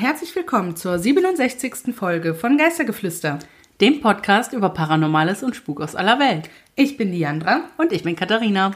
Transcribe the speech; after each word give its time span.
Herzlich 0.00 0.34
willkommen 0.34 0.76
zur 0.76 0.98
67. 0.98 1.94
Folge 1.94 2.34
von 2.34 2.56
Geistergeflüster. 2.56 3.38
dem 3.82 4.00
Podcast 4.00 4.54
über 4.54 4.70
Paranormales 4.70 5.42
und 5.42 5.54
Spuk 5.54 5.82
aus 5.82 5.94
aller 5.94 6.18
Welt. 6.18 6.48
Ich 6.74 6.96
bin 6.96 7.12
Diandra. 7.12 7.64
Und 7.76 7.92
ich 7.92 8.02
bin 8.02 8.16
Katharina. 8.16 8.70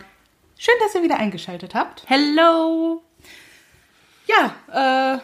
Schön, 0.59 0.75
dass 0.81 0.95
ihr 0.95 1.03
wieder 1.03 1.17
eingeschaltet 1.17 1.75
habt. 1.75 2.05
Hello! 2.09 3.03
Ja, 4.27 5.15
äh, 5.15 5.19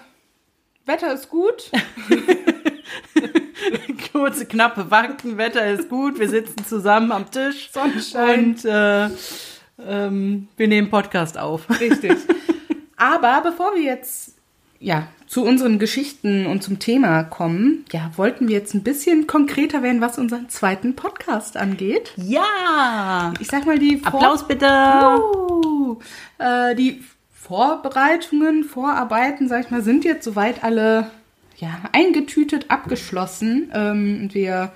Wetter 0.86 1.12
ist 1.12 1.28
gut. 1.28 1.70
Kurze, 4.10 4.46
knappe 4.46 4.86
Fakten, 4.86 5.36
Wetter 5.36 5.66
ist 5.66 5.90
gut, 5.90 6.18
wir 6.18 6.30
sitzen 6.30 6.64
zusammen 6.64 7.12
am 7.12 7.30
Tisch. 7.30 7.70
Sonnenschein. 7.72 8.44
Und 8.46 8.64
äh, 8.64 9.10
ähm, 9.86 10.48
wir 10.56 10.66
nehmen 10.66 10.88
Podcast 10.88 11.36
auf. 11.36 11.68
Richtig. 11.78 12.16
Aber 12.96 13.42
bevor 13.42 13.74
wir 13.74 13.82
jetzt 13.82 14.39
ja, 14.80 15.06
zu 15.26 15.44
unseren 15.44 15.78
Geschichten 15.78 16.46
und 16.46 16.62
zum 16.62 16.78
Thema 16.80 17.22
kommen, 17.22 17.84
ja, 17.92 18.10
wollten 18.16 18.48
wir 18.48 18.56
jetzt 18.56 18.74
ein 18.74 18.82
bisschen 18.82 19.26
konkreter 19.26 19.82
werden, 19.82 20.00
was 20.00 20.18
unseren 20.18 20.48
zweiten 20.48 20.96
Podcast 20.96 21.56
angeht. 21.56 22.12
Ja! 22.16 23.32
Ich 23.38 23.48
sag 23.48 23.66
mal, 23.66 23.78
die 23.78 23.98
Vor- 23.98 24.14
Applaus 24.14 24.48
bitte! 24.48 24.66
Äh, 26.38 26.74
die 26.74 27.04
Vorbereitungen, 27.32 28.64
Vorarbeiten, 28.64 29.48
sag 29.48 29.64
ich 29.66 29.70
mal, 29.70 29.82
sind 29.82 30.04
jetzt 30.04 30.24
soweit 30.24 30.64
alle 30.64 31.10
ja, 31.58 31.78
eingetütet, 31.92 32.66
abgeschlossen. 32.70 33.70
Ähm, 33.74 34.30
wir 34.32 34.72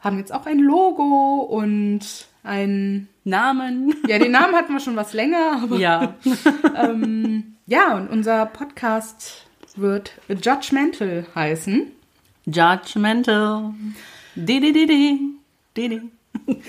haben 0.00 0.18
jetzt 0.18 0.32
auch 0.34 0.46
ein 0.46 0.58
Logo 0.58 1.40
und 1.48 2.00
ein. 2.42 3.08
Namen. 3.28 3.92
Ja, 4.06 4.20
den 4.20 4.30
Namen 4.30 4.54
hatten 4.54 4.72
wir 4.72 4.78
schon 4.78 4.94
was 4.94 5.12
länger, 5.12 5.60
aber 5.64 5.78
Ja. 5.78 6.14
ähm, 6.76 7.55
ja, 7.66 7.96
und 7.96 8.08
unser 8.08 8.46
Podcast 8.46 9.46
wird 9.74 10.12
Judgmental 10.28 11.26
heißen. 11.34 11.90
Judgmental. 12.46 13.74
Di, 14.34 14.60
di, 14.60 14.72
di, 14.72 14.86
di. 14.86 15.20
Di, 15.76 15.88
di. 15.88 16.00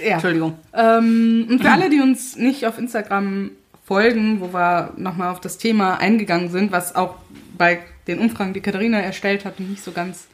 Ja. 0.03 0.13
Entschuldigung. 0.13 0.57
Ähm, 0.73 1.45
und 1.49 1.61
für 1.61 1.69
alle, 1.69 1.89
die 1.89 1.99
uns 1.99 2.35
nicht 2.35 2.65
auf 2.65 2.77
Instagram 2.79 3.51
folgen, 3.85 4.41
wo 4.41 4.51
wir 4.53 4.93
nochmal 4.97 5.31
auf 5.31 5.39
das 5.39 5.57
Thema 5.57 5.97
eingegangen 5.97 6.49
sind, 6.49 6.71
was 6.71 6.95
auch 6.95 7.15
bei 7.57 7.83
den 8.07 8.19
Umfragen, 8.19 8.53
die 8.53 8.61
Katharina 8.61 8.99
erstellt 8.99 9.45
hat, 9.45 9.59
nicht 9.59 9.83
so 9.83 9.91
ganz 9.91 10.27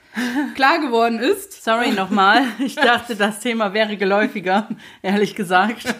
klar 0.55 0.79
geworden 0.79 1.19
ist. 1.19 1.63
Sorry 1.63 1.91
nochmal. 1.91 2.43
Ich 2.59 2.75
dachte, 2.75 3.15
das 3.15 3.39
Thema 3.41 3.73
wäre 3.73 3.97
geläufiger, 3.97 4.69
ehrlich 5.01 5.35
gesagt. 5.35 5.93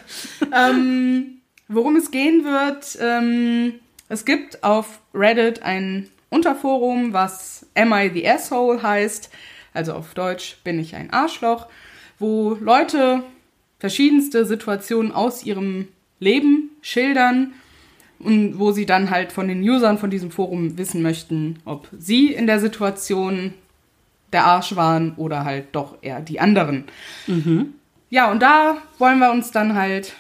Ähm, 0.52 1.42
worum 1.68 1.96
es 1.96 2.12
gehen 2.12 2.44
wird, 2.46 2.98
ähm, 3.02 3.74
es 4.14 4.26
gibt 4.26 4.64
auf 4.64 5.00
Reddit 5.14 5.64
ein 5.64 6.08
Unterforum, 6.30 7.14
was 7.14 7.66
Am 7.76 7.92
I 7.94 8.12
the 8.14 8.28
Asshole 8.30 8.82
heißt, 8.82 9.32
also 9.74 9.94
auf 9.94 10.14
Deutsch 10.14 10.58
bin 10.64 10.78
ich 10.78 10.96
ein 10.96 11.12
Arschloch, 11.12 11.68
wo 12.20 12.56
Leute 12.62 13.24
verschiedenste 13.80 14.46
Situationen 14.46 15.12
aus 15.12 15.44
ihrem 15.44 15.88
Leben 16.20 16.70
schildern 16.82 17.54
und 18.20 18.60
wo 18.60 18.72
sie 18.72 18.86
dann 18.86 19.10
halt 19.10 19.32
von 19.32 19.48
den 19.48 19.68
Usern 19.68 19.98
von 19.98 20.12
diesem 20.12 20.30
Forum 20.30 20.78
wissen 20.78 21.02
möchten, 21.02 21.60
ob 21.66 21.88
sie 21.98 22.28
in 22.34 22.46
der 22.46 22.60
Situation 22.60 23.56
der 24.32 24.46
Arsch 24.46 24.76
waren 24.76 25.14
oder 25.16 25.44
halt 25.44 25.70
doch 25.72 25.98
eher 26.02 26.22
die 26.22 26.40
anderen. 26.40 26.86
Ja, 28.12 28.32
und 28.32 28.44
da 28.44 28.78
wollen 29.00 29.18
wir 29.18 29.32
uns 29.32 29.52
dann 29.52 29.74
halt 29.74 30.14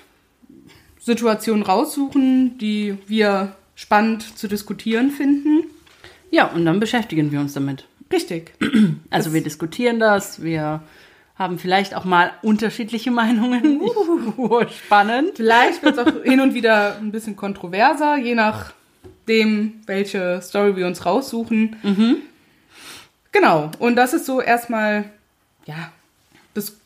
Situationen 0.99 1.63
raussuchen, 1.63 2.57
die 2.57 2.97
wir 3.05 3.55
spannend 3.83 4.37
zu 4.37 4.47
diskutieren 4.47 5.11
finden. 5.11 5.65
Ja, 6.31 6.47
und 6.47 6.65
dann 6.65 6.79
beschäftigen 6.79 7.31
wir 7.31 7.39
uns 7.41 7.53
damit. 7.53 7.85
Richtig. 8.11 8.53
Also 9.09 9.33
wir 9.33 9.43
diskutieren 9.43 9.99
das, 9.99 10.41
wir 10.41 10.81
haben 11.35 11.59
vielleicht 11.59 11.93
auch 11.93 12.05
mal 12.05 12.31
unterschiedliche 12.41 13.11
Meinungen. 13.11 13.81
Uh, 14.37 14.65
spannend. 14.67 15.33
Vielleicht 15.35 15.83
wird 15.83 15.97
es 15.97 15.99
auch 15.99 16.23
hin 16.23 16.39
und 16.39 16.53
wieder 16.53 16.97
ein 16.97 17.11
bisschen 17.11 17.35
kontroverser, 17.35 18.17
je 18.17 18.35
nachdem, 18.35 19.81
welche 19.85 20.41
Story 20.41 20.75
wir 20.75 20.87
uns 20.87 21.05
raussuchen. 21.05 21.75
Genau. 23.31 23.71
Und 23.79 23.95
das 23.95 24.13
ist 24.13 24.25
so 24.25 24.39
erstmal, 24.41 25.05
ja, 25.65 25.91
das 26.53 26.77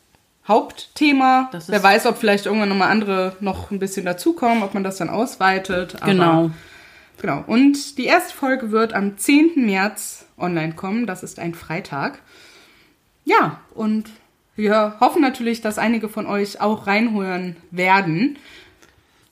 Hauptthema. 0.48 1.48
Das 1.52 1.68
Wer 1.68 1.82
weiß, 1.82 2.06
ob 2.06 2.16
vielleicht 2.18 2.46
irgendwann 2.46 2.70
nochmal 2.70 2.90
andere 2.90 3.36
noch 3.40 3.70
ein 3.70 3.78
bisschen 3.78 4.04
dazukommen, 4.04 4.62
ob 4.62 4.74
man 4.74 4.82
das 4.82 4.96
dann 4.96 5.10
ausweitet. 5.10 5.96
Genau. 6.04 6.50
Genau. 7.20 7.44
Und 7.46 7.98
die 7.98 8.04
erste 8.04 8.34
Folge 8.34 8.70
wird 8.70 8.92
am 8.92 9.18
10. 9.18 9.66
März 9.66 10.26
online 10.38 10.74
kommen. 10.74 11.06
Das 11.06 11.22
ist 11.22 11.38
ein 11.38 11.54
Freitag. 11.54 12.20
Ja, 13.24 13.60
und 13.74 14.10
wir 14.56 14.96
hoffen 15.00 15.22
natürlich, 15.22 15.60
dass 15.60 15.78
einige 15.78 16.08
von 16.08 16.26
euch 16.26 16.60
auch 16.60 16.86
reinhören 16.86 17.56
werden. 17.70 18.38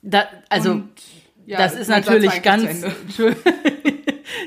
Da, 0.02 0.28
also 0.48 0.72
Und, 0.72 0.91
ja, 1.47 1.58
das 1.58 1.74
ist 1.74 1.88
natürlich 1.88 2.42
ganz. 2.42 2.66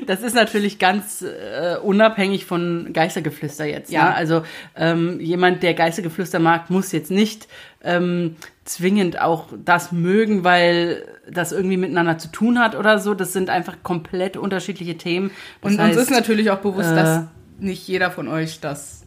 das 0.06 0.22
ist 0.22 0.34
natürlich 0.34 0.78
ganz 0.78 1.22
äh, 1.22 1.76
unabhängig 1.82 2.44
von 2.46 2.92
Geistergeflüster 2.92 3.64
jetzt. 3.64 3.90
Ja, 3.90 4.10
Ja. 4.10 4.14
also 4.14 4.42
ähm, 4.76 5.20
jemand, 5.20 5.62
der 5.62 5.74
Geistergeflüster 5.74 6.38
mag, 6.38 6.70
muss 6.70 6.92
jetzt 6.92 7.10
nicht 7.10 7.48
ähm, 7.82 8.36
zwingend 8.64 9.20
auch 9.20 9.48
das 9.64 9.92
mögen, 9.92 10.44
weil 10.44 11.04
das 11.30 11.52
irgendwie 11.52 11.76
miteinander 11.76 12.18
zu 12.18 12.28
tun 12.28 12.58
hat 12.58 12.74
oder 12.76 12.98
so. 12.98 13.14
Das 13.14 13.32
sind 13.32 13.50
einfach 13.50 13.76
komplett 13.82 14.36
unterschiedliche 14.36 14.96
Themen. 14.96 15.30
Das 15.62 15.72
Und 15.72 15.80
heißt, 15.80 15.98
uns 15.98 16.08
ist 16.08 16.10
natürlich 16.10 16.50
auch 16.50 16.58
bewusst, 16.58 16.90
äh, 16.92 16.94
dass 16.96 17.24
nicht 17.58 17.86
jeder 17.88 18.10
von 18.10 18.28
euch 18.28 18.60
das 18.60 19.04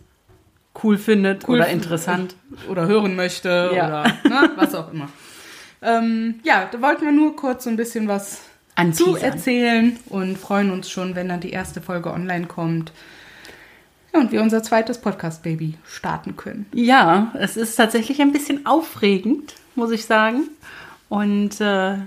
cool 0.84 0.98
findet 0.98 1.48
cool 1.48 1.58
oder 1.58 1.68
interessant. 1.68 2.36
oder 2.70 2.88
hören 2.88 3.16
möchte 3.16 3.72
Ja. 3.76 3.88
oder 3.88 4.04
ne, 4.28 4.52
was 4.56 4.74
auch 4.76 4.92
immer. 4.92 5.08
Ähm, 5.86 6.36
ja, 6.46 6.70
da 6.72 6.82
wollten 6.82 7.04
wir 7.04 7.12
nur 7.12 7.36
kurz 7.36 7.66
so 7.66 7.70
ein 7.70 7.76
bisschen 7.76 8.08
was 8.08 8.40
zu 8.94 9.16
erzählen 9.16 9.98
und 10.10 10.38
freuen 10.38 10.72
uns 10.72 10.90
schon, 10.90 11.16
wenn 11.16 11.30
dann 11.30 11.40
die 11.40 11.52
erste 11.52 11.82
Folge 11.82 12.12
online 12.12 12.48
kommt. 12.48 12.92
Ja, 14.14 14.20
und 14.20 14.32
wir 14.32 14.42
unser 14.42 14.62
zweites 14.62 15.00
Podcast-Baby 15.00 15.76
starten 15.86 16.36
können. 16.36 16.66
Ja, 16.74 17.32
es 17.40 17.58
ist 17.58 17.76
tatsächlich 17.76 18.22
ein 18.22 18.32
bisschen 18.32 18.66
aufregend, 18.66 19.56
muss 19.76 19.92
ich 19.92 20.06
sagen. 20.06 20.50
Und 21.10 21.60
äh, 21.62 21.98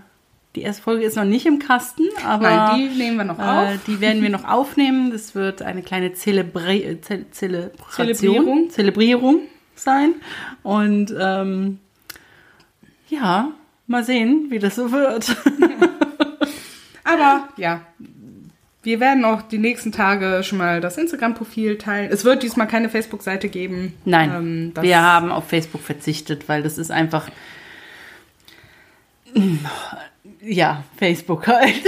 die 0.55 0.63
erste 0.63 0.83
Folge 0.83 1.05
ist 1.05 1.17
noch 1.17 1.25
nicht 1.25 1.47
im 1.47 1.59
Kasten, 1.59 2.05
aber 2.25 2.49
Nein, 2.51 2.77
die 2.79 2.99
nehmen 2.99 3.17
wir 3.19 3.25
noch 3.25 3.39
äh, 3.39 3.43
auf. 3.43 3.85
die 3.87 4.01
werden 4.01 4.23
wir 4.23 4.31
noch 4.31 4.45
aufnehmen. 4.45 5.11
Das 5.11 5.35
wird 5.35 5.63
eine 5.63 5.83
kleine 5.83 6.15
Zelebri 6.15 6.83
äh, 6.83 7.01
Ze 7.01 7.27
Zelebrierung. 7.31 8.71
Zelebrierung 8.71 9.41
sein. 9.75 10.15
Und 10.63 11.15
ähm, 11.19 11.79
ja, 13.09 13.51
mal 13.87 14.05
sehen, 14.05 14.47
wie 14.49 14.59
das 14.59 14.77
so 14.77 14.91
wird. 14.93 15.37
Aber 17.07 17.49
ja, 17.57 17.83
wir 18.83 19.01
werden 19.01 19.25
auch 19.25 19.43
die 19.43 19.59
nächsten 19.59 19.93
Tage 19.93 20.43
schon 20.43 20.59
mal 20.59 20.81
das 20.81 20.99
Instagram-Profil 20.99 21.79
teilen. 21.79 22.11
Es 22.11 22.25
wird 22.25 22.43
diesmal 22.43 22.67
keine 22.67 22.89
Facebook-Seite 22.89 23.49
geben. 23.49 23.95
Nein, 24.05 24.31
Ähm, 24.31 24.73
wir 24.81 25.01
haben 25.01 25.31
auf 25.33 25.49
Facebook 25.49 25.83
verzichtet, 25.83 26.49
weil 26.49 26.63
das 26.63 26.79
ist 26.79 26.91
einfach 26.91 27.29
ja 30.41 30.85
Facebook 30.97 31.47
halt. 31.47 31.83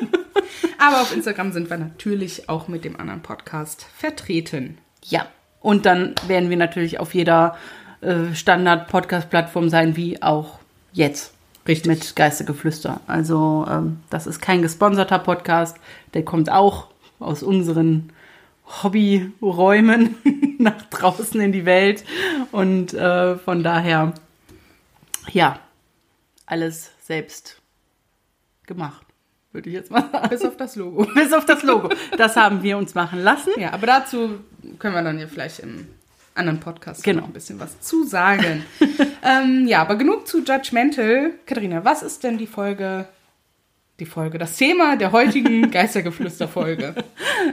Aber 0.78 1.02
auf 1.02 1.14
Instagram 1.14 1.52
sind 1.52 1.70
wir 1.70 1.78
natürlich 1.78 2.48
auch 2.48 2.68
mit 2.68 2.84
dem 2.84 2.98
anderen 2.98 3.22
Podcast 3.22 3.86
vertreten. 3.96 4.78
Ja, 5.04 5.26
und 5.60 5.86
dann 5.86 6.14
werden 6.26 6.50
wir 6.50 6.56
natürlich 6.56 6.98
auf 6.98 7.14
jeder 7.14 7.56
äh, 8.00 8.34
Standard-Podcast-Plattform 8.34 9.68
sein, 9.68 9.96
wie 9.96 10.22
auch 10.22 10.58
jetzt. 10.92 11.32
Richtig. 11.66 11.86
Mit 11.86 12.16
Geistegeflüster. 12.16 13.00
Also, 13.06 13.66
ähm, 13.68 14.00
das 14.10 14.26
ist 14.26 14.40
kein 14.40 14.62
gesponserter 14.62 15.18
Podcast. 15.18 15.76
Der 16.14 16.24
kommt 16.24 16.50
auch 16.50 16.88
aus 17.20 17.42
unseren 17.42 18.10
Hobbyräumen 18.82 20.16
nach 20.58 20.82
draußen 20.90 21.40
in 21.40 21.52
die 21.52 21.64
Welt. 21.64 22.04
Und 22.50 22.94
äh, 22.94 23.36
von 23.36 23.62
daher, 23.62 24.12
ja, 25.30 25.58
alles 26.46 26.90
selbst 27.00 27.60
gemacht, 28.66 29.06
würde 29.52 29.68
ich 29.68 29.74
jetzt 29.74 29.90
mal 29.90 30.08
sagen. 30.10 30.28
Bis 30.30 30.44
auf 30.44 30.56
das 30.56 30.76
Logo. 30.76 31.06
Bis 31.14 31.32
auf 31.32 31.44
das 31.44 31.62
Logo. 31.62 31.90
Das 32.16 32.36
haben 32.36 32.62
wir 32.62 32.76
uns 32.76 32.94
machen 32.94 33.20
lassen. 33.20 33.50
Ja, 33.56 33.72
aber 33.72 33.86
dazu 33.86 34.40
können 34.78 34.94
wir 34.94 35.02
dann 35.02 35.18
ja 35.18 35.28
vielleicht 35.28 35.60
im 35.60 35.86
anderen 36.34 36.60
Podcast 36.60 37.04
Genau. 37.04 37.20
noch 37.22 37.28
ein 37.28 37.32
bisschen 37.32 37.60
was 37.60 37.80
zu 37.80 38.04
sagen. 38.04 38.64
ähm, 39.22 39.66
ja, 39.66 39.80
aber 39.82 39.96
genug 39.96 40.26
zu 40.26 40.42
Judgmental. 40.42 41.32
Katharina, 41.46 41.84
was 41.84 42.02
ist 42.02 42.24
denn 42.24 42.38
die 42.38 42.46
Folge, 42.46 43.06
die 44.00 44.06
Folge, 44.06 44.38
das 44.38 44.56
Thema 44.56 44.96
der 44.96 45.12
heutigen 45.12 45.70
Geistergeflüster-Folge? 45.70 46.94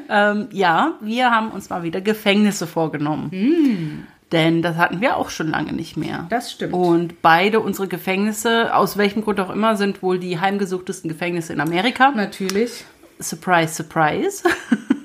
Ähm, 0.09 0.47
ja, 0.51 0.93
wir 1.01 1.29
haben 1.31 1.51
uns 1.51 1.69
mal 1.69 1.83
wieder 1.83 2.01
Gefängnisse 2.01 2.67
vorgenommen. 2.67 4.07
Denn 4.31 4.61
das 4.61 4.77
hatten 4.77 5.01
wir 5.01 5.17
auch 5.17 5.31
schon 5.31 5.49
lange 5.49 5.73
nicht 5.73 5.97
mehr. 5.97 6.27
Das 6.29 6.51
stimmt. 6.51 6.73
Und 6.73 7.21
beide 7.23 7.59
unsere 7.59 7.87
Gefängnisse, 7.87 8.75
aus 8.75 8.95
welchem 8.97 9.23
Grund 9.23 9.39
auch 9.39 9.49
immer, 9.49 9.75
sind 9.75 10.03
wohl 10.03 10.19
die 10.19 10.39
heimgesuchtesten 10.39 11.09
Gefängnisse 11.09 11.51
in 11.51 11.59
Amerika. 11.59 12.11
Natürlich. 12.11 12.85
Surprise, 13.19 13.73
surprise. 13.73 14.43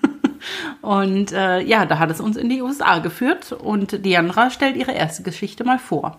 und 0.83 1.33
äh, 1.33 1.61
ja, 1.61 1.87
da 1.87 1.99
hat 1.99 2.11
es 2.11 2.21
uns 2.21 2.37
in 2.37 2.49
die 2.49 2.63
USA 2.63 2.99
geführt 2.99 3.53
und 3.53 4.05
Diandra 4.05 4.51
stellt 4.51 4.77
ihre 4.77 4.93
erste 4.93 5.23
Geschichte 5.23 5.65
mal 5.65 5.79
vor. 5.79 6.19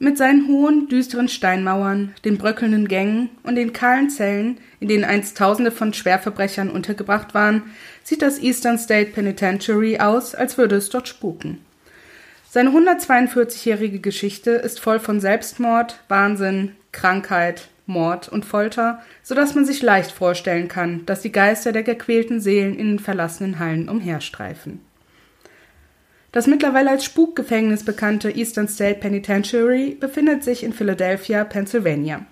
Mit 0.00 0.16
seinen 0.16 0.46
hohen, 0.46 0.88
düsteren 0.88 1.28
Steinmauern, 1.28 2.14
den 2.24 2.38
bröckelnden 2.38 2.86
Gängen 2.86 3.30
und 3.42 3.56
den 3.56 3.72
kahlen 3.72 4.10
Zellen, 4.10 4.58
in 4.78 4.86
denen 4.86 5.04
einst 5.04 5.36
Tausende 5.36 5.72
von 5.72 5.92
Schwerverbrechern 5.92 6.70
untergebracht 6.70 7.34
waren, 7.34 7.64
sieht 8.04 8.22
das 8.22 8.38
Eastern 8.38 8.78
State 8.78 9.10
Penitentiary 9.10 9.98
aus, 9.98 10.36
als 10.36 10.56
würde 10.56 10.76
es 10.76 10.88
dort 10.88 11.08
spuken. 11.08 11.58
Seine 12.48 12.70
142-jährige 12.70 13.98
Geschichte 13.98 14.52
ist 14.52 14.78
voll 14.78 15.00
von 15.00 15.20
Selbstmord, 15.20 15.98
Wahnsinn, 16.06 16.76
Krankheit, 16.92 17.68
Mord 17.88 18.28
und 18.28 18.44
Folter, 18.44 19.02
so 19.22 19.34
dass 19.34 19.54
man 19.54 19.64
sich 19.64 19.82
leicht 19.82 20.12
vorstellen 20.12 20.68
kann, 20.68 21.04
dass 21.06 21.22
die 21.22 21.32
Geister 21.32 21.72
der 21.72 21.82
gequälten 21.82 22.40
Seelen 22.40 22.78
in 22.78 22.88
den 22.88 22.98
verlassenen 22.98 23.58
Hallen 23.58 23.88
umherstreifen. 23.88 24.80
Das 26.30 26.46
mittlerweile 26.46 26.90
als 26.90 27.04
Spukgefängnis 27.04 27.84
bekannte 27.84 28.30
Eastern 28.30 28.68
State 28.68 29.00
Penitentiary 29.00 29.96
befindet 29.98 30.44
sich 30.44 30.62
in 30.62 30.72
Philadelphia, 30.72 31.44
Pennsylvania. 31.44 32.26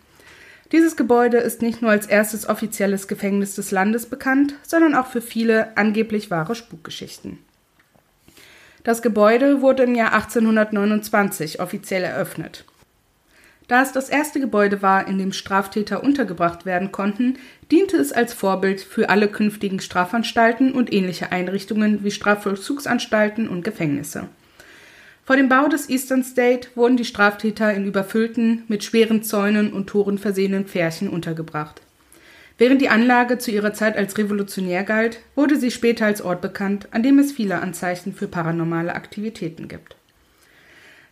Dieses 0.73 0.97
Gebäude 0.97 1.39
ist 1.39 1.63
nicht 1.63 1.81
nur 1.81 1.93
als 1.93 2.07
erstes 2.07 2.49
offizielles 2.49 3.09
Gefängnis 3.09 3.55
des 3.55 3.71
Landes 3.71 4.07
bekannt, 4.07 4.55
sondern 4.63 4.95
auch 4.95 5.07
für 5.07 5.23
viele 5.23 5.77
angeblich 5.77 6.31
wahre 6.31 6.55
Spukgeschichten. 6.55 7.39
Das 8.85 9.01
Gebäude 9.01 9.63
wurde 9.63 9.85
im 9.85 9.95
Jahr 9.95 10.13
1829 10.13 11.61
offiziell 11.61 12.05
eröffnet. 12.05 12.65
Da 13.69 13.83
es 13.83 13.91
das 13.93 14.09
erste 14.09 14.39
Gebäude 14.39 14.81
war, 14.81 15.09
in 15.09 15.19
dem 15.19 15.33
Straftäter 15.33 16.05
untergebracht 16.05 16.67
werden 16.67 16.93
konnten, 16.93 17.39
diente 17.73 17.97
es 17.97 18.13
als 18.13 18.33
Vorbild 18.33 18.81
für 18.81 19.09
alle 19.09 19.27
künftigen 19.27 19.81
Strafanstalten 19.81 20.73
und 20.73 20.93
ähnliche 20.93 21.33
Einrichtungen 21.33 22.05
wie 22.05 22.13
Strafvollzugsanstalten 22.13 23.49
und 23.49 23.65
Gefängnisse. 23.65 24.29
Vor 25.25 25.37
dem 25.37 25.49
Bau 25.49 25.67
des 25.67 25.89
Eastern 25.89 26.23
State 26.23 26.69
wurden 26.77 26.97
die 26.97 27.05
Straftäter 27.05 27.75
in 27.75 27.85
überfüllten, 27.85 28.63
mit 28.69 28.85
schweren 28.85 29.25
Zäunen 29.25 29.73
und 29.73 29.89
Toren 29.89 30.19
versehenen 30.19 30.67
Pferchen 30.67 31.09
untergebracht. 31.09 31.83
Während 32.59 32.81
die 32.81 32.89
Anlage 32.89 33.39
zu 33.39 33.51
ihrer 33.51 33.75
Zeit 33.75 33.97
als 33.97 34.17
revolutionär 34.17 34.85
galt, 34.85 35.19
wurde 35.35 35.57
sie 35.57 35.73
später 35.73 36.07
als 36.07 36.23
Ort 36.23 36.41
bekannt, 36.41 36.87
an 36.93 37.03
dem 37.03 37.19
es 37.19 37.33
viele 37.33 37.61
Anzeichen 37.61 38.15
für 38.15 38.29
paranormale 38.29 38.95
Aktivitäten 38.95 39.67
gibt. 39.67 39.96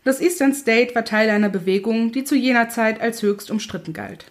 Das 0.04 0.20
Eastern 0.20 0.54
State 0.54 0.94
war 0.94 1.04
Teil 1.04 1.30
einer 1.30 1.48
Bewegung, 1.48 2.12
die 2.12 2.24
zu 2.24 2.36
jener 2.36 2.68
Zeit 2.68 3.00
als 3.00 3.22
höchst 3.22 3.50
umstritten 3.50 3.94
galt. 3.94 4.26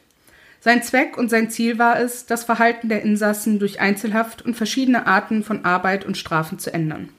Sein 0.61 0.83
Zweck 0.83 1.17
und 1.17 1.29
sein 1.29 1.49
Ziel 1.49 1.77
war 1.77 1.99
es, 1.99 2.25
das 2.25 2.45
Verhalten 2.45 2.87
der 2.87 3.01
Insassen 3.01 3.59
durch 3.59 3.81
Einzelhaft 3.81 4.43
und 4.43 4.55
verschiedene 4.55 5.07
Arten 5.07 5.43
von 5.43 5.65
Arbeit 5.65 6.05
und 6.05 6.15
Strafen 6.15 6.59
zu 6.59 6.73
ändern. 6.73 7.09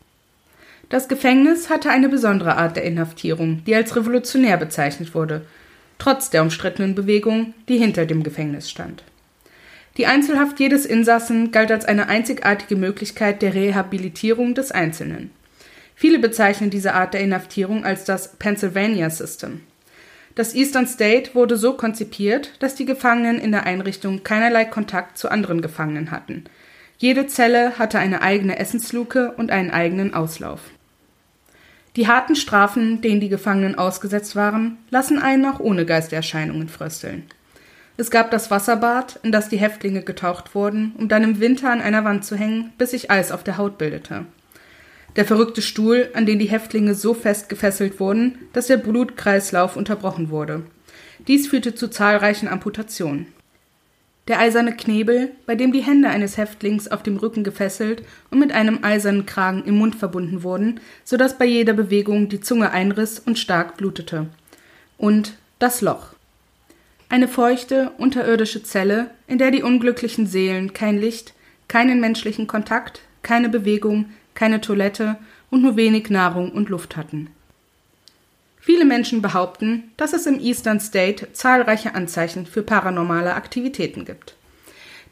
Das 0.88 1.08
Gefängnis 1.08 1.68
hatte 1.68 1.90
eine 1.90 2.08
besondere 2.08 2.56
Art 2.56 2.76
der 2.76 2.84
Inhaftierung, 2.84 3.62
die 3.66 3.74
als 3.74 3.96
revolutionär 3.96 4.56
bezeichnet 4.56 5.14
wurde, 5.14 5.44
trotz 5.98 6.30
der 6.30 6.42
umstrittenen 6.42 6.94
Bewegung, 6.94 7.54
die 7.68 7.78
hinter 7.78 8.06
dem 8.06 8.22
Gefängnis 8.22 8.70
stand. 8.70 9.02
Die 9.96 10.06
Einzelhaft 10.06 10.60
jedes 10.60 10.86
Insassen 10.86 11.52
galt 11.52 11.70
als 11.70 11.84
eine 11.84 12.08
einzigartige 12.08 12.76
Möglichkeit 12.76 13.42
der 13.42 13.54
Rehabilitierung 13.54 14.54
des 14.54 14.72
Einzelnen. 14.72 15.30
Viele 15.94 16.18
bezeichnen 16.18 16.70
diese 16.70 16.94
Art 16.94 17.14
der 17.14 17.20
Inhaftierung 17.20 17.84
als 17.84 18.04
das 18.04 18.36
Pennsylvania 18.36 19.10
System. 19.10 19.60
Das 20.34 20.54
Eastern 20.54 20.88
State 20.88 21.34
wurde 21.34 21.56
so 21.56 21.74
konzipiert, 21.74 22.50
dass 22.58 22.74
die 22.74 22.86
Gefangenen 22.86 23.38
in 23.38 23.52
der 23.52 23.66
Einrichtung 23.66 24.24
keinerlei 24.24 24.64
Kontakt 24.64 25.16
zu 25.16 25.30
anderen 25.30 25.62
Gefangenen 25.62 26.10
hatten. 26.10 26.44
Jede 26.98 27.28
Zelle 27.28 27.78
hatte 27.78 28.00
eine 28.00 28.22
eigene 28.22 28.58
Essensluke 28.58 29.32
und 29.36 29.52
einen 29.52 29.70
eigenen 29.70 30.14
Auslauf. 30.14 30.60
Die 31.94 32.08
harten 32.08 32.34
Strafen, 32.34 33.00
denen 33.00 33.20
die 33.20 33.28
Gefangenen 33.28 33.76
ausgesetzt 33.76 34.34
waren, 34.34 34.78
lassen 34.90 35.20
einen 35.20 35.46
auch 35.46 35.60
ohne 35.60 35.86
Geistererscheinungen 35.86 36.68
frösteln. 36.68 37.22
Es 37.96 38.10
gab 38.10 38.32
das 38.32 38.50
Wasserbad, 38.50 39.20
in 39.22 39.30
das 39.30 39.48
die 39.48 39.58
Häftlinge 39.58 40.02
getaucht 40.02 40.56
wurden, 40.56 40.92
um 40.98 41.08
dann 41.08 41.22
im 41.22 41.38
Winter 41.38 41.70
an 41.70 41.80
einer 41.80 42.04
Wand 42.04 42.24
zu 42.24 42.34
hängen, 42.34 42.72
bis 42.76 42.90
sich 42.90 43.12
Eis 43.12 43.30
auf 43.30 43.44
der 43.44 43.56
Haut 43.56 43.78
bildete 43.78 44.26
der 45.16 45.24
verrückte 45.24 45.62
Stuhl, 45.62 46.10
an 46.14 46.26
den 46.26 46.38
die 46.38 46.48
Häftlinge 46.48 46.94
so 46.94 47.14
fest 47.14 47.48
gefesselt 47.48 48.00
wurden, 48.00 48.38
dass 48.52 48.66
der 48.66 48.76
Blutkreislauf 48.78 49.76
unterbrochen 49.76 50.30
wurde. 50.30 50.62
Dies 51.26 51.46
führte 51.46 51.74
zu 51.74 51.88
zahlreichen 51.88 52.48
Amputationen. 52.48 53.26
Der 54.26 54.38
eiserne 54.38 54.74
Knebel, 54.74 55.32
bei 55.44 55.54
dem 55.54 55.72
die 55.72 55.82
Hände 55.82 56.08
eines 56.08 56.38
Häftlings 56.38 56.88
auf 56.88 57.02
dem 57.02 57.18
Rücken 57.18 57.44
gefesselt 57.44 58.02
und 58.30 58.38
mit 58.38 58.52
einem 58.52 58.82
eisernen 58.82 59.26
Kragen 59.26 59.64
im 59.64 59.76
Mund 59.76 59.94
verbunden 59.96 60.42
wurden, 60.42 60.80
so 61.04 61.16
dass 61.18 61.36
bei 61.36 61.44
jeder 61.44 61.74
Bewegung 61.74 62.30
die 62.30 62.40
Zunge 62.40 62.70
einriss 62.70 63.18
und 63.18 63.38
stark 63.38 63.76
blutete. 63.76 64.26
Und 64.96 65.34
das 65.58 65.82
Loch. 65.82 66.08
Eine 67.10 67.28
feuchte, 67.28 67.92
unterirdische 67.98 68.62
Zelle, 68.62 69.10
in 69.26 69.36
der 69.36 69.50
die 69.50 69.62
unglücklichen 69.62 70.26
Seelen 70.26 70.72
kein 70.72 70.98
Licht, 70.98 71.34
keinen 71.68 72.00
menschlichen 72.00 72.46
Kontakt, 72.46 73.02
keine 73.22 73.50
Bewegung, 73.50 74.06
keine 74.34 74.60
Toilette 74.60 75.16
und 75.50 75.62
nur 75.62 75.76
wenig 75.76 76.10
Nahrung 76.10 76.52
und 76.52 76.68
Luft 76.68 76.96
hatten. 76.96 77.28
Viele 78.60 78.84
Menschen 78.86 79.20
behaupten, 79.20 79.90
dass 79.96 80.14
es 80.14 80.26
im 80.26 80.40
Eastern 80.40 80.80
State 80.80 81.32
zahlreiche 81.32 81.94
Anzeichen 81.94 82.46
für 82.46 82.62
paranormale 82.62 83.34
Aktivitäten 83.34 84.04
gibt. 84.04 84.36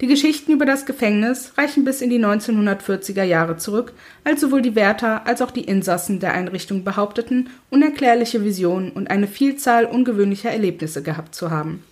Die 0.01 0.07
Geschichten 0.07 0.53
über 0.53 0.67
das 0.67 0.87
Gefängnis 0.87 1.53
reichen 1.57 1.85
bis 1.85 2.01
in 2.01 2.11
die 2.11 2.19
1940er 2.19 3.23
Jahre 3.23 3.57
zurück, 3.57 3.93
als 4.25 4.41
sowohl 4.41 4.63
die 4.63 4.75
Wärter 4.75 5.27
als 5.27 5.43
auch 5.43 5.51
die 5.51 5.65
Insassen 5.65 6.19
der 6.19 6.33
Einrichtung 6.33 6.83
behaupteten, 6.83 7.51
unerklärliche 7.71 8.43
Visionen 8.43 8.91
und 8.91 9.11
eine 9.11 9.29
Vielzahl 9.29 9.85
ungewöhnlicher 9.85 10.51
Erlebnisse 10.51 11.03
gehabt 11.03 11.35
zu 11.35 11.51
haben. 11.51 11.85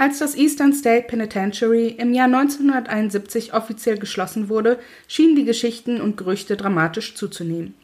Als 0.00 0.18
das 0.18 0.34
Eastern 0.34 0.72
State 0.72 1.08
Penitentiary 1.08 1.88
im 1.88 2.14
Jahr 2.14 2.24
1971 2.24 3.52
offiziell 3.52 3.98
geschlossen 3.98 4.48
wurde, 4.48 4.78
schienen 5.06 5.36
die 5.36 5.44
Geschichten 5.44 6.00
und 6.00 6.16
Gerüchte 6.16 6.56
dramatisch 6.56 7.14
zuzunehmen. 7.14 7.74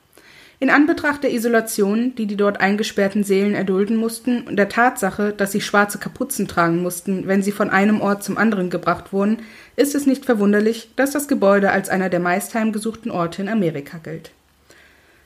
In 0.59 0.71
Anbetracht 0.71 1.25
der 1.25 1.35
Isolation, 1.35 2.15
die 2.15 2.25
die 2.25 2.39
dort 2.39 2.59
eingesperrten 2.59 3.23
Seelen 3.23 3.55
erdulden 3.55 3.99
mussten, 3.99 4.41
und 4.49 4.57
der 4.57 4.71
Tatsache, 4.71 5.35
dass 5.37 5.53
sie 5.53 5.61
schwarze 5.61 5.99
Kapuzen 5.99 6.49
tragen 6.49 6.81
mussten, 6.81 7.27
wenn 7.27 7.43
sie 7.43 7.53
von 7.53 7.69
einem 7.69 8.01
Ort 8.01 8.25
zum 8.25 8.39
anderen 8.39 8.71
gebracht 8.71 9.13
wurden, 9.13 9.41
ist 9.77 9.95
es 9.95 10.07
nicht 10.07 10.25
verwunderlich, 10.25 10.89
dass 10.97 11.11
das 11.11 11.29
Gebäude 11.29 11.71
als 11.71 11.91
einer 11.91 12.09
der 12.09 12.21
meist 12.21 12.55
heimgesuchten 12.55 13.11
Orte 13.11 13.43
in 13.43 13.51
Amerika 13.51 13.99
gilt. 13.99 14.31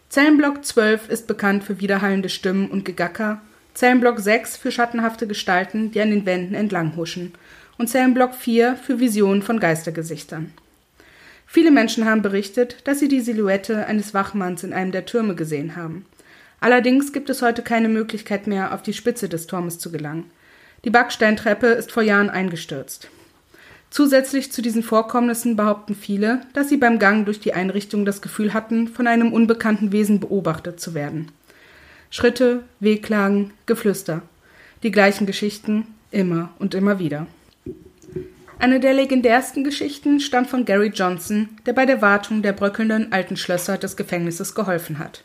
Zellenblock 0.08 0.64
12 0.64 1.08
ist 1.08 1.28
bekannt 1.28 1.62
für 1.62 1.78
widerhallende 1.78 2.30
Stimmen 2.30 2.68
und 2.68 2.84
Gegacker, 2.84 3.42
Zellenblock 3.80 4.20
6 4.20 4.58
für 4.58 4.70
schattenhafte 4.70 5.26
Gestalten, 5.26 5.90
die 5.90 6.02
an 6.02 6.10
den 6.10 6.26
Wänden 6.26 6.54
entlang 6.54 6.96
huschen, 6.96 7.32
und 7.78 7.88
Zellenblock 7.88 8.34
4 8.34 8.76
für 8.76 9.00
Visionen 9.00 9.40
von 9.40 9.58
Geistergesichtern. 9.58 10.52
Viele 11.46 11.70
Menschen 11.70 12.04
haben 12.04 12.20
berichtet, 12.20 12.86
dass 12.86 12.98
sie 12.98 13.08
die 13.08 13.22
Silhouette 13.22 13.86
eines 13.86 14.12
Wachmanns 14.12 14.64
in 14.64 14.74
einem 14.74 14.92
der 14.92 15.06
Türme 15.06 15.34
gesehen 15.34 15.76
haben. 15.76 16.04
Allerdings 16.60 17.14
gibt 17.14 17.30
es 17.30 17.40
heute 17.40 17.62
keine 17.62 17.88
Möglichkeit 17.88 18.46
mehr, 18.46 18.74
auf 18.74 18.82
die 18.82 18.92
Spitze 18.92 19.30
des 19.30 19.46
Turmes 19.46 19.78
zu 19.78 19.90
gelangen. 19.90 20.30
Die 20.84 20.90
Backsteintreppe 20.90 21.68
ist 21.68 21.90
vor 21.90 22.02
Jahren 22.02 22.28
eingestürzt. 22.28 23.08
Zusätzlich 23.88 24.52
zu 24.52 24.60
diesen 24.60 24.82
Vorkommnissen 24.82 25.56
behaupten 25.56 25.94
viele, 25.94 26.42
dass 26.52 26.68
sie 26.68 26.76
beim 26.76 26.98
Gang 26.98 27.24
durch 27.24 27.40
die 27.40 27.54
Einrichtung 27.54 28.04
das 28.04 28.20
Gefühl 28.20 28.52
hatten, 28.52 28.88
von 28.88 29.06
einem 29.06 29.32
unbekannten 29.32 29.90
Wesen 29.90 30.20
beobachtet 30.20 30.80
zu 30.80 30.92
werden. 30.92 31.32
Schritte, 32.12 32.64
Wehklagen, 32.80 33.52
Geflüster. 33.66 34.22
Die 34.82 34.90
gleichen 34.90 35.26
Geschichten 35.26 35.86
immer 36.10 36.50
und 36.58 36.74
immer 36.74 36.98
wieder. 36.98 37.28
Eine 38.58 38.80
der 38.80 38.94
legendärsten 38.94 39.62
Geschichten 39.62 40.18
stammt 40.18 40.50
von 40.50 40.64
Gary 40.64 40.88
Johnson, 40.88 41.50
der 41.66 41.72
bei 41.72 41.86
der 41.86 42.02
Wartung 42.02 42.42
der 42.42 42.52
bröckelnden 42.52 43.12
alten 43.12 43.36
Schlösser 43.36 43.78
des 43.78 43.96
Gefängnisses 43.96 44.56
geholfen 44.56 44.98
hat. 44.98 45.22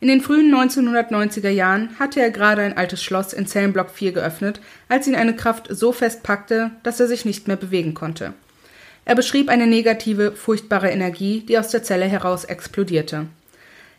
In 0.00 0.08
den 0.08 0.20
frühen 0.20 0.54
1990er 0.54 1.48
Jahren 1.48 1.98
hatte 1.98 2.20
er 2.20 2.30
gerade 2.30 2.60
ein 2.60 2.76
altes 2.76 3.02
Schloss 3.02 3.32
in 3.32 3.46
Zellenblock 3.46 3.88
4 3.88 4.12
geöffnet, 4.12 4.60
als 4.90 5.06
ihn 5.06 5.14
eine 5.14 5.34
Kraft 5.34 5.68
so 5.70 5.92
fest 5.92 6.22
packte, 6.22 6.72
dass 6.82 7.00
er 7.00 7.06
sich 7.06 7.24
nicht 7.24 7.48
mehr 7.48 7.56
bewegen 7.56 7.94
konnte. 7.94 8.34
Er 9.06 9.14
beschrieb 9.14 9.48
eine 9.48 9.66
negative, 9.66 10.32
furchtbare 10.32 10.90
Energie, 10.90 11.40
die 11.40 11.58
aus 11.58 11.68
der 11.68 11.82
Zelle 11.82 12.04
heraus 12.04 12.44
explodierte. 12.44 13.28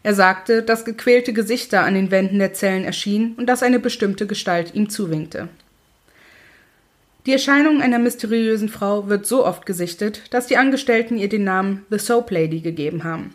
Er 0.04 0.14
sagte, 0.14 0.64
dass 0.64 0.84
gequälte 0.84 1.32
Gesichter 1.32 1.84
an 1.84 1.94
den 1.94 2.12
Wänden 2.12 2.40
der 2.40 2.54
Zellen 2.54 2.84
erschienen 2.84 3.36
und 3.38 3.48
dass 3.48 3.64
eine 3.64 3.80
bestimmte 3.80 4.28
Gestalt 4.28 4.76
ihm 4.76 4.90
zuwinkte. 4.90 5.48
Die 7.26 7.32
Erscheinung 7.32 7.82
einer 7.82 8.00
mysteriösen 8.00 8.68
Frau 8.68 9.08
wird 9.08 9.26
so 9.26 9.46
oft 9.46 9.66
gesichtet, 9.66 10.24
dass 10.32 10.48
die 10.48 10.58
Angestellten 10.58 11.18
ihr 11.18 11.30
den 11.30 11.46
Namen 11.46 11.86
The 11.90 11.98
Soap 11.98 12.32
Lady 12.32 12.60
gegeben 12.60 13.06
haben. 13.06 13.34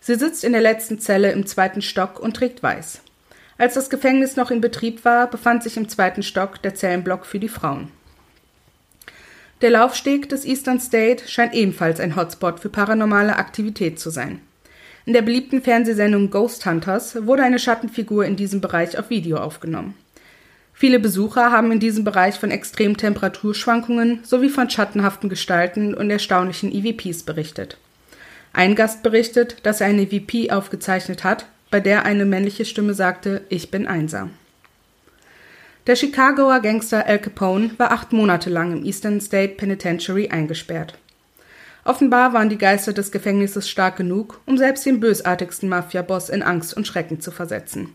Sie 0.00 0.14
sitzt 0.14 0.42
in 0.42 0.52
der 0.52 0.62
letzten 0.62 0.98
Zelle 1.00 1.32
im 1.32 1.46
zweiten 1.46 1.82
Stock 1.82 2.18
und 2.18 2.34
trägt 2.34 2.62
weiß. 2.62 3.02
Als 3.58 3.74
das 3.74 3.90
Gefängnis 3.90 4.36
noch 4.36 4.50
in 4.50 4.62
Betrieb 4.62 5.04
war, 5.04 5.28
befand 5.28 5.62
sich 5.62 5.76
im 5.76 5.88
zweiten 5.88 6.22
Stock 6.22 6.62
der 6.62 6.74
Zellenblock 6.74 7.26
für 7.26 7.38
die 7.38 7.48
Frauen. 7.48 7.88
Der 9.62 9.70
Laufsteg 9.70 10.28
des 10.28 10.44
Eastern 10.44 10.80
State 10.80 11.28
scheint 11.28 11.54
ebenfalls 11.54 12.00
ein 12.00 12.16
Hotspot 12.16 12.60
für 12.60 12.68
paranormale 12.68 13.36
Aktivität 13.36 13.98
zu 13.98 14.10
sein. 14.10 14.40
In 15.06 15.12
der 15.12 15.22
beliebten 15.22 15.62
Fernsehsendung 15.62 16.30
Ghost 16.30 16.66
Hunters 16.66 17.26
wurde 17.26 17.44
eine 17.44 17.60
Schattenfigur 17.60 18.24
in 18.24 18.34
diesem 18.34 18.60
Bereich 18.60 18.98
auf 18.98 19.08
Video 19.08 19.36
aufgenommen. 19.36 19.94
Viele 20.72 20.98
Besucher 20.98 21.52
haben 21.52 21.70
in 21.70 21.78
diesem 21.78 22.02
Bereich 22.02 22.34
von 22.34 22.50
extremen 22.50 22.96
Temperaturschwankungen 22.96 24.24
sowie 24.24 24.48
von 24.48 24.68
schattenhaften 24.68 25.28
Gestalten 25.28 25.94
und 25.94 26.10
erstaunlichen 26.10 26.72
EVPs 26.72 27.22
berichtet. 27.22 27.78
Ein 28.52 28.74
Gast 28.74 29.04
berichtet, 29.04 29.58
dass 29.62 29.80
er 29.80 29.86
eine 29.86 30.02
EVP 30.02 30.50
aufgezeichnet 30.50 31.22
hat, 31.22 31.46
bei 31.70 31.78
der 31.78 32.04
eine 32.04 32.24
männliche 32.24 32.64
Stimme 32.64 32.92
sagte, 32.92 33.42
ich 33.48 33.70
bin 33.70 33.86
einsam. 33.86 34.30
Der 35.86 35.94
Chicagoer 35.94 36.58
Gangster 36.58 37.06
Al 37.06 37.20
Capone 37.20 37.70
war 37.78 37.92
acht 37.92 38.12
Monate 38.12 38.50
lang 38.50 38.72
im 38.72 38.84
Eastern 38.84 39.20
State 39.20 39.54
Penitentiary 39.54 40.30
eingesperrt. 40.30 40.98
Offenbar 41.86 42.32
waren 42.32 42.48
die 42.48 42.58
Geister 42.58 42.92
des 42.92 43.12
Gefängnisses 43.12 43.70
stark 43.70 43.96
genug, 43.96 44.40
um 44.44 44.58
selbst 44.58 44.84
den 44.84 44.98
bösartigsten 44.98 45.68
Mafia-Boss 45.68 46.30
in 46.30 46.42
Angst 46.42 46.76
und 46.76 46.84
Schrecken 46.84 47.20
zu 47.20 47.30
versetzen. 47.30 47.94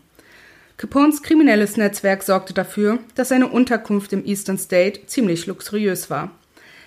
Capones 0.78 1.22
kriminelles 1.22 1.76
Netzwerk 1.76 2.22
sorgte 2.22 2.54
dafür, 2.54 3.00
dass 3.16 3.28
seine 3.28 3.48
Unterkunft 3.48 4.14
im 4.14 4.24
Eastern 4.24 4.56
State 4.56 5.06
ziemlich 5.08 5.46
luxuriös 5.46 6.08
war. 6.08 6.30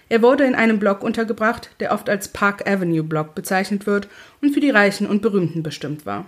Er 0.10 0.24
wurde 0.24 0.46
in 0.46 0.56
einem 0.56 0.80
Block 0.80 1.04
untergebracht, 1.04 1.70
der 1.80 1.94
oft 1.94 2.10
als 2.10 2.30
Park 2.30 2.68
Avenue 2.68 3.04
Block 3.04 3.36
bezeichnet 3.36 3.86
wird 3.86 4.08
und 4.42 4.56
für 4.56 4.60
die 4.60 4.72
Reichen 4.72 5.06
und 5.06 5.22
Berühmten 5.22 5.62
bestimmt 5.62 6.08
war. 6.08 6.26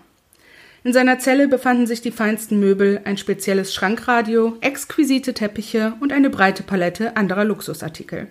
In 0.83 0.93
seiner 0.93 1.17
Zelle 1.17 1.47
befanden 1.47 1.87
sich 1.87 2.01
die 2.03 2.11
feinsten 2.11 2.59
Möbel, 2.59 3.01
ein 3.03 3.17
spezielles 3.17 3.73
Schrankradio, 3.73 4.55
exquisite 4.61 5.33
Teppiche 5.33 5.93
und 6.01 6.13
eine 6.13 6.29
breite 6.29 6.61
Palette 6.61 7.17
anderer 7.17 7.45
Luxusartikel. 7.45 8.27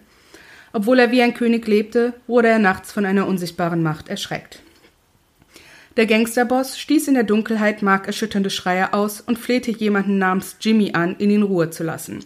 Obwohl 0.73 0.99
er 0.99 1.11
wie 1.11 1.23
ein 1.23 1.35
König 1.35 1.67
lebte, 1.67 2.15
wurde 2.27 2.49
er 2.49 2.59
nachts 2.59 2.93
von 2.93 3.07
einer 3.07 3.27
unsichtbaren 3.27 3.83
Macht 3.83 4.09
erschreckt. 4.09 4.63
Der 5.97 6.07
Gangsterboss 6.07 6.79
stieß 6.79 7.09
in 7.09 7.15
der 7.15 7.23
Dunkelheit 7.23 7.81
markerschütternde 7.81 8.51
Schreie 8.51 8.93
aus 8.93 9.23
und 9.23 9.39
flehte 9.39 9.71
jemanden 9.71 10.19
namens 10.19 10.57
Jimmy 10.61 10.93
an, 10.93 11.19
ihn 11.19 11.31
in 11.31 11.43
Ruhe 11.43 11.71
zu 11.71 11.85
lassen. 11.85 12.25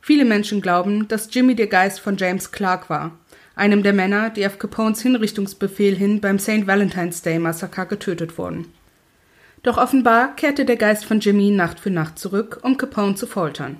Viele 0.00 0.24
Menschen 0.24 0.60
glauben, 0.60 1.06
dass 1.06 1.28
Jimmy 1.32 1.54
der 1.54 1.68
Geist 1.68 2.00
von 2.00 2.16
James 2.16 2.50
Clark 2.50 2.90
war, 2.90 3.12
einem 3.54 3.82
der 3.82 3.92
Männer, 3.92 4.30
die 4.30 4.46
auf 4.46 4.58
Capones 4.58 5.02
Hinrichtungsbefehl 5.02 5.94
hin 5.94 6.20
beim 6.20 6.38
St. 6.38 6.66
Valentine's 6.66 7.22
Day 7.22 7.38
Massaker 7.38 7.86
getötet 7.86 8.38
wurden. 8.38 8.66
Doch 9.62 9.76
offenbar 9.76 10.34
kehrte 10.34 10.64
der 10.64 10.76
Geist 10.76 11.04
von 11.04 11.20
Jimmy 11.20 11.50
Nacht 11.50 11.78
für 11.78 11.90
Nacht 11.90 12.18
zurück, 12.18 12.60
um 12.62 12.76
Capone 12.76 13.14
zu 13.14 13.26
foltern. 13.26 13.76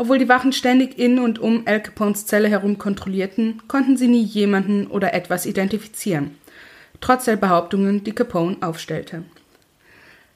Obwohl 0.00 0.16
die 0.16 0.30
Wachen 0.30 0.54
ständig 0.54 0.98
in 0.98 1.18
und 1.18 1.38
um 1.38 1.64
Al 1.66 1.82
Capones 1.82 2.24
Zelle 2.24 2.48
herum 2.48 2.78
kontrollierten, 2.78 3.60
konnten 3.68 3.98
sie 3.98 4.08
nie 4.08 4.22
jemanden 4.22 4.86
oder 4.86 5.12
etwas 5.12 5.44
identifizieren, 5.44 6.38
trotz 7.02 7.26
der 7.26 7.36
Behauptungen, 7.36 8.02
die 8.02 8.14
Capone 8.14 8.56
aufstellte. 8.62 9.24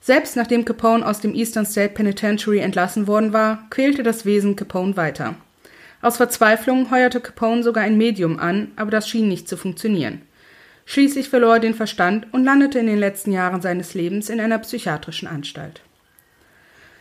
Selbst 0.02 0.36
nachdem 0.36 0.66
Capone 0.66 1.06
aus 1.06 1.20
dem 1.20 1.34
Eastern 1.34 1.64
State 1.64 1.94
Penitentiary 1.94 2.58
entlassen 2.58 3.06
worden 3.06 3.32
war, 3.32 3.66
quälte 3.70 4.02
das 4.02 4.26
Wesen 4.26 4.54
Capone 4.54 4.98
weiter. 4.98 5.34
Aus 6.02 6.18
Verzweiflung 6.18 6.90
heuerte 6.90 7.20
Capone 7.20 7.62
sogar 7.62 7.84
ein 7.84 7.96
Medium 7.96 8.38
an, 8.38 8.70
aber 8.76 8.90
das 8.90 9.08
schien 9.08 9.28
nicht 9.28 9.48
zu 9.48 9.56
funktionieren. 9.56 10.20
Schließlich 10.84 11.30
verlor 11.30 11.54
er 11.54 11.60
den 11.60 11.72
Verstand 11.72 12.26
und 12.34 12.44
landete 12.44 12.80
in 12.80 12.86
den 12.86 12.98
letzten 12.98 13.32
Jahren 13.32 13.62
seines 13.62 13.94
Lebens 13.94 14.28
in 14.28 14.40
einer 14.40 14.58
psychiatrischen 14.58 15.26
Anstalt. 15.26 15.80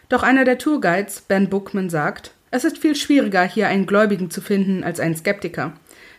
Doch 0.08 0.24
einer 0.24 0.46
der 0.46 0.60
Tourguides, 0.60 1.25
Ben 1.27 1.50
Bookman, 1.50 1.89
sagt, 1.89 2.34
es 2.54 2.64
ist 2.64 2.78
viel 2.78 2.96
schwieriger, 2.96 3.42
hier 3.42 3.68
einen 3.68 3.88
Gläubigen 3.88 4.30
zu 4.30 4.40
finden 4.40 4.84
als 4.84 5.00
einen 5.00 5.16
Skeptiker. 5.16 5.74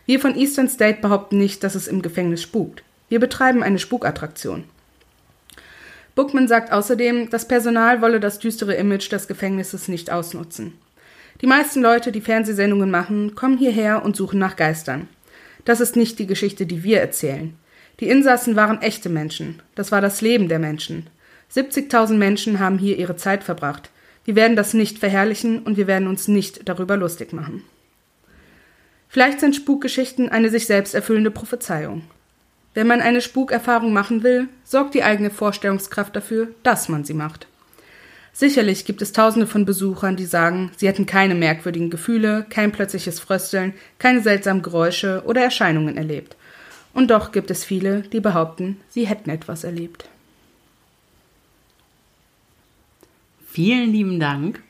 Wir 0.05 0.19
von 0.19 0.35
Eastern 0.35 0.67
State 0.67 0.99
behaupten 0.99 1.37
nicht, 1.37 1.63
dass 1.63 1.75
es 1.75 1.87
im 1.87 2.01
Gefängnis 2.01 2.41
spukt. 2.41 2.83
Wir 3.07 3.21
betreiben 3.21 3.63
eine 3.63 3.79
Spukattraktion. 3.79 4.65
Bookman 6.13 6.49
sagt 6.49 6.73
außerdem, 6.73 7.29
das 7.29 7.47
Personal 7.47 8.01
wolle 8.01 8.19
das 8.19 8.37
düstere 8.39 8.73
Image 8.75 9.09
des 9.13 9.29
Gefängnisses 9.29 9.87
nicht 9.87 10.11
ausnutzen. 10.11 10.73
Die 11.39 11.47
meisten 11.47 11.81
Leute, 11.81 12.11
die 12.11 12.19
Fernsehsendungen 12.19 12.91
machen, 12.91 13.35
kommen 13.35 13.57
hierher 13.57 14.03
und 14.03 14.17
suchen 14.17 14.37
nach 14.37 14.57
Geistern. 14.57 15.07
Das 15.63 15.79
ist 15.79 15.95
nicht 15.95 16.19
die 16.19 16.27
Geschichte, 16.27 16.65
die 16.65 16.83
wir 16.83 16.99
erzählen. 16.99 17.55
Die 18.01 18.09
Insassen 18.09 18.57
waren 18.57 18.81
echte 18.81 19.07
Menschen. 19.07 19.61
Das 19.75 19.93
war 19.93 20.01
das 20.01 20.19
Leben 20.19 20.49
der 20.49 20.59
Menschen. 20.59 21.07
70.000 21.53 22.15
Menschen 22.15 22.59
haben 22.59 22.77
hier 22.77 22.97
ihre 22.97 23.15
Zeit 23.15 23.41
verbracht. 23.41 23.89
Wir 24.25 24.35
werden 24.35 24.55
das 24.57 24.73
nicht 24.73 24.99
verherrlichen 24.99 25.59
und 25.59 25.77
wir 25.77 25.87
werden 25.87 26.07
uns 26.07 26.27
nicht 26.27 26.67
darüber 26.67 26.97
lustig 26.97 27.31
machen. 27.31 27.63
Vielleicht 29.07 29.39
sind 29.39 29.55
Spukgeschichten 29.55 30.29
eine 30.29 30.49
sich 30.49 30.65
selbst 30.65 30.93
erfüllende 30.93 31.31
Prophezeiung. 31.31 32.01
Wenn 32.73 32.87
man 32.87 32.99
eine 32.99 33.21
Spukerfahrung 33.21 33.93
machen 33.93 34.23
will, 34.23 34.49
sorgt 34.65 34.95
die 34.95 35.03
eigene 35.03 35.29
Vorstellungskraft 35.29 36.15
dafür, 36.15 36.49
dass 36.63 36.89
man 36.89 37.05
sie 37.05 37.13
macht. 37.13 37.47
Sicherlich 38.33 38.83
gibt 38.83 39.01
es 39.01 39.13
tausende 39.13 39.47
von 39.47 39.63
Besuchern, 39.63 40.17
die 40.17 40.25
sagen, 40.25 40.71
sie 40.75 40.89
hätten 40.89 41.05
keine 41.05 41.35
merkwürdigen 41.35 41.89
Gefühle, 41.89 42.45
kein 42.49 42.73
plötzliches 42.73 43.21
Frösteln, 43.21 43.73
keine 43.97 44.19
seltsamen 44.19 44.61
Geräusche 44.61 45.23
oder 45.25 45.41
Erscheinungen 45.41 45.95
erlebt. 45.95 46.35
Und 46.93 47.11
doch 47.11 47.31
gibt 47.31 47.49
es 47.49 47.63
viele, 47.63 48.01
die 48.01 48.19
behaupten, 48.19 48.81
sie 48.89 49.07
hätten 49.07 49.29
etwas 49.29 49.63
erlebt. 49.63 50.09
Vielen 53.55 53.93
lieben 53.93 54.19
Dank. 54.19 54.61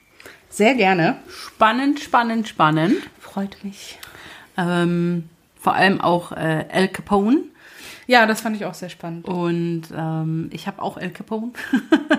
Sehr 0.48 0.76
gerne. 0.76 1.18
Spannend, 1.28 2.00
spannend, 2.00 2.48
spannend. 2.48 2.98
Freut 3.20 3.58
mich. 3.64 3.98
Ähm, 4.58 5.28
vor 5.60 5.74
allem 5.74 6.02
auch 6.02 6.32
äh, 6.32 6.66
Al 6.72 6.90
Capone. 6.90 7.46
Ja, 8.06 8.28
das 8.28 8.42
fand 8.42 8.56
ich 8.56 8.64
auch 8.66 8.76
sehr 8.76 8.90
spannend. 8.90 9.26
Und 9.26 9.86
ähm, 9.92 10.52
ich 10.54 10.68
habe 10.68 10.84
auch 10.84 10.98
El 10.98 11.10
Capone. 11.10 11.54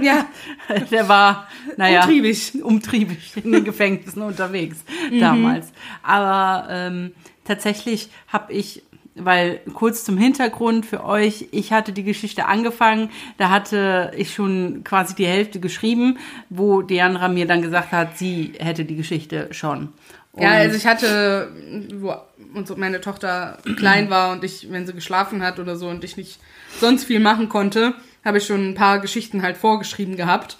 Ja. 0.02 0.26
Der 0.90 1.08
war, 1.08 1.46
naja, 1.76 2.00
Umtriebig. 2.00 2.60
umtriebig 2.60 3.36
in 3.44 3.52
den 3.52 3.62
Gefängnissen 3.62 4.22
unterwegs 4.22 4.78
damals. 5.20 5.72
Aber 6.02 6.66
ähm, 6.68 7.12
tatsächlich 7.44 8.10
habe 8.26 8.52
ich, 8.52 8.82
weil 9.16 9.60
kurz 9.74 10.04
zum 10.04 10.18
Hintergrund 10.18 10.86
für 10.86 11.04
euch, 11.04 11.48
ich 11.50 11.72
hatte 11.72 11.92
die 11.92 12.02
Geschichte 12.04 12.46
angefangen, 12.46 13.10
da 13.38 13.50
hatte 13.50 14.12
ich 14.16 14.34
schon 14.34 14.82
quasi 14.84 15.14
die 15.14 15.26
Hälfte 15.26 15.58
geschrieben, 15.60 16.18
wo 16.50 16.82
Deandra 16.82 17.28
mir 17.28 17.46
dann 17.46 17.62
gesagt 17.62 17.92
hat, 17.92 18.18
sie 18.18 18.52
hätte 18.58 18.84
die 18.84 18.96
Geschichte 18.96 19.48
schon. 19.52 19.92
Ja, 20.38 20.48
Und- 20.50 20.54
also 20.56 20.76
ich 20.76 20.86
hatte, 20.86 21.50
wo 21.94 22.14
unsere, 22.54 22.78
meine 22.78 23.00
Tochter 23.00 23.58
klein 23.76 24.10
war 24.10 24.32
und 24.32 24.44
ich, 24.44 24.70
wenn 24.70 24.86
sie 24.86 24.92
geschlafen 24.92 25.42
hat 25.42 25.58
oder 25.58 25.76
so 25.76 25.88
und 25.88 26.04
ich 26.04 26.16
nicht 26.16 26.38
sonst 26.78 27.04
viel 27.04 27.20
machen 27.20 27.48
konnte, 27.48 27.94
habe 28.24 28.38
ich 28.38 28.46
schon 28.46 28.70
ein 28.70 28.74
paar 28.74 28.98
Geschichten 29.00 29.42
halt 29.42 29.56
vorgeschrieben 29.56 30.16
gehabt. 30.16 30.58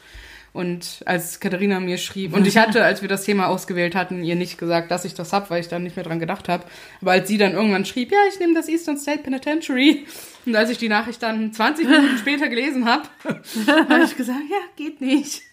Und 0.56 1.02
als 1.04 1.38
Katharina 1.38 1.80
mir 1.80 1.98
schrieb, 1.98 2.34
und 2.34 2.46
ich 2.46 2.56
hatte, 2.58 2.82
als 2.82 3.02
wir 3.02 3.08
das 3.08 3.24
Thema 3.24 3.48
ausgewählt 3.48 3.94
hatten, 3.94 4.24
ihr 4.24 4.36
nicht 4.36 4.56
gesagt, 4.56 4.90
dass 4.90 5.04
ich 5.04 5.12
das 5.12 5.34
hab, 5.34 5.50
weil 5.50 5.60
ich 5.60 5.68
dann 5.68 5.82
nicht 5.82 5.96
mehr 5.96 6.04
dran 6.04 6.18
gedacht 6.18 6.48
habe. 6.48 6.64
Aber 7.02 7.12
als 7.12 7.28
sie 7.28 7.36
dann 7.36 7.52
irgendwann 7.52 7.84
schrieb, 7.84 8.10
ja, 8.10 8.18
ich 8.32 8.40
nehme 8.40 8.54
das 8.54 8.68
Eastern 8.68 8.96
State 8.96 9.22
Penitentiary, 9.22 10.06
und 10.46 10.54
als 10.56 10.70
ich 10.70 10.78
die 10.78 10.88
Nachricht 10.88 11.22
dann 11.22 11.52
20 11.52 11.88
Minuten 11.88 12.18
später 12.18 12.48
gelesen 12.48 12.86
habe, 12.86 13.02
habe 13.88 14.04
ich 14.04 14.16
gesagt, 14.16 14.44
ja, 14.48 14.56
geht 14.76 15.00
nicht. 15.00 15.42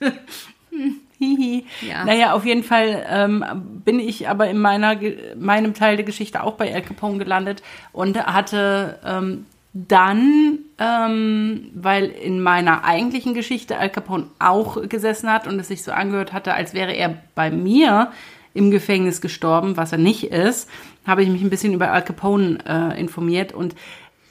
Hihi. 1.20 1.66
Ja. 1.88 2.06
Naja, 2.06 2.34
auf 2.34 2.46
jeden 2.46 2.64
Fall 2.64 3.06
ähm, 3.10 3.44
bin 3.86 4.00
ich 4.00 4.30
aber 4.30 4.50
in 4.50 4.60
meiner, 4.60 5.00
meinem 5.36 5.74
Teil 5.74 5.96
der 5.96 6.06
Geschichte 6.06 6.44
auch 6.44 6.54
bei 6.54 6.74
Al 6.74 6.82
Capone 6.82 7.18
gelandet 7.18 7.64
und 7.92 8.18
hatte 8.18 9.00
ähm, 9.06 9.46
dann, 9.74 10.60
ähm, 10.78 11.72
weil 11.74 12.06
in 12.06 12.40
meiner 12.42 12.84
eigentlichen 12.84 13.34
Geschichte 13.34 13.78
Al 13.78 13.90
Capone 13.90 14.28
auch 14.38 14.88
gesessen 14.88 15.32
hat 15.32 15.48
und 15.48 15.60
es 15.60 15.70
sich 15.70 15.82
so 15.82 15.92
angehört 15.92 16.32
hatte, 16.32 16.54
als 16.54 16.76
wäre 16.76 16.94
er 16.94 17.18
bei 17.34 17.50
mir 17.50 18.12
im 18.54 18.70
Gefängnis 18.70 19.20
gestorben, 19.20 19.76
was 19.76 19.92
er 19.92 19.98
nicht 19.98 20.26
ist, 20.26 20.70
habe 21.08 21.24
ich 21.24 21.30
mich 21.30 21.42
ein 21.42 21.50
bisschen 21.50 21.74
über 21.74 21.92
Al 21.92 22.04
Capone 22.04 22.60
äh, 22.68 23.00
informiert 23.00 23.52
und 23.52 23.76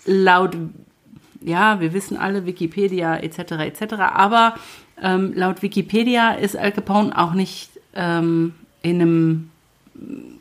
laut 0.07 0.57
ja, 1.45 1.81
wir 1.81 1.93
wissen 1.93 2.17
alle 2.17 2.47
Wikipedia 2.47 3.17
etc. 3.17 3.39
etc. 3.53 3.95
Aber 3.95 4.55
ähm, 5.03 5.33
laut 5.35 5.61
Wikipedia 5.63 6.35
ist 6.35 6.57
Al 6.57 6.71
Capone 6.71 7.19
auch 7.19 7.35
nicht 7.35 7.71
ähm, 7.95 8.55
in 8.83 9.01
einem 9.01 9.51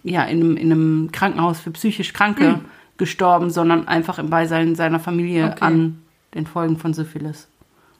ja 0.04 0.24
in 0.26 0.40
einem, 0.40 0.58
in 0.58 0.72
einem 0.72 1.10
Krankenhaus 1.12 1.60
für 1.60 1.72
psychisch 1.72 2.14
Kranke 2.14 2.60
gestorben, 3.02 3.50
sondern 3.50 3.88
einfach 3.88 4.20
im 4.20 4.30
Beisein 4.30 4.76
seiner 4.76 5.00
Familie 5.00 5.46
Okay. 5.46 5.58
an 5.62 6.04
den 6.36 6.46
Folgen 6.46 6.78
von 6.78 6.94
Syphilis. 6.94 7.48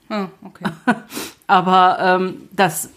Ah, 0.08 0.28
okay. 0.44 0.64
Aber 1.48 1.98
ähm, 2.00 2.48
das 2.52 2.90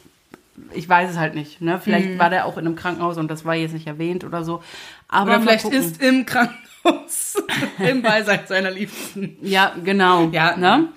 ich 0.71 0.87
weiß 0.87 1.09
es 1.09 1.17
halt 1.17 1.33
nicht. 1.33 1.61
Ne? 1.61 1.79
Vielleicht 1.83 2.19
war 2.19 2.29
der 2.29 2.45
auch 2.45 2.57
in 2.57 2.67
einem 2.67 2.75
Krankenhaus 2.75 3.17
und 3.17 3.29
das 3.29 3.43
war 3.43 3.55
jetzt 3.55 3.73
nicht 3.73 3.87
erwähnt 3.87 4.23
oder 4.23 4.43
so. 4.43 4.61
Aber 5.07 5.31
Oder 5.31 5.41
vielleicht 5.41 5.65
ist 5.65 5.99
im 5.99 6.27
Krankenhaus 6.27 7.35
im 7.79 8.03
Beisein 8.03 8.41
seiner 8.45 8.69
Liebsten. 8.69 9.35
Ja, 9.41 9.73
genau. 9.83 10.29
Ja. 10.29 10.55
Ne? 10.55 10.89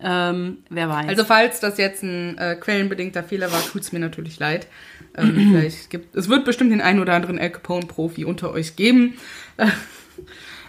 Ähm, 0.00 0.58
wer 0.70 0.88
weiß. 0.88 1.08
Also 1.08 1.24
falls 1.24 1.60
das 1.60 1.76
jetzt 1.76 2.02
ein 2.02 2.38
äh, 2.38 2.56
quellenbedingter 2.56 3.22
Fehler 3.22 3.52
war, 3.52 3.60
tut's 3.60 3.92
mir 3.92 4.00
natürlich 4.00 4.38
leid. 4.38 4.66
Ähm, 5.14 5.34
vielleicht 5.52 5.90
gibt 5.90 6.16
es 6.16 6.30
wird 6.30 6.46
bestimmt 6.46 6.72
den 6.72 6.80
einen 6.80 7.00
oder 7.00 7.12
anderen 7.12 7.38
Al 7.38 7.50
Capone-Profi 7.50 8.24
unter 8.24 8.50
euch 8.50 8.76
geben. 8.76 9.14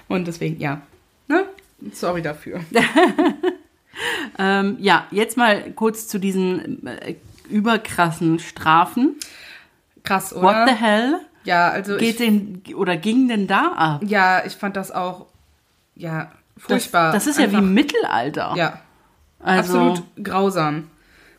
Und 0.08 0.28
deswegen, 0.28 0.60
ja. 0.60 0.82
Ne? 1.28 1.46
Sorry 1.94 2.22
dafür. 2.22 2.62
ähm, 4.40 4.78
ja, 4.80 5.08
jetzt 5.12 5.38
mal 5.38 5.72
kurz 5.72 6.08
zu 6.08 6.20
diesen 6.20 6.86
äh, 6.88 7.16
überkrassen 7.50 8.40
Strafen. 8.40 9.16
Krass, 10.04 10.34
oder? 10.34 10.44
What 10.44 10.70
the 10.70 10.76
hell? 10.76 11.20
Ja, 11.44 11.70
also 11.70 11.98
Geht 11.98 12.10
ich, 12.10 12.18
denn 12.18 12.64
oder 12.76 12.98
ging 12.98 13.28
denn 13.28 13.48
da 13.48 13.72
ab? 13.76 14.02
ja, 14.06 14.44
ich 14.46 14.54
fand 14.54 14.76
das 14.76 14.92
auch, 14.92 15.28
ja, 15.96 16.32
furchtbar. 16.58 17.12
Das, 17.12 17.26
das 17.26 17.36
ist 17.36 17.40
ja 17.40 17.52
wie 17.52 17.56
Einfach- 17.56 17.60
im 17.60 17.74
Mittelalter. 17.74 18.54
Ja, 18.56 18.82
also, 19.40 19.80
absolut 19.80 20.04
grausam. 20.24 20.90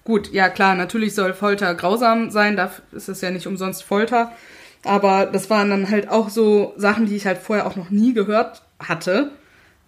Gut, 0.05 0.33
ja 0.33 0.49
klar, 0.49 0.77
natürlich 0.77 1.15
soll 1.17 1.35
Folter 1.35 1.75
grausam 1.75 2.31
sein, 2.31 2.57
da 2.57 2.71
ist 2.93 3.09
es 3.09 3.21
ja 3.21 3.31
nicht 3.33 3.49
umsonst 3.49 3.83
Folter. 3.83 4.33
Aber 4.87 5.27
das 5.27 5.51
waren 5.51 5.71
dann 5.71 5.91
halt 5.91 6.09
auch 6.09 6.29
so 6.29 6.73
Sachen, 6.77 7.07
die 7.07 7.17
ich 7.17 7.27
halt 7.27 7.39
vorher 7.39 7.67
auch 7.67 7.77
noch 7.77 7.91
nie 7.91 8.15
gehört 8.15 8.63
hatte. 8.79 9.33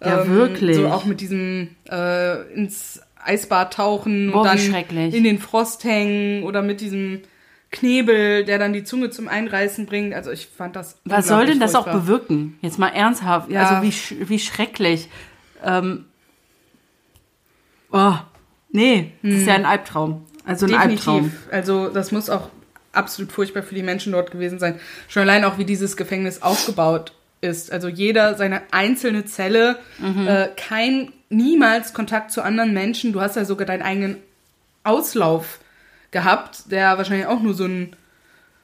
Ja, 0.03 0.27
wirklich. 0.27 0.75
So 0.75 0.87
auch 0.87 1.05
mit 1.05 1.21
diesem 1.21 1.75
äh, 1.89 2.53
ins 2.53 3.01
Eisbad 3.23 3.73
tauchen 3.73 4.31
Boah, 4.31 4.41
und 4.41 4.47
dann 4.47 5.11
in 5.11 5.23
den 5.23 5.39
Frost 5.39 5.83
hängen 5.83 6.43
oder 6.43 6.61
mit 6.61 6.81
diesem 6.81 7.21
Knebel, 7.71 8.45
der 8.45 8.57
dann 8.57 8.73
die 8.73 8.83
Zunge 8.83 9.09
zum 9.09 9.27
Einreißen 9.27 9.85
bringt. 9.85 10.13
Also 10.13 10.31
ich 10.31 10.47
fand 10.47 10.75
das. 10.75 10.99
Was 11.05 11.27
soll 11.27 11.45
denn 11.45 11.59
das 11.59 11.75
auch 11.75 11.89
bewirken? 11.89 12.57
Jetzt 12.61 12.79
mal 12.79 12.89
ernsthaft. 12.89 13.49
Ja. 13.49 13.67
Also 13.67 13.87
wie, 13.87 13.91
sch 13.91 14.15
wie 14.19 14.39
schrecklich. 14.39 15.09
Ähm, 15.63 16.05
oh, 17.91 18.15
nee, 18.71 19.11
das 19.21 19.33
ist 19.33 19.47
ja 19.47 19.55
ein 19.55 19.65
Albtraum. 19.65 20.25
Also 20.45 20.65
ein 20.65 20.73
Albtraum. 20.73 21.17
Hm. 21.17 21.23
Definitiv. 21.25 21.53
Also 21.53 21.89
das 21.89 22.11
muss 22.11 22.29
auch 22.29 22.49
absolut 22.93 23.31
furchtbar 23.31 23.63
für 23.63 23.75
die 23.75 23.83
Menschen 23.83 24.13
dort 24.13 24.31
gewesen 24.31 24.59
sein. 24.59 24.79
Schon 25.07 25.23
allein 25.23 25.43
auch, 25.45 25.57
wie 25.57 25.65
dieses 25.65 25.97
Gefängnis 25.97 26.41
aufgebaut 26.41 27.13
ist. 27.41 27.71
Also 27.71 27.87
jeder 27.87 28.35
seine 28.35 28.61
einzelne 28.71 29.25
Zelle, 29.25 29.77
Mhm. 29.99 30.27
äh, 30.27 30.47
kein, 30.57 31.11
niemals 31.29 31.93
Kontakt 31.93 32.31
zu 32.31 32.41
anderen 32.41 32.73
Menschen. 32.73 33.13
Du 33.13 33.21
hast 33.21 33.35
ja 33.35 33.45
sogar 33.45 33.67
deinen 33.67 33.83
eigenen 33.83 34.17
Auslauf 34.83 35.59
gehabt, 36.11 36.71
der 36.71 36.97
wahrscheinlich 36.97 37.27
auch 37.27 37.39
nur 37.41 37.53
so 37.53 37.65
ein 37.65 37.95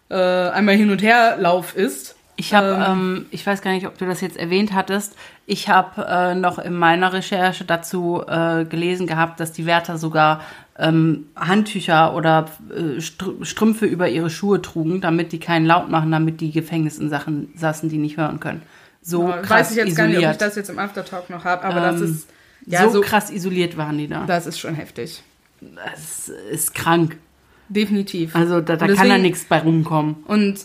äh, 0.10 0.15
einmal 0.15 0.75
hin 0.75 0.91
und 0.91 1.01
her 1.01 1.36
Lauf 1.39 1.75
ist. 1.75 2.15
Ich 2.36 2.53
habe, 2.53 2.86
ähm, 2.88 3.25
ich 3.32 3.46
weiß 3.48 3.62
gar 3.62 3.72
nicht, 3.72 3.88
ob 3.88 3.98
du 3.98 4.05
das 4.05 4.22
jetzt 4.22 4.38
erwähnt 4.38 4.74
hattest. 4.74 5.15
Ich 5.48 5.70
habe 5.70 6.05
äh, 6.05 6.36
noch 6.36 6.60
in 6.60 6.74
meiner 6.75 7.13
Recherche 7.13 7.63
dazu 7.65 8.22
äh, 8.27 8.65
gelesen 8.65 9.08
gehabt, 9.08 9.39
dass 9.39 9.51
die 9.51 9.65
Wärter 9.65 9.98
sogar 9.98 10.41
ähm, 10.77 11.27
Handtücher 11.36 12.15
oder 12.15 12.50
äh, 12.75 13.00
Str 13.01 13.32
Strümpfe 13.44 13.86
über 13.86 14.10
ihre 14.10 14.29
Schuhe 14.29 14.62
trugen, 14.62 15.01
damit 15.01 15.32
die 15.32 15.39
keinen 15.39 15.65
Laut 15.65 15.89
machen, 15.89 16.12
damit 16.12 16.41
die 16.41 16.51
Gefängnisinsassen 16.51 17.50
saßen, 17.55 17.89
die 17.89 17.98
nicht 17.98 18.17
hören 18.17 18.39
können. 18.39 18.62
So 19.01 19.27
Ja, 19.29 19.38
krass 19.38 19.50
weiß 19.50 19.72
ich 19.72 19.77
jetzt 19.77 19.88
isoliert. 19.89 19.98
gar 19.98 20.08
nicht, 20.20 20.25
ob 20.27 20.32
ich 20.34 20.38
das 20.38 20.55
jetzt 20.55 20.70
im 20.70 20.79
Aftertalk 20.79 21.29
noch 21.29 21.46
habe, 21.46 21.63
aber 21.63 21.79
das 21.79 22.01
Ähm, 22.01 22.05
ist 22.12 22.27
ja 22.65 22.84
so, 22.84 22.89
so, 22.89 23.01
krass 23.01 23.29
isoliert 23.32 23.77
waren 23.77 23.98
die 23.98 24.08
da. 24.08 24.25
das 24.25 24.48
ist 24.48 24.60
schon 24.60 24.75
heftig. 24.75 25.22
Das 25.62 26.29
ist 26.51 26.74
krank. 26.75 27.17
Definitiv. 27.70 28.36
Also 28.36 28.62
da, 28.62 28.75
da 28.75 28.86
Und 28.86 28.96
kann 28.96 28.98
da 28.98 29.03
deswegen- 29.15 29.22
nichts 29.24 29.46
bei 29.46 29.60
rumkommen. 29.60 30.17
Und 30.27 30.58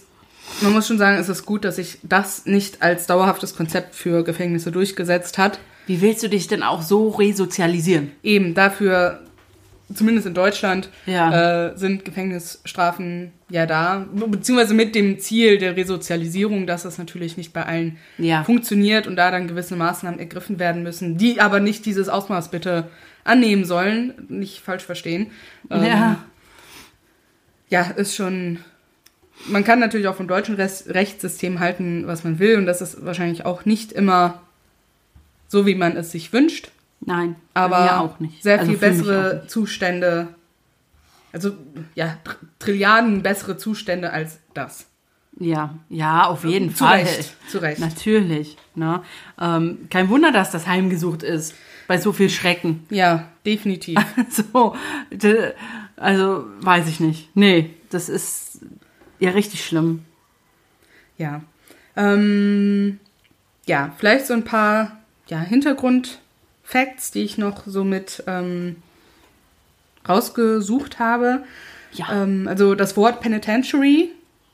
man 0.63 0.73
muss 0.73 0.87
schon 0.89 0.99
sagen, 0.99 1.17
es 1.19 1.29
ist 1.29 1.47
gut, 1.47 1.65
dass 1.65 1.77
sich 1.77 1.99
das 2.03 2.45
nicht 2.47 2.83
als 2.83 3.07
dauerhaftes 3.07 3.55
Konzept 3.57 3.95
für 3.95 4.25
Gefängnisse 4.25 4.73
durchgesetzt 4.73 5.39
hat. 5.39 5.61
Wie 5.87 6.01
willst 6.03 6.23
du 6.23 6.29
dich 6.29 6.47
denn 6.49 6.63
auch 6.63 6.83
so 6.83 7.09
resozialisieren? 7.11 8.13
Eben 8.23 8.55
dafür, 8.55 9.21
zumindest 9.95 10.27
in 10.27 10.35
Deutschland, 10.35 10.89
Ja. 11.07 11.69
äh, 11.71 11.77
sind 11.79 12.05
Gefängnisstrafen 12.05 13.33
ja 13.49 13.67
da. 13.67 14.07
Be- 14.13 14.29
Beziehungsweise 14.29 14.75
mit 14.75 14.95
dem 14.95 15.19
Ziel 15.19 15.59
der 15.59 15.77
Resozialisierung, 15.77 16.67
dass 16.67 16.85
das 16.85 16.99
natürlich 16.99 17.37
nicht 17.37 17.53
bei 17.53 17.65
allen 17.67 17.97
Ja. 18.19 18.45
funktioniert 18.45 19.07
und 19.07 19.17
da 19.17 19.31
dann 19.31 19.49
gewisse 19.49 19.77
Maßnahmen 19.77 20.21
ergriffen 20.21 20.59
werden 20.59 20.83
müssen, 20.83 21.17
die 21.19 21.41
aber 21.41 21.61
nicht 21.61 21.85
dieses 21.87 22.09
Ausmaß 22.09 22.51
bitte 22.51 22.89
annehmen 23.25 23.65
sollen. 23.65 24.15
Nicht 24.29 24.61
falsch 24.61 24.85
verstehen. 24.85 25.31
Ähm, 25.71 25.85
ja. 25.85 26.25
ja, 27.69 27.83
ist 27.83 28.15
schon. 28.15 28.59
Man 29.47 29.65
kann 29.65 29.81
natürlich 29.81 30.07
auch 30.07 30.17
vom 30.17 30.29
deutschen 30.29 30.55
Rechtssystem 30.57 31.61
halten, 31.61 32.07
was 32.07 32.25
man 32.25 32.39
will, 32.39 32.57
und 32.59 32.67
das 32.67 32.83
ist 32.83 33.05
wahrscheinlich 33.07 33.47
auch 33.47 33.65
nicht 33.65 33.91
immer 33.91 34.43
so, 35.49 35.65
wie 35.67 35.75
man 35.75 35.97
es 35.97 36.13
sich 36.13 36.33
wünscht, 36.35 36.71
Nein, 37.01 37.37
aber 37.55 38.01
auch 38.01 38.21
nicht. 38.21 38.43
sehr 38.43 38.59
Also 38.59 38.73
viel 38.73 38.79
bessere. 38.81 39.45
Zustände, 39.47 40.29
also 41.33 41.53
ja, 41.95 42.19
Tr 42.25 42.37
Trilliarden 42.59 43.23
bessere 43.23 43.57
Zustände 43.57 44.13
als 44.13 44.39
das. 44.55 44.87
Ja, 45.39 45.75
ja, 45.89 46.27
auf 46.27 46.45
jeden 46.45 46.75
Zu 46.75 46.85
Fall. 46.85 46.99
Recht, 47.01 47.35
zu 47.49 47.59
Recht. 47.59 47.81
Natürlich. 47.81 48.57
Ne? 48.75 49.03
Ähm, 49.41 49.87
kein 49.89 50.09
Wunder, 50.11 50.33
dass 50.33 50.51
das 50.51 50.67
heimgesucht 50.67 51.23
ist. 51.23 51.55
Bei 51.89 51.99
so 51.99 52.13
viel 52.13 52.29
Schrecken. 52.29 52.85
Ja, 52.91 53.29
definitiv. 53.47 53.99
so, 54.31 54.77
d- 55.11 55.53
also 55.97 56.45
weiß 56.61 56.87
ich 56.89 57.01
nicht. 57.01 57.35
Nee, 57.35 57.71
das 57.89 58.09
ist 58.11 58.59
ja 59.19 59.31
richtig 59.31 59.65
schlimm. 59.65 60.05
Ja. 61.17 61.41
Ähm, 61.97 63.01
ja, 63.67 63.93
vielleicht 63.97 64.27
so 64.27 64.35
ein 64.35 64.45
paar 64.45 64.99
ja, 65.29 65.39
Hintergrundfacts, 66.71 67.11
die 67.11 67.23
ich 67.23 67.39
noch 67.39 67.63
so 67.67 67.85
mit 67.85 68.23
ähm, 68.27 68.77
rausgesucht 70.09 70.99
habe. 70.99 71.45
Ja. 71.93 72.23
Ähm, 72.23 72.47
also 72.49 72.75
das 72.75 72.97
Wort 72.97 73.21
Penitentiary 73.21 74.11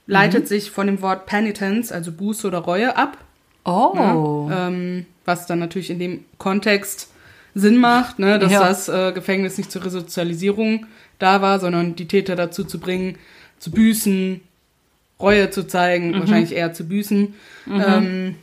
leitet 0.07 0.45
Mhm. 0.45 0.47
sich 0.49 0.71
von 0.71 0.87
dem 0.87 1.03
Wort 1.03 1.27
Penitence, 1.27 1.93
also 1.93 2.13
Buße 2.13 2.47
oder 2.47 2.59
Reue, 2.59 2.97
ab. 2.97 3.19
Oh. 3.65 4.49
Ähm, 4.53 5.07
was 5.25 5.47
dann 5.47 5.59
natürlich 5.59 5.91
in 5.91 5.99
dem 5.99 6.25
Kontext 6.39 7.11
Sinn 7.55 7.79
macht, 7.79 8.19
ne, 8.19 8.39
dass 8.39 8.53
Ja. 8.53 8.61
das 8.61 8.89
äh, 8.89 9.13
Gefängnis 9.13 9.59
nicht 9.59 9.73
zur 9.73 9.85
Resozialisierung 9.85 10.87
da 11.19 11.41
war, 11.43 11.59
sondern 11.59 11.97
die 11.97 12.07
Täter 12.07 12.37
dazu 12.37 12.65
zu 12.65 12.79
bringen, 12.79 13.17
zu 13.59 13.71
büßen, 13.71 14.41
Reue 15.19 15.51
zu 15.51 15.67
zeigen, 15.67 16.11
Mhm. 16.11 16.21
wahrscheinlich 16.21 16.53
eher 16.53 16.75
zu 16.75 16.85
büßen. 16.87 17.35
Ähm, 17.69 18.37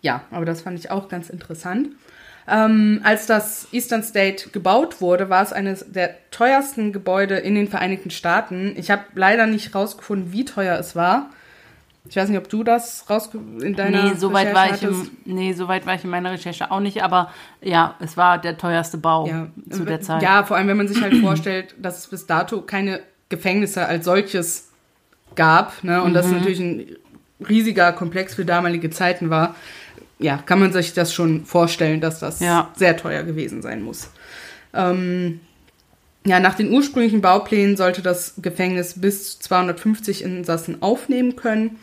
ja, 0.00 0.22
aber 0.30 0.46
das 0.46 0.62
fand 0.62 0.78
ich 0.78 0.90
auch 0.90 1.08
ganz 1.08 1.28
interessant. 1.28 1.90
Ähm, 2.50 3.00
als 3.04 3.26
das 3.26 3.68
Eastern 3.72 4.02
State 4.02 4.50
gebaut 4.50 5.00
wurde, 5.00 5.28
war 5.28 5.42
es 5.42 5.52
eines 5.52 5.84
der 5.92 6.14
teuersten 6.30 6.92
Gebäude 6.92 7.36
in 7.36 7.54
den 7.54 7.68
Vereinigten 7.68 8.10
Staaten. 8.10 8.74
Ich 8.76 8.90
habe 8.90 9.02
leider 9.14 9.46
nicht 9.46 9.74
rausgefunden, 9.74 10.32
wie 10.32 10.44
teuer 10.44 10.78
es 10.78 10.96
war. 10.96 11.30
Ich 12.08 12.16
weiß 12.16 12.30
nicht, 12.30 12.38
ob 12.38 12.48
du 12.48 12.64
das 12.64 13.04
raus 13.10 13.28
in 13.34 13.74
deiner 13.76 14.04
Nee, 14.04 14.14
so 14.14 14.32
weit 14.32 14.54
war 14.54 14.74
ich 14.74 14.82
im, 14.82 15.10
nee, 15.26 15.52
so 15.52 15.68
weit 15.68 15.84
war 15.84 15.94
ich 15.94 16.04
in 16.04 16.10
meiner 16.10 16.30
Recherche 16.32 16.70
auch 16.70 16.80
nicht, 16.80 17.02
aber 17.02 17.30
ja, 17.60 17.96
es 18.00 18.16
war 18.16 18.38
der 18.38 18.56
teuerste 18.56 18.96
Bau 18.96 19.26
Ja, 19.26 19.48
zu 19.68 19.84
der 19.84 20.00
Zeit. 20.00 20.22
Ja, 20.22 20.42
vor 20.44 20.56
allem, 20.56 20.68
wenn 20.68 20.78
man 20.78 20.88
sich 20.88 21.02
halt 21.02 21.16
vorstellt, 21.18 21.74
dass 21.78 21.98
es 21.98 22.06
bis 22.06 22.26
dato 22.26 22.62
keine 22.62 23.00
Gefängnisse 23.28 23.84
als 23.84 24.06
solches 24.06 24.70
gab, 25.34 25.84
ne, 25.84 26.02
und 26.02 26.12
Mhm. 26.12 26.14
das 26.14 26.32
natürlich 26.32 26.60
ein 26.60 26.86
riesiger 27.46 27.92
Komplex 27.92 28.34
für 28.34 28.46
damalige 28.46 28.88
Zeiten 28.88 29.28
war, 29.28 29.54
ja, 30.18 30.38
kann 30.38 30.60
man 30.60 30.72
sich 30.72 30.94
das 30.94 31.12
schon 31.14 31.44
vorstellen, 31.44 32.00
dass 32.00 32.20
das 32.20 32.40
Ja. 32.40 32.72
sehr 32.76 32.96
teuer 32.96 33.22
gewesen 33.22 33.62
sein 33.62 33.82
muss. 33.82 34.10
Ähm, 34.74 35.40
ja, 36.26 36.40
nach 36.40 36.54
den 36.54 36.70
ursprünglichen 36.72 37.20
Bauplänen 37.20 37.76
sollte 37.76 38.02
das 38.02 38.34
Gefängnis 38.38 39.00
bis 39.00 39.38
zu 39.38 39.40
250 39.48 40.22
Insassen 40.22 40.82
aufnehmen 40.82 41.36
können. 41.36 41.78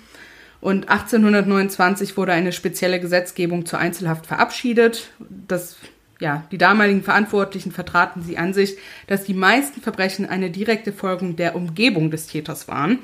Und 0.61 0.89
1829 0.89 2.17
wurde 2.17 2.33
eine 2.33 2.51
spezielle 2.51 2.99
Gesetzgebung 2.99 3.65
zur 3.65 3.79
Einzelhaft 3.79 4.25
verabschiedet. 4.25 5.09
Das, 5.47 5.77
ja, 6.19 6.43
die 6.51 6.57
damaligen 6.57 7.03
Verantwortlichen 7.03 7.71
vertraten 7.71 8.25
die 8.27 8.37
Ansicht, 8.37 8.77
dass 9.07 9.23
die 9.25 9.33
meisten 9.33 9.81
Verbrechen 9.81 10.27
eine 10.27 10.49
direkte 10.49 10.91
Folgung 10.91 11.35
der 11.35 11.55
Umgebung 11.55 12.09
des 12.11 12.27
Täters 12.27 12.67
waren. 12.67 12.99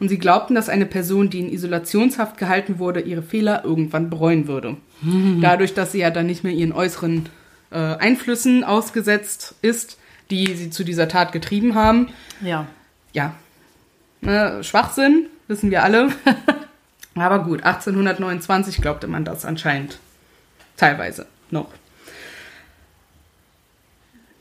Und 0.00 0.08
sie 0.08 0.18
glaubten, 0.18 0.54
dass 0.54 0.68
eine 0.68 0.86
Person, 0.86 1.30
die 1.30 1.40
in 1.40 1.52
Isolationshaft 1.52 2.36
gehalten 2.36 2.78
wurde, 2.78 3.00
ihre 3.00 3.22
Fehler 3.22 3.64
irgendwann 3.64 4.10
bereuen 4.10 4.48
würde. 4.48 4.76
Dadurch, 5.40 5.74
dass 5.74 5.92
sie 5.92 5.98
ja 5.98 6.10
dann 6.10 6.26
nicht 6.26 6.44
mehr 6.44 6.52
ihren 6.52 6.72
äußeren 6.72 7.28
äh, 7.70 7.76
Einflüssen 7.76 8.64
ausgesetzt 8.64 9.54
ist, 9.62 9.98
die 10.30 10.54
sie 10.54 10.70
zu 10.70 10.84
dieser 10.84 11.08
Tat 11.08 11.32
getrieben 11.32 11.74
haben. 11.74 12.08
ja. 12.40 12.66
Ja, 13.12 13.36
ne, 14.22 14.64
Schwachsinn, 14.64 15.26
wissen 15.46 15.70
wir 15.70 15.84
alle. 15.84 16.08
Aber 17.14 17.44
gut, 17.44 17.62
1829 17.62 18.82
glaubte 18.82 19.06
man 19.06 19.24
das 19.24 19.44
anscheinend 19.44 19.98
teilweise 20.76 21.26
noch. 21.50 21.68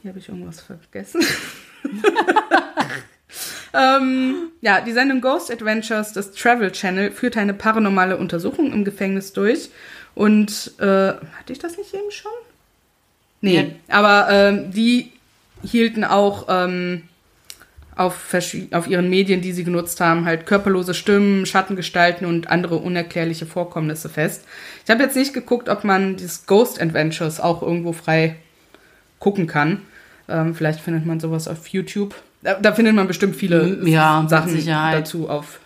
Hier 0.01 0.09
habe 0.09 0.19
ich 0.19 0.27
irgendwas 0.27 0.59
vergessen. 0.59 1.21
ähm, 3.73 4.51
ja, 4.61 4.81
die 4.81 4.91
Sendung 4.91 5.21
Ghost 5.21 5.51
Adventures 5.51 6.13
des 6.13 6.31
Travel 6.31 6.71
Channel 6.71 7.11
führte 7.11 7.39
eine 7.39 7.53
paranormale 7.53 8.17
Untersuchung 8.17 8.71
im 8.71 8.83
Gefängnis 8.85 9.33
durch. 9.33 9.69
Und 10.15 10.73
äh, 10.79 10.85
hatte 10.85 11.51
ich 11.51 11.59
das 11.59 11.77
nicht 11.77 11.93
eben 11.93 12.11
schon? 12.11 12.31
Nee, 13.41 13.75
aber 13.89 14.27
ähm, 14.29 14.71
die 14.71 15.11
hielten 15.63 16.03
auch 16.03 16.45
ähm, 16.49 17.03
auf, 17.95 18.33
auf 18.71 18.87
ihren 18.87 19.09
Medien, 19.09 19.41
die 19.41 19.51
sie 19.51 19.63
genutzt 19.63 19.99
haben, 19.99 20.25
halt 20.25 20.45
körperlose 20.45 20.93
Stimmen, 20.93 21.45
Schattengestalten 21.45 22.25
und 22.25 22.49
andere 22.49 22.77
unerklärliche 22.77 23.45
Vorkommnisse 23.45 24.09
fest. 24.09 24.45
Ich 24.83 24.89
habe 24.89 25.03
jetzt 25.03 25.15
nicht 25.15 25.33
geguckt, 25.33 25.69
ob 25.69 25.83
man 25.83 26.15
dieses 26.15 26.45
Ghost 26.45 26.81
Adventures 26.81 27.39
auch 27.39 27.61
irgendwo 27.61 27.93
frei 27.93 28.35
gucken 29.19 29.47
kann. 29.47 29.81
Ähm, 30.27 30.55
vielleicht 30.55 30.79
findet 30.79 31.05
man 31.05 31.19
sowas 31.19 31.47
auf 31.47 31.67
YouTube. 31.67 32.15
Da, 32.43 32.55
da 32.55 32.73
findet 32.73 32.93
man 32.93 33.07
bestimmt 33.07 33.35
viele 33.35 33.63
Mm, 33.63 33.87
ja, 33.87 34.25
Sachen 34.27 34.65
dazu 34.65 35.29
auf 35.29 35.59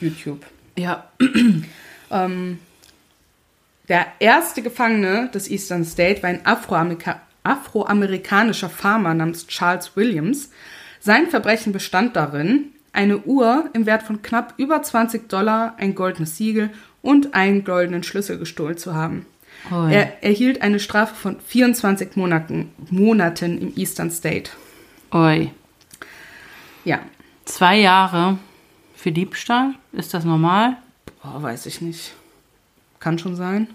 YouTube. 0.00 0.44
Ja. 0.76 1.08
Ähm, 2.10 2.58
der 3.90 4.06
erste 4.18 4.62
Gefangene 4.62 5.28
des 5.34 5.50
Eastern 5.50 5.84
State 5.84 6.22
war 6.22 6.30
ein 6.30 6.46
Afroamerika 6.46 7.20
afroamerikanischer 7.42 8.70
Farmer 8.70 9.12
namens 9.12 9.46
Charles 9.46 9.94
Williams. 9.94 10.50
Sein 11.00 11.28
Verbrechen 11.28 11.74
bestand 11.74 12.16
darin, 12.16 12.72
eine 12.92 13.18
Uhr 13.18 13.68
im 13.74 13.84
Wert 13.86 14.02
von 14.04 14.22
knapp 14.22 14.54
über 14.56 14.82
20 14.82 15.28
Dollar, 15.28 15.74
ein 15.78 15.94
goldenes 15.94 16.38
Siegel 16.38 16.70
und 17.02 17.34
einen 17.34 17.64
goldenen 17.64 18.02
Schlüssel 18.02 18.38
gestohlen 18.38 18.78
zu 18.78 18.94
haben. 18.94 19.26
Ui. 19.70 19.92
Er 19.92 20.22
erhielt 20.22 20.62
eine 20.62 20.80
Strafe 20.80 21.14
von 21.14 21.36
24 21.40 22.16
Monaten, 22.16 22.70
Monaten 22.90 23.58
im 23.60 23.72
Eastern 23.76 24.10
State. 24.10 24.50
Ui. 25.12 25.50
Ja, 26.88 27.00
Zwei 27.44 27.78
Jahre 27.78 28.38
für 28.94 29.12
Diebstahl? 29.12 29.74
Ist 29.92 30.14
das 30.14 30.24
normal? 30.24 30.76
Boah, 31.22 31.42
weiß 31.42 31.66
ich 31.66 31.82
nicht. 31.82 32.14
Kann 32.98 33.18
schon 33.18 33.36
sein. 33.36 33.68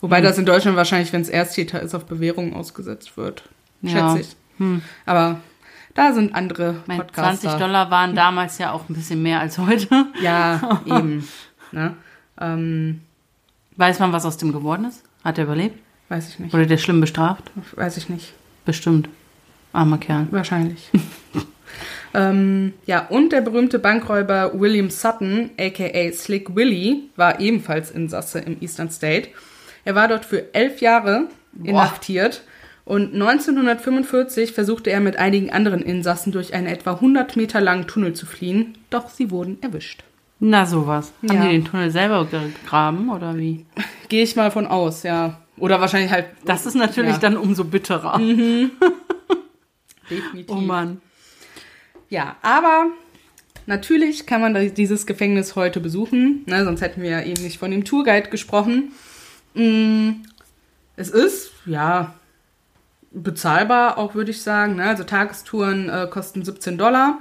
Wobei 0.00 0.20
das 0.20 0.36
in 0.36 0.44
Deutschland 0.44 0.76
wahrscheinlich, 0.76 1.12
wenn 1.12 1.22
es 1.22 1.30
Ersttäter 1.30 1.80
ist, 1.80 1.94
auf 1.94 2.04
Bewährung 2.04 2.54
ausgesetzt 2.54 3.16
wird. 3.16 3.44
Ja. 3.80 4.14
Schätze 4.14 4.36
ich. 4.58 4.82
Aber 5.06 5.40
da 5.94 6.12
sind 6.12 6.34
andere 6.34 6.82
Mein 6.86 6.98
Podcaster. 6.98 7.48
20 7.48 7.60
Dollar 7.60 7.90
waren 7.90 8.14
damals 8.14 8.58
ja 8.58 8.72
auch 8.72 8.88
ein 8.90 8.94
bisschen 8.94 9.22
mehr 9.22 9.40
als 9.40 9.56
heute. 9.58 10.06
Ja, 10.22 10.80
eben. 10.86 11.26
Ne? 11.72 11.94
Ähm, 12.40 13.00
Weiß 13.76 13.98
man, 14.00 14.12
was 14.12 14.26
aus 14.26 14.36
dem 14.36 14.52
geworden 14.52 14.84
ist? 14.84 15.02
Hat 15.24 15.38
er 15.38 15.44
überlebt? 15.44 15.78
weiß 16.10 16.28
ich 16.28 16.38
nicht. 16.38 16.52
Wurde 16.52 16.66
der 16.66 16.78
schlimm 16.78 17.00
bestraft? 17.00 17.50
Weiß 17.74 17.96
ich 17.96 18.08
nicht. 18.08 18.34
Bestimmt. 18.64 19.08
Armer 19.72 19.98
Kerl. 19.98 20.28
Wahrscheinlich. 20.30 20.90
ähm, 22.14 22.72
ja, 22.86 23.06
und 23.08 23.32
der 23.32 23.40
berühmte 23.40 23.78
Bankräuber 23.78 24.52
William 24.54 24.88
Sutton, 24.90 25.50
aka 25.58 26.12
Slick 26.12 26.54
Willy, 26.54 27.10
war 27.16 27.40
ebenfalls 27.40 27.90
Insasse 27.90 28.38
im 28.38 28.56
Eastern 28.60 28.90
State. 28.90 29.28
Er 29.84 29.94
war 29.94 30.08
dort 30.08 30.24
für 30.24 30.54
elf 30.54 30.80
Jahre 30.80 31.26
inhaftiert 31.62 32.42
und 32.84 33.12
1945 33.14 34.52
versuchte 34.52 34.90
er 34.90 35.00
mit 35.00 35.16
einigen 35.18 35.50
anderen 35.50 35.82
Insassen 35.82 36.32
durch 36.32 36.54
einen 36.54 36.66
etwa 36.66 36.92
100 36.92 37.36
Meter 37.36 37.60
langen 37.60 37.86
Tunnel 37.86 38.14
zu 38.14 38.26
fliehen, 38.26 38.78
doch 38.90 39.08
sie 39.08 39.30
wurden 39.30 39.58
erwischt. 39.62 40.04
Na 40.40 40.66
sowas. 40.66 41.12
Haben 41.28 41.36
Ja. 41.36 41.42
die 41.44 41.52
den 41.52 41.64
Tunnel 41.64 41.90
selber 41.90 42.26
gegraben 42.26 43.10
oder 43.10 43.36
wie? 43.36 43.66
Gehe 44.08 44.22
ich 44.22 44.36
mal 44.36 44.50
von 44.50 44.66
aus, 44.66 45.02
ja. 45.02 45.40
Oder 45.56 45.80
wahrscheinlich 45.80 46.10
halt. 46.10 46.26
Das 46.44 46.66
ist 46.66 46.74
natürlich 46.74 47.12
ja, 47.14 47.18
dann 47.18 47.36
umso 47.36 47.64
bitterer. 47.64 48.18
definitiv. 50.10 50.48
Oh 50.48 50.56
Mann. 50.60 51.00
Ja, 52.10 52.36
aber 52.42 52.86
natürlich 53.66 54.26
kann 54.26 54.40
man 54.40 54.74
dieses 54.74 55.06
Gefängnis 55.06 55.56
heute 55.56 55.80
besuchen, 55.80 56.44
ne, 56.46 56.64
sonst 56.64 56.80
hätten 56.80 57.02
wir 57.02 57.10
ja 57.10 57.22
eben 57.22 57.42
nicht 57.42 57.58
von 57.58 57.70
dem 57.70 57.84
Tourguide 57.84 58.30
gesprochen. 58.30 58.92
Mm, 59.54 60.22
Es 60.96 61.08
ist, 61.10 61.50
ja, 61.66 62.14
bezahlbar 63.14 63.96
auch, 63.98 64.14
würde 64.14 64.30
ich 64.32 64.42
sagen. 64.42 64.76
Ne? 64.76 64.84
Also 64.84 65.04
Tagestouren 65.04 65.88
äh, 65.88 66.06
kosten 66.10 66.44
17 66.44 66.76
Dollar. 66.78 67.20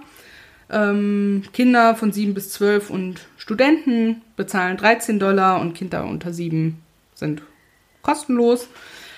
Ähm, 0.69 1.43
Kinder 1.53 1.95
von 1.95 2.11
7 2.11 2.33
bis 2.33 2.49
12 2.51 2.89
und 2.89 3.21
Studenten 3.37 4.21
bezahlen 4.35 4.77
13 4.77 5.19
Dollar 5.19 5.61
und 5.61 5.73
Kinder 5.75 6.05
unter 6.05 6.33
7 6.33 6.81
sind 7.13 7.41
kostenlos. 8.01 8.67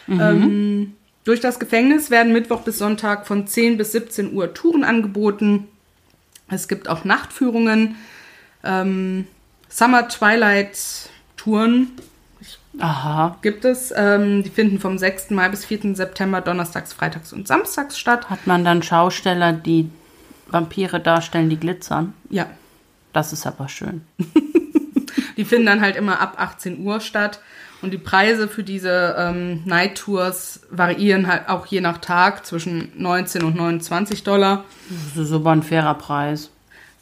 Ähm, 0.09 0.93
durch 1.25 1.41
das 1.41 1.59
Gefängnis 1.59 2.09
werden 2.09 2.31
Mittwoch 2.31 2.61
bis 2.61 2.77
Sonntag 2.77 3.27
von 3.27 3.47
10 3.47 3.77
bis 3.77 3.91
17 3.91 4.33
Uhr 4.33 4.53
Touren 4.53 4.83
angeboten. 4.83 5.67
Es 6.47 6.67
gibt 6.67 6.87
auch 6.87 7.03
Nachtführungen, 7.03 7.95
ähm, 8.63 9.27
Summer 9.67 10.07
Twilight 10.07 10.77
Touren 11.35 11.91
Aha. 12.79 13.37
gibt 13.41 13.65
es. 13.65 13.91
Ähm, 13.95 14.43
die 14.43 14.49
finden 14.49 14.79
vom 14.79 14.97
6. 14.97 15.31
Mai 15.31 15.49
bis 15.49 15.65
4. 15.65 15.95
September 15.95 16.41
donnerstags, 16.41 16.93
freitags 16.93 17.33
und 17.33 17.47
samstags 17.47 17.97
statt. 17.97 18.29
Hat 18.29 18.45
man 18.47 18.63
dann 18.63 18.83
Schausteller, 18.83 19.53
die 19.53 19.89
Vampire 20.47 20.99
darstellen, 20.99 21.49
die 21.49 21.59
glitzern? 21.59 22.13
Ja, 22.29 22.47
Das 23.13 23.33
ist 23.33 23.47
aber 23.47 23.67
schön. 23.67 24.01
die 25.37 25.45
finden 25.45 25.65
dann 25.65 25.81
halt 25.81 25.95
immer 25.95 26.19
ab 26.21 26.35
18 26.37 26.79
Uhr 26.83 26.99
statt. 26.99 27.39
Und 27.81 27.91
die 27.91 27.97
Preise 27.99 28.47
für 28.47 28.63
diese 28.63 29.15
ähm, 29.17 29.61
Night 29.65 29.95
Tours 29.97 30.61
variieren 30.71 31.27
halt 31.27 31.49
auch 31.49 31.65
je 31.67 31.81
nach 31.81 31.99
Tag 31.99 32.45
zwischen 32.45 32.91
19 32.95 33.43
und 33.43 33.55
29 33.55 34.23
Dollar. 34.23 34.63
Das 35.13 35.25
ist 35.27 35.31
aber 35.33 35.51
ein 35.51 35.61
fairer 35.61 35.93
Preis, 35.95 36.49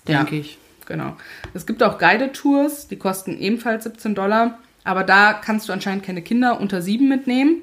denke 0.08 0.36
Ja. 0.36 0.42
ich. 0.42 0.58
Genau. 0.86 1.16
Es 1.54 1.66
gibt 1.66 1.82
auch 1.84 1.98
Guided 2.00 2.34
Tours, 2.34 2.88
die 2.90 2.98
kosten 2.98 3.38
ebenfalls 3.40 3.86
17 3.86 4.16
Dollar. 4.16 4.58
Aber 4.84 5.04
da 5.06 5.32
kannst 5.34 5.70
du 5.70 5.74
anscheinend 5.74 6.04
keine 6.04 6.22
Kinder 6.22 6.60
unter 6.60 6.82
sieben 6.82 7.08
mitnehmen. 7.08 7.62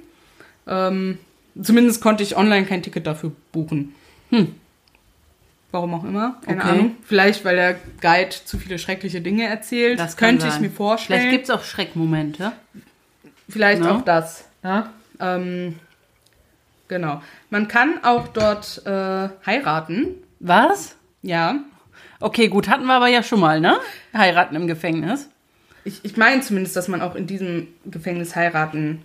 Ähm, 0.66 1.18
zumindest 1.60 2.00
konnte 2.00 2.22
ich 2.22 2.36
online 2.36 2.64
kein 2.64 2.82
Ticket 2.82 3.06
dafür 3.06 3.32
buchen. 3.52 3.94
Hm. 4.30 4.54
Warum 5.72 5.94
auch 5.94 6.04
immer, 6.04 6.40
keine 6.44 6.60
Okay. 6.60 6.70
Ahnung. 6.70 6.96
Vielleicht, 7.04 7.44
weil 7.44 7.56
der 7.56 7.76
Guide 8.00 8.30
zu 8.44 8.58
viele 8.58 8.78
schreckliche 8.78 9.20
Dinge 9.20 9.46
erzählt. 9.46 10.00
Das 10.00 10.16
könnte 10.16 10.46
ich 10.46 10.52
sein. 10.54 10.62
mir 10.62 10.70
vorstellen. 10.70 11.20
Vielleicht 11.20 11.32
gibt 11.32 11.44
es 11.44 11.50
auch 11.50 11.62
Schreckmomente. 11.62 12.52
Vielleicht 13.48 13.82
Ne? 13.82 13.92
auch 13.92 14.02
das. 14.02 14.44
Ja? 14.64 14.90
Ähm, 15.20 15.76
genau. 16.88 17.22
Man 17.50 17.68
kann 17.68 18.02
auch 18.02 18.28
dort 18.28 18.84
äh, 18.84 19.28
heiraten. 19.46 20.08
Was? 20.40 20.96
Ja. 21.22 21.56
Okay, 22.18 22.48
gut, 22.48 22.68
hatten 22.68 22.84
wir 22.86 22.94
aber 22.94 23.08
ja 23.08 23.22
schon 23.22 23.40
mal, 23.40 23.60
ne? 23.60 23.78
Heiraten 24.12 24.54
im 24.56 24.66
Gefängnis. 24.66 25.28
Ich, 25.84 26.04
ich 26.04 26.16
meine 26.16 26.40
zumindest, 26.42 26.76
dass 26.76 26.88
man 26.88 27.00
auch 27.00 27.14
in 27.14 27.26
diesem 27.26 27.68
Gefängnis 27.86 28.34
heiraten 28.36 29.02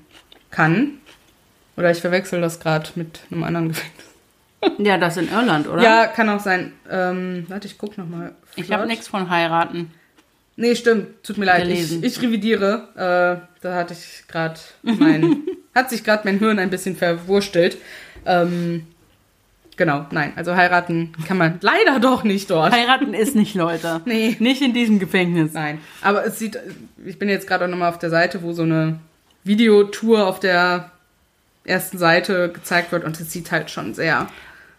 kann. 0.51 0.97
Oder 1.78 1.91
ich 1.91 2.01
verwechsel 2.01 2.41
das 2.41 2.60
gerade 2.60 2.89
mit 2.95 3.21
einem 3.32 3.43
anderen 3.43 3.67
Gefängnis. 3.69 4.06
Ja, 4.78 4.97
das 4.97 5.17
in 5.17 5.30
Irland, 5.30 5.67
oder? 5.67 5.82
Ja, 5.82 6.08
kann 6.08 6.30
auch 6.30 6.39
sein. 6.39 6.73
Ähm, 6.89 7.45
warte, 7.47 7.67
ich 7.67 7.78
guck 7.78 7.97
nochmal. 7.97 8.34
Ich 8.56 8.71
habe 8.71 8.88
nichts 8.88 9.08
von 9.08 9.30
heiraten. 9.30 9.91
Nee, 10.58 10.75
stimmt. 10.75 11.23
Tut 11.23 11.38
mir 11.38 11.45
leid. 11.45 11.67
Ich, 11.67 12.04
ich 12.04 12.21
revidiere. 12.21 12.88
Äh, 12.95 13.62
da 13.62 13.75
hatte 13.75 13.93
ich 13.93 14.28
gerade 14.28 14.60
mein. 14.84 15.43
hat 15.75 15.89
sich 15.89 16.04
gerade 16.04 16.21
mein 16.25 16.39
Hirn 16.39 16.60
ein 16.60 16.69
bisschen 16.69 16.95
verwurstelt. 16.95 17.78
Ähm, 18.25 18.88
genau, 19.75 20.06
nein. 20.12 20.32
Also 20.38 20.56
heiraten 20.56 21.12
kann 21.28 21.38
man 21.38 21.60
leider 21.62 21.99
doch 21.99 22.23
nicht 22.23 22.49
dort. 22.49 22.73
Heiraten 22.73 23.13
ist 23.13 23.36
nicht, 23.36 23.56
Leute. 23.56 24.01
Nee. 24.06 24.38
Nicht 24.39 24.62
in 24.62 24.73
diesem 24.73 24.99
Gefängnis. 24.99 25.54
Nein, 25.54 25.80
aber 26.01 26.25
es 26.25 26.39
sieht, 26.39 26.58
ich 27.06 27.19
bin 27.19 27.28
jetzt 27.28 27.47
gerade 27.47 27.65
auch 27.65 27.69
nochmal 27.69 27.89
auf 27.89 27.99
der 27.99 28.10
Seite, 28.10 28.41
wo 28.41 28.54
so 28.54 28.63
eine 28.63 28.99
Videotour 29.43 30.25
auf 30.25 30.39
der 30.39 30.91
ersten 31.65 31.97
Seite 31.97 32.49
gezeigt 32.49 32.91
wird 32.91 33.04
und 33.04 33.19
es 33.19 33.32
sieht 33.32 33.51
halt 33.51 33.69
schon 33.71 33.93
sehr 33.93 34.28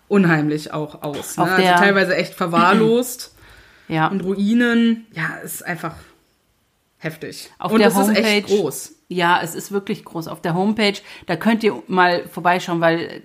unheimlich 0.09 0.73
auch 0.73 1.03
aus. 1.03 1.37
Ne? 1.37 1.45
Also 1.45 1.63
teilweise 1.63 2.17
echt 2.17 2.35
verwahrlost 2.35 3.35
Ja. 3.89 4.09
und 4.09 4.23
Ruinen. 4.23 5.07
Ja, 5.13 5.37
ist 5.45 5.65
einfach 5.65 5.95
heftig. 6.99 7.51
Auf 7.59 7.73
und 7.73 7.79
der 7.79 7.89
es 7.89 7.97
ist 7.97 8.09
echt 8.17 8.49
Homepage- 8.49 8.61
groß. 8.61 8.93
Ja, 9.09 9.41
es 9.41 9.55
ist 9.55 9.71
wirklich 9.71 10.05
groß. 10.05 10.27
Auf 10.27 10.41
der 10.41 10.55
Homepage, 10.55 10.95
da 11.27 11.37
könnt 11.37 11.63
ihr 11.63 11.81
mal 11.87 12.25
vorbeischauen, 12.27 12.81
weil 12.81 13.23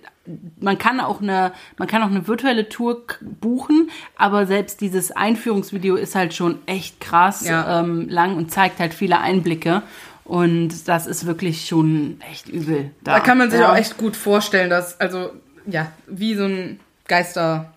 man 0.60 0.78
kann 0.78 1.00
auch 1.00 1.22
eine, 1.24 1.54
man 1.80 1.88
kann 1.88 2.04
auch 2.04 2.08
eine 2.12 2.28
virtuelle 2.28 2.70
Tour 2.70 3.02
buchen, 3.22 3.90
aber 4.16 4.46
selbst 4.46 4.82
dieses 4.82 5.12
Einführungsvideo 5.12 5.96
ist 5.96 6.14
halt 6.14 6.36
schon 6.36 6.60
echt 6.68 7.02
krass 7.02 7.44
Ja. 7.48 7.80
ähm, 7.80 8.08
lang 8.10 8.36
und 8.38 8.52
zeigt 8.52 8.80
halt 8.80 8.94
viele 8.94 9.20
Einblicke. 9.20 9.82
Und 10.24 10.88
das 10.88 11.08
ist 11.08 11.26
wirklich 11.26 11.66
schon 11.68 12.22
echt 12.32 12.48
übel. 12.48 12.92
Da 13.04 13.20
kann 13.20 13.40
man 13.40 13.50
sich 13.50 13.60
ja. 13.60 13.72
auch 13.72 13.76
echt 13.76 13.98
gut 13.98 14.16
vorstellen, 14.16 14.70
dass, 14.70 15.00
also, 15.00 15.32
ja, 15.68 15.92
wie 16.08 16.36
so 16.36 16.44
ein 16.46 16.80
Geister, 17.08 17.74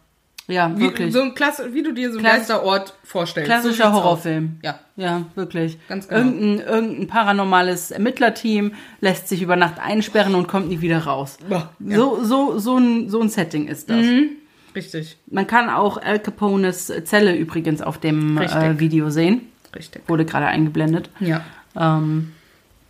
Ja, 0.47 0.71
wie, 0.77 0.83
wirklich. 0.83 1.13
so 1.13 1.23
ein 1.23 1.35
Klasse, 1.35 1.73
wie 1.75 1.83
du 1.83 1.93
dir 1.93 2.11
so 2.13 2.19
einen 2.19 2.25
Klass- 2.27 2.37
Geisterort 2.49 2.95
vorstellst. 3.05 3.51
So 3.51 3.53
Klassischer 3.63 3.89
aus. 3.89 3.95
Horrorfilm. 3.95 4.59
Ja. 4.63 4.79
Ja, 4.97 5.25
wirklich. 5.35 5.79
Ganz 5.89 6.07
genau. 6.07 6.21
Irgendein, 6.21 6.67
irgendein 6.67 7.07
paranormales 7.09 7.91
Ermittlerteam 7.91 8.73
lässt 9.01 9.29
sich 9.29 9.43
über 9.43 9.57
Nacht 9.57 9.79
einsperren 9.81 10.35
und 10.37 10.47
kommt 10.47 10.69
nie 10.69 10.81
wieder 10.81 10.99
raus. 11.05 11.39
Ja. 11.51 11.71
So, 11.81 12.23
so, 12.23 12.59
so, 12.59 12.77
ein, 12.79 13.09
so 13.11 13.21
ein 13.21 13.29
Setting 13.29 13.67
ist 13.69 13.91
das. 13.91 14.05
Richtig, 14.77 15.17
Man 15.31 15.47
kann 15.47 15.69
auch 15.71 15.97
Al 15.99 16.19
Capones 16.19 16.93
Zelle 17.05 17.35
übrigens 17.37 17.81
auf 17.81 17.99
dem 17.99 18.39
äh, 18.39 18.79
Video 18.81 19.09
sehen. 19.11 19.43
richtig. 19.75 20.03
Wurde 20.09 20.25
gerade 20.25 20.47
eingeblendet. 20.47 21.11
Ja. 21.21 21.45
Ähm, 21.77 22.33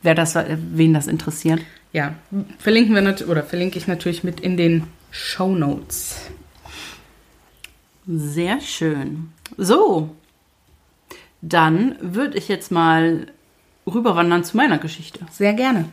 wer 0.02 0.14
das, 0.14 0.35
wen 0.35 0.94
das 0.94 1.07
interessiert. 1.07 1.61
Ja, 1.94 2.12
verlinken 2.59 2.92
wir 2.94 3.02
nat 3.02 3.26
oder 3.26 3.44
verlinke 3.44 3.78
ich 3.78 3.87
natürlich 3.87 4.24
mit 4.24 4.40
in 4.40 4.57
den 4.57 4.83
Show 5.12 5.54
Notes. 5.54 6.28
Sehr 8.04 8.61
schön. 8.61 9.33
So, 9.57 10.14
dann 11.40 11.96
würde 12.00 12.37
ich 12.37 12.48
jetzt 12.48 12.72
mal 12.72 13.28
rüberwandern 13.87 14.42
zu 14.42 14.57
meiner 14.57 14.78
Geschichte. 14.78 15.20
Sehr 15.30 15.54
gerne. 15.54 15.85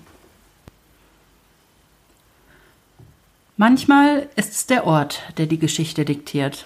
Manchmal 3.55 4.27
ist 4.35 4.53
es 4.53 4.65
der 4.65 4.87
Ort, 4.87 5.21
der 5.37 5.45
die 5.45 5.59
Geschichte 5.59 6.03
diktiert. 6.03 6.65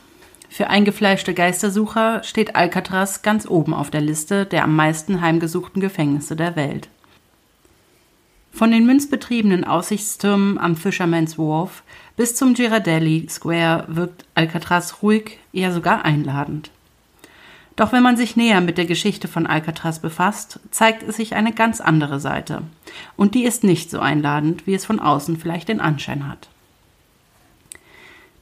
Für 0.50 0.69
eingefleischte 0.69 1.34
Geistersucher 1.34 2.24
steht 2.24 2.56
Alcatraz 2.56 3.21
ganz 3.21 3.45
oben 3.45 3.74
auf 3.74 3.91
der 3.91 4.00
Liste 4.00 4.45
der 4.45 4.63
am 4.63 4.78
meisten 4.78 5.19
heimgesuchten 5.19 5.82
Gefängnisse 5.82 6.38
der 6.38 6.56
Welt. 6.56 6.88
Von 8.56 8.72
den 8.72 8.86
münzbetriebenen 8.86 9.65
Aussichtstürmen 9.65 10.58
am 10.58 10.78
Fisherman's 10.78 11.38
Wharf 11.38 11.84
bis 12.15 12.36
zum 12.36 12.54
Girardelli 12.54 13.28
Square 13.30 13.84
wirkt 13.89 14.24
Alcatraz 14.34 15.00
ruhig, 15.02 15.39
eher 15.52 15.74
sogar 15.74 16.06
einladend. 16.06 16.72
Doch 17.76 17.91
wenn 17.91 18.02
man 18.02 18.15
sich 18.15 18.38
näher 18.38 18.62
mit 18.62 18.78
der 18.78 18.86
Geschichte 18.86 19.28
von 19.28 19.46
Alcatraz 19.46 20.00
befasst, 20.00 20.62
zeigt 20.72 21.04
es 21.04 21.18
sich 21.18 21.36
eine 21.36 21.52
ganz 21.52 21.82
andere 21.82 22.22
Seite. 22.22 22.62
Und 23.18 23.36
die 23.36 23.44
ist 23.44 23.65
nicht 23.65 23.91
so 23.91 24.00
einladend, 24.00 24.65
wie 24.65 24.74
es 24.74 24.86
von 24.86 25.02
außen 25.02 25.36
vielleicht 25.36 25.68
den 25.68 25.82
Anschein 25.82 26.26
hat. 26.26 26.48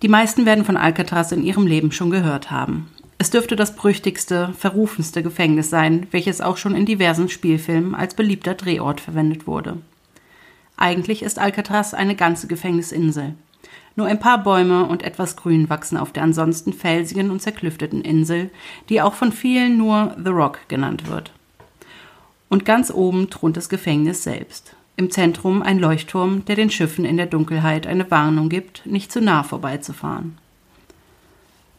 Die 0.04 0.10
meisten 0.10 0.46
werden 0.46 0.64
von 0.64 0.78
Alcatraz 0.78 1.32
in 1.32 1.44
ihrem 1.44 1.66
Leben 1.66 1.92
schon 1.92 2.12
gehört 2.12 2.52
haben. 2.52 2.92
Es 3.18 3.32
dürfte 3.32 3.56
das 3.56 3.76
berüchtigste, 3.76 4.54
verrufenste 4.60 5.24
Gefängnis 5.24 5.72
sein, 5.72 6.06
welches 6.12 6.40
auch 6.40 6.58
schon 6.58 6.76
in 6.76 6.86
diversen 6.86 7.30
Spielfilmen 7.30 7.96
als 7.96 8.14
beliebter 8.14 8.54
Drehort 8.54 9.02
verwendet 9.02 9.48
wurde. 9.48 9.78
Eigentlich 10.84 11.24
ist 11.24 11.40
Alcatraz 11.40 11.94
eine 11.94 12.14
ganze 12.14 12.48
Gefängnisinsel. 12.48 13.36
Nur 13.96 14.08
ein 14.08 14.20
paar 14.20 14.44
Bäume 14.44 14.84
und 14.84 15.02
etwas 15.02 15.38
Grün 15.38 15.70
wachsen 15.70 15.96
auf 15.98 16.12
der 16.12 16.24
ansonsten 16.24 16.74
felsigen 16.74 17.32
und 17.32 17.42
zerklüfteten 17.42 18.02
Insel, 18.02 18.50
die 18.90 19.02
auch 19.02 19.14
von 19.14 19.32
vielen 19.32 19.78
nur 19.78 20.14
The 20.22 20.32
Rock 20.32 20.60
genannt 20.68 21.10
wird. 21.10 21.32
Und 22.50 22.66
ganz 22.66 22.92
oben 22.92 23.30
thront 23.30 23.56
das 23.56 23.70
Gefängnis 23.70 24.26
selbst. 24.26 24.76
Im 24.98 25.10
Zentrum 25.10 25.62
ein 25.62 25.80
Leuchtturm, 25.80 26.44
der 26.44 26.58
den 26.58 26.70
Schiffen 26.70 27.06
in 27.06 27.16
der 27.16 27.28
Dunkelheit 27.28 27.88
eine 27.88 28.12
Warnung 28.12 28.50
gibt, 28.50 28.86
nicht 28.86 29.10
zu 29.10 29.22
nah 29.22 29.44
vorbeizufahren. 29.44 30.38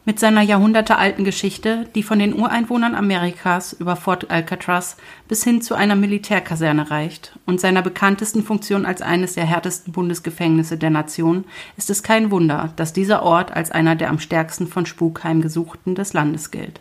Mit 0.06 0.20
seiner 0.20 0.42
jahrhundertealten 0.42 1.24
Geschichte, 1.24 1.88
die 1.94 2.02
von 2.02 2.18
den 2.18 2.34
Ureinwohnern 2.34 2.94
Amerikas 2.94 3.72
über 3.72 3.96
Fort 3.96 4.30
Alcatraz 4.30 4.98
bis 5.28 5.44
hin 5.44 5.62
zu 5.62 5.74
einer 5.74 5.96
Militärkaserne 5.96 6.90
reicht 6.90 7.38
und 7.46 7.58
seiner 7.58 7.80
bekanntesten 7.80 8.42
Funktion 8.42 8.84
als 8.84 9.00
eines 9.00 9.32
der 9.32 9.46
härtesten 9.46 9.94
Bundesgefängnisse 9.94 10.76
der 10.76 10.90
Nation, 10.90 11.44
ist 11.78 11.88
es 11.88 12.02
kein 12.02 12.30
Wunder, 12.30 12.74
dass 12.76 12.92
dieser 12.92 13.22
Ort 13.22 13.56
als 13.56 13.70
einer 13.70 13.96
der 13.96 14.10
am 14.10 14.18
stärksten 14.18 14.66
von 14.66 14.84
Spuk 14.84 15.24
heimgesuchten 15.24 15.94
des 15.94 16.12
Landes 16.12 16.50
gilt. 16.50 16.80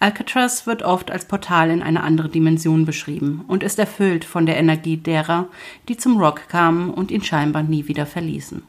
Alcatraz 0.00 0.66
wird 0.66 0.82
oft 0.82 1.10
als 1.10 1.26
Portal 1.26 1.70
in 1.70 1.82
eine 1.82 2.02
andere 2.02 2.30
Dimension 2.30 2.86
beschrieben 2.86 3.44
und 3.48 3.62
ist 3.62 3.78
erfüllt 3.78 4.24
von 4.24 4.46
der 4.46 4.56
Energie 4.56 4.96
derer, 4.96 5.46
die 5.90 5.98
zum 5.98 6.16
Rock 6.16 6.48
kamen 6.48 6.88
und 6.88 7.10
ihn 7.10 7.22
scheinbar 7.22 7.62
nie 7.62 7.86
wieder 7.86 8.06
verließen. 8.06 8.62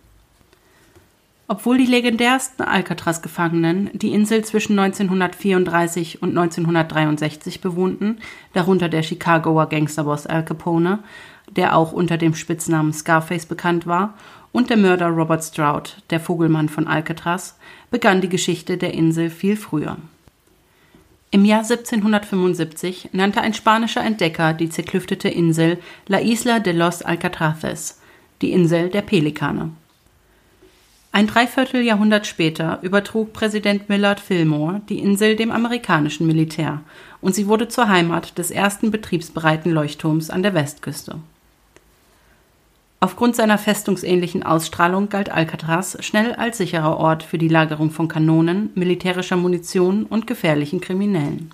Obwohl 1.47 1.77
die 1.77 1.85
legendärsten 1.85 2.65
Alcatraz-Gefangenen 2.65 3.89
die 3.93 4.13
Insel 4.13 4.45
zwischen 4.45 4.79
1934 4.79 6.21
und 6.21 6.29
1963 6.29 7.59
bewohnten, 7.59 8.19
darunter 8.53 8.87
der 8.87 9.03
Chicagoer 9.03 9.67
Gangsterboss 9.67 10.25
Al 10.25 10.45
Capone, 10.45 10.99
der 11.49 11.75
auch 11.75 11.91
unter 11.91 12.17
dem 12.17 12.33
Spitznamen 12.33 12.93
Scarface 12.93 13.45
bekannt 13.45 13.85
war, 13.85 14.13
und 14.53 14.69
der 14.69 14.77
Mörder 14.77 15.07
Robert 15.07 15.43
Stroud, 15.43 15.97
der 16.11 16.19
Vogelmann 16.19 16.69
von 16.69 16.87
Alcatraz, 16.87 17.57
begann 17.91 18.21
die 18.21 18.29
Geschichte 18.29 18.77
der 18.77 18.93
Insel 18.93 19.29
viel 19.29 19.57
früher. 19.57 19.97
Im 21.31 21.43
Jahr 21.43 21.61
1775 21.61 23.09
nannte 23.11 23.41
ein 23.41 23.55
spanischer 23.55 24.03
Entdecker 24.03 24.53
die 24.53 24.69
zerklüftete 24.69 25.27
Insel 25.27 25.79
La 26.07 26.19
Isla 26.19 26.59
de 26.59 26.73
los 26.73 27.01
Alcatraces, 27.01 27.99
die 28.41 28.51
Insel 28.51 28.89
der 28.89 29.01
Pelikane. 29.01 29.71
Ein 31.15 31.27
Dreivierteljahrhundert 31.27 32.25
später 32.25 32.79
übertrug 32.81 33.33
Präsident 33.33 33.87
Millard 33.87 34.19
Fillmore 34.19 34.81
die 34.89 34.97
Insel 34.97 35.35
dem 35.35 35.51
amerikanischen 35.51 36.25
Militär 36.25 36.81
und 37.21 37.35
sie 37.35 37.45
wurde 37.45 37.67
zur 37.67 37.87
Heimat 37.87 38.39
des 38.39 38.49
ersten 38.49 38.89
betriebsbereiten 38.89 39.71
Leuchtturms 39.71 40.31
an 40.31 40.41
der 40.41 40.55
Westküste. 40.55 41.19
Aufgrund 42.99 43.35
seiner 43.35 43.59
festungsähnlichen 43.59 44.41
Ausstrahlung 44.41 45.09
galt 45.09 45.29
Alcatraz 45.29 45.97
schnell 45.99 46.33
als 46.33 46.57
sicherer 46.57 46.97
Ort 46.97 47.21
für 47.21 47.37
die 47.37 47.47
Lagerung 47.47 47.91
von 47.91 48.07
Kanonen, 48.07 48.71
militärischer 48.73 49.37
Munition 49.37 50.07
und 50.07 50.25
gefährlichen 50.25 50.81
Kriminellen. 50.81 51.51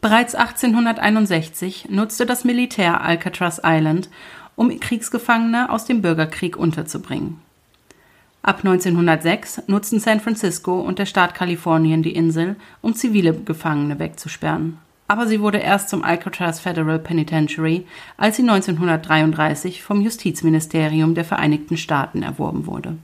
Bereits 0.00 0.34
1861 0.34 1.88
nutzte 1.90 2.24
das 2.24 2.44
Militär 2.44 3.02
Alcatraz 3.02 3.60
Island, 3.62 4.08
um 4.54 4.80
Kriegsgefangene 4.80 5.68
aus 5.68 5.84
dem 5.84 6.00
Bürgerkrieg 6.00 6.56
unterzubringen. 6.56 7.42
Ab 8.46 8.58
1906 8.58 9.62
nutzten 9.66 9.98
San 9.98 10.20
Francisco 10.20 10.78
und 10.78 11.00
der 11.00 11.06
Staat 11.06 11.34
Kalifornien 11.34 12.04
die 12.04 12.14
Insel, 12.14 12.54
um 12.80 12.94
zivile 12.94 13.34
Gefangene 13.34 13.98
wegzusperren. 13.98 14.78
Aber 15.08 15.26
sie 15.26 15.40
wurde 15.40 15.58
erst 15.58 15.88
zum 15.88 16.04
Alcatraz 16.04 16.60
Federal 16.60 17.00
Penitentiary, 17.00 17.86
als 18.16 18.36
sie 18.36 18.42
1933 18.42 19.82
vom 19.82 20.00
Justizministerium 20.00 21.16
der 21.16 21.24
Vereinigten 21.24 21.76
Staaten 21.76 22.22
erworben 22.22 22.66
wurde. 22.66 22.96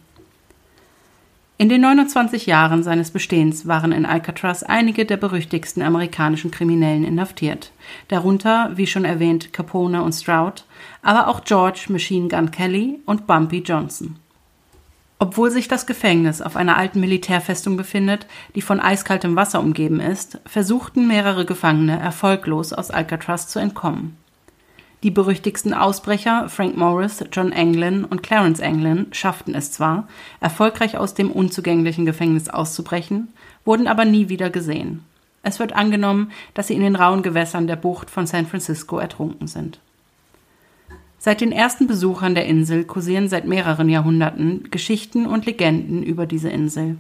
In 1.59 1.69
den 1.69 1.81
29 1.81 2.47
Jahren 2.47 2.85
seines 2.85 3.11
Bestehens 3.11 3.67
waren 3.67 3.91
in 3.91 4.07
Alcatraz 4.07 4.63
einige 4.63 5.07
der 5.07 5.17
berüchtigsten 5.17 5.83
amerikanischen 5.83 6.53
Kriminellen 6.53 7.03
inhaftiert, 7.03 7.73
darunter, 8.07 8.71
wie 8.77 8.87
schon 8.87 9.05
erwähnt, 9.05 9.53
Capone 9.53 10.05
und 10.05 10.13
Stroud, 10.13 10.65
aber 11.03 11.27
auch 11.27 11.43
George 11.43 11.87
Machine 11.89 12.29
Gun 12.29 12.53
Kelly 12.53 13.01
und 13.07 13.27
Bumpy 13.27 13.59
Johnson. 13.59 14.22
Obwohl 15.23 15.53
sich 15.53 15.69
das 15.69 15.87
Gefängnis 15.87 16.43
auf 16.43 16.57
einer 16.57 16.77
alten 16.77 16.99
Militärfestung 16.99 17.77
befindet, 17.77 18.27
die 18.57 18.61
von 18.61 18.81
eiskaltem 18.81 19.37
Wasser 19.37 19.61
umgeben 19.61 20.01
ist, 20.01 20.41
versuchten 20.47 21.07
mehrere 21.07 21.47
Gefangene 21.47 21.97
erfolglos 21.97 22.73
aus 22.73 22.91
Alcatraz 22.91 23.47
zu 23.47 23.61
entkommen. 23.61 24.17
Die 25.05 25.13
berüchtigsten 25.13 25.75
Ausbrecher 25.75 26.49
Frank 26.49 26.77
Morris, 26.77 27.23
John 27.31 27.53
Anglin 27.53 28.05
und 28.05 28.25
Clarence 28.25 28.61
Anglin 28.61 29.07
schafften 29.13 29.55
es 29.55 29.71
zwar, 29.71 30.09
erfolgreich 30.41 30.99
aus 30.99 31.15
dem 31.15 31.31
unzugänglichen 31.31 32.05
Gefängnis 32.05 32.49
auszubrechen, 32.49 33.33
wurden 33.65 33.87
aber 33.87 34.05
nie 34.05 34.29
wieder 34.29 34.51
gesehen. 34.51 35.05
Es 35.45 35.61
wird 35.61 35.73
angenommen, 35.73 36.33
dass 36.55 36.67
sie 36.67 36.75
in 36.75 36.83
den 36.83 36.97
rauen 36.97 37.23
Gewässern 37.23 37.69
der 37.69 37.77
Bucht 37.77 38.11
von 38.11 38.27
San 38.27 38.49
Francisco 38.49 38.99
ertrunken 38.99 39.47
sind. 39.47 39.79
Seit 41.25 41.41
den 41.41 41.53
ersten 41.53 41.87
Besuchern 41.87 42.35
der 42.35 42.47
Insel 42.47 42.83
kursieren 42.83 43.29
seit 43.29 43.47
mehreren 43.47 43.89
Jahrhunderten 43.89 44.69
Geschichten 44.73 45.25
und 45.25 45.47
Legenden 45.47 46.03
über 46.03 46.27
diese 46.27 46.49
Insel. 46.49 46.97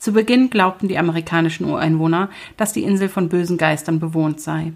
Zu 0.00 0.12
Beginn 0.12 0.50
glaubten 0.50 0.88
die 0.88 0.98
amerikanischen 0.98 1.66
Ureinwohner, 1.66 2.30
dass 2.56 2.72
die 2.72 2.82
Insel 2.82 3.08
von 3.08 3.28
bösen 3.28 3.56
Geistern 3.56 4.00
bewohnt 4.00 4.40
sei. 4.40 4.72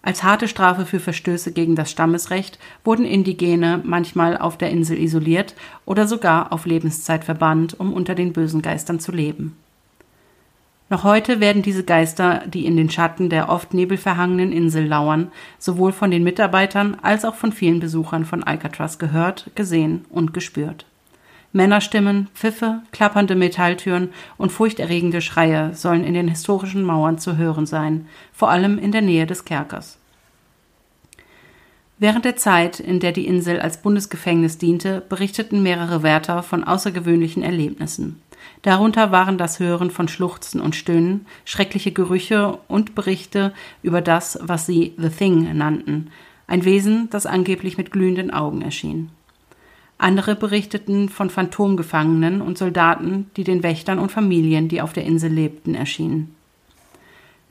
Als 0.00 0.22
harte 0.22 0.48
Strafe 0.48 0.86
für 0.86 0.98
Verstöße 0.98 1.52
gegen 1.52 1.76
das 1.76 1.90
Stammesrecht 1.90 2.58
wurden 2.84 3.04
Indigene 3.04 3.82
manchmal 3.84 4.38
auf 4.38 4.56
der 4.56 4.70
Insel 4.70 4.98
isoliert 4.98 5.54
oder 5.84 6.06
sogar 6.06 6.54
auf 6.54 6.64
Lebenszeit 6.64 7.22
verbannt, 7.22 7.78
um 7.78 7.92
unter 7.92 8.14
den 8.14 8.32
bösen 8.32 8.62
Geistern 8.62 8.98
zu 8.98 9.12
leben. 9.12 9.58
Noch 10.88 11.02
heute 11.02 11.40
werden 11.40 11.62
diese 11.62 11.82
Geister, 11.82 12.44
die 12.46 12.64
in 12.64 12.76
den 12.76 12.90
Schatten 12.90 13.28
der 13.28 13.48
oft 13.48 13.74
nebelverhangenen 13.74 14.52
Insel 14.52 14.86
lauern, 14.86 15.32
sowohl 15.58 15.90
von 15.90 16.12
den 16.12 16.22
Mitarbeitern 16.22 16.96
als 17.02 17.24
auch 17.24 17.34
von 17.34 17.50
vielen 17.50 17.80
Besuchern 17.80 18.24
von 18.24 18.44
Alcatraz 18.44 18.98
gehört, 18.98 19.50
gesehen 19.56 20.04
und 20.10 20.32
gespürt. 20.32 20.86
Männerstimmen, 21.52 22.28
Pfiffe, 22.34 22.82
klappernde 22.92 23.34
Metalltüren 23.34 24.10
und 24.36 24.52
furchterregende 24.52 25.20
Schreie 25.20 25.74
sollen 25.74 26.04
in 26.04 26.14
den 26.14 26.28
historischen 26.28 26.84
Mauern 26.84 27.18
zu 27.18 27.36
hören 27.36 27.66
sein, 27.66 28.06
vor 28.32 28.50
allem 28.50 28.78
in 28.78 28.92
der 28.92 29.02
Nähe 29.02 29.26
des 29.26 29.44
Kerkers. 29.44 29.98
Während 31.98 32.26
der 32.26 32.36
Zeit, 32.36 32.78
in 32.78 33.00
der 33.00 33.12
die 33.12 33.26
Insel 33.26 33.58
als 33.58 33.78
Bundesgefängnis 33.78 34.58
diente, 34.58 35.00
berichteten 35.08 35.62
mehrere 35.62 36.02
Wärter 36.02 36.42
von 36.42 36.62
außergewöhnlichen 36.62 37.42
Erlebnissen. 37.42 38.20
Darunter 38.66 39.12
waren 39.12 39.38
das 39.38 39.60
Hören 39.60 39.92
von 39.92 40.08
Schluchzen 40.08 40.60
und 40.60 40.74
Stöhnen, 40.74 41.26
schreckliche 41.44 41.92
Gerüche 41.92 42.58
und 42.66 42.96
Berichte 42.96 43.54
über 43.80 44.00
das, 44.00 44.40
was 44.42 44.66
sie 44.66 44.92
The 44.96 45.08
Thing 45.08 45.56
nannten, 45.56 46.10
ein 46.48 46.64
Wesen, 46.64 47.08
das 47.10 47.26
angeblich 47.26 47.78
mit 47.78 47.92
glühenden 47.92 48.32
Augen 48.32 48.62
erschien. 48.62 49.10
Andere 49.98 50.34
berichteten 50.34 51.08
von 51.08 51.30
Phantomgefangenen 51.30 52.40
und 52.40 52.58
Soldaten, 52.58 53.30
die 53.36 53.44
den 53.44 53.62
Wächtern 53.62 54.00
und 54.00 54.10
Familien, 54.10 54.66
die 54.66 54.82
auf 54.82 54.92
der 54.92 55.04
Insel 55.04 55.30
lebten, 55.30 55.76
erschienen. 55.76 56.34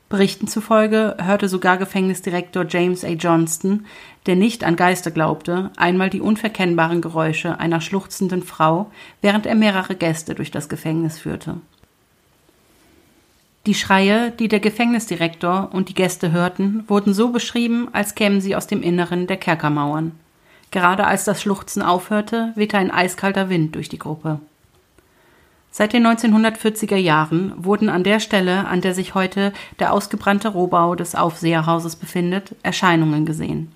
Berichten 0.08 0.48
zufolge 0.48 1.18
hörte 1.20 1.50
sogar 1.50 1.78
Gefängnisdirektor 1.78 2.66
James 2.70 3.04
A. 3.04 3.10
Johnston, 3.10 3.86
der 4.28 4.36
nicht 4.36 4.64
an 4.64 4.76
Geister 4.76 5.10
glaubte, 5.10 5.72
einmal 5.78 6.10
die 6.12 6.22
unverkennbaren 6.22 7.02
Geräusche 7.02 7.60
einer 7.60 7.82
schluchzenden 7.82 8.44
Frau, 8.44 8.92
während 9.22 9.46
er 9.46 9.56
mehrere 9.56 9.96
Gäste 9.96 10.36
durch 10.36 10.52
das 10.52 10.70
Gefängnis 10.70 11.18
führte. 11.18 11.58
Die 13.66 13.74
Schreie, 13.74 14.32
die 14.32 14.48
der 14.48 14.60
Gefängnisdirektor 14.60 15.70
und 15.74 15.90
die 15.90 15.96
Gäste 15.96 16.32
hörten, 16.32 16.84
wurden 16.88 17.16
so 17.16 17.30
beschrieben, 17.30 17.88
als 17.94 18.14
kämen 18.14 18.40
sie 18.42 18.56
aus 18.56 18.68
dem 18.68 18.84
Inneren 18.84 19.26
der 19.26 19.38
Kerkermauern. 19.38 20.12
Gerade 20.70 21.08
als 21.08 21.24
das 21.26 21.42
Schluchzen 21.42 21.82
aufhörte, 21.82 22.52
wehte 22.56 22.78
ein 22.78 22.92
eiskalter 22.92 23.50
Wind 23.50 23.74
durch 23.74 23.90
die 23.90 23.98
Gruppe. 23.98 24.40
Seit 25.78 25.92
den 25.92 26.08
1940er 26.08 26.96
Jahren 26.96 27.52
wurden 27.58 27.90
an 27.90 28.06
der 28.06 28.22
Stelle, 28.22 28.66
an 28.66 28.80
der 28.80 28.94
sich 28.94 29.14
heute 29.14 29.52
der 29.80 29.92
ausgebrannte 29.92 30.48
Rohbau 30.48 30.96
des 30.96 31.16
Aufseherhauses 31.16 31.98
befindet, 31.98 32.56
Erscheinungen 32.64 33.26
gesehen. 33.26 33.74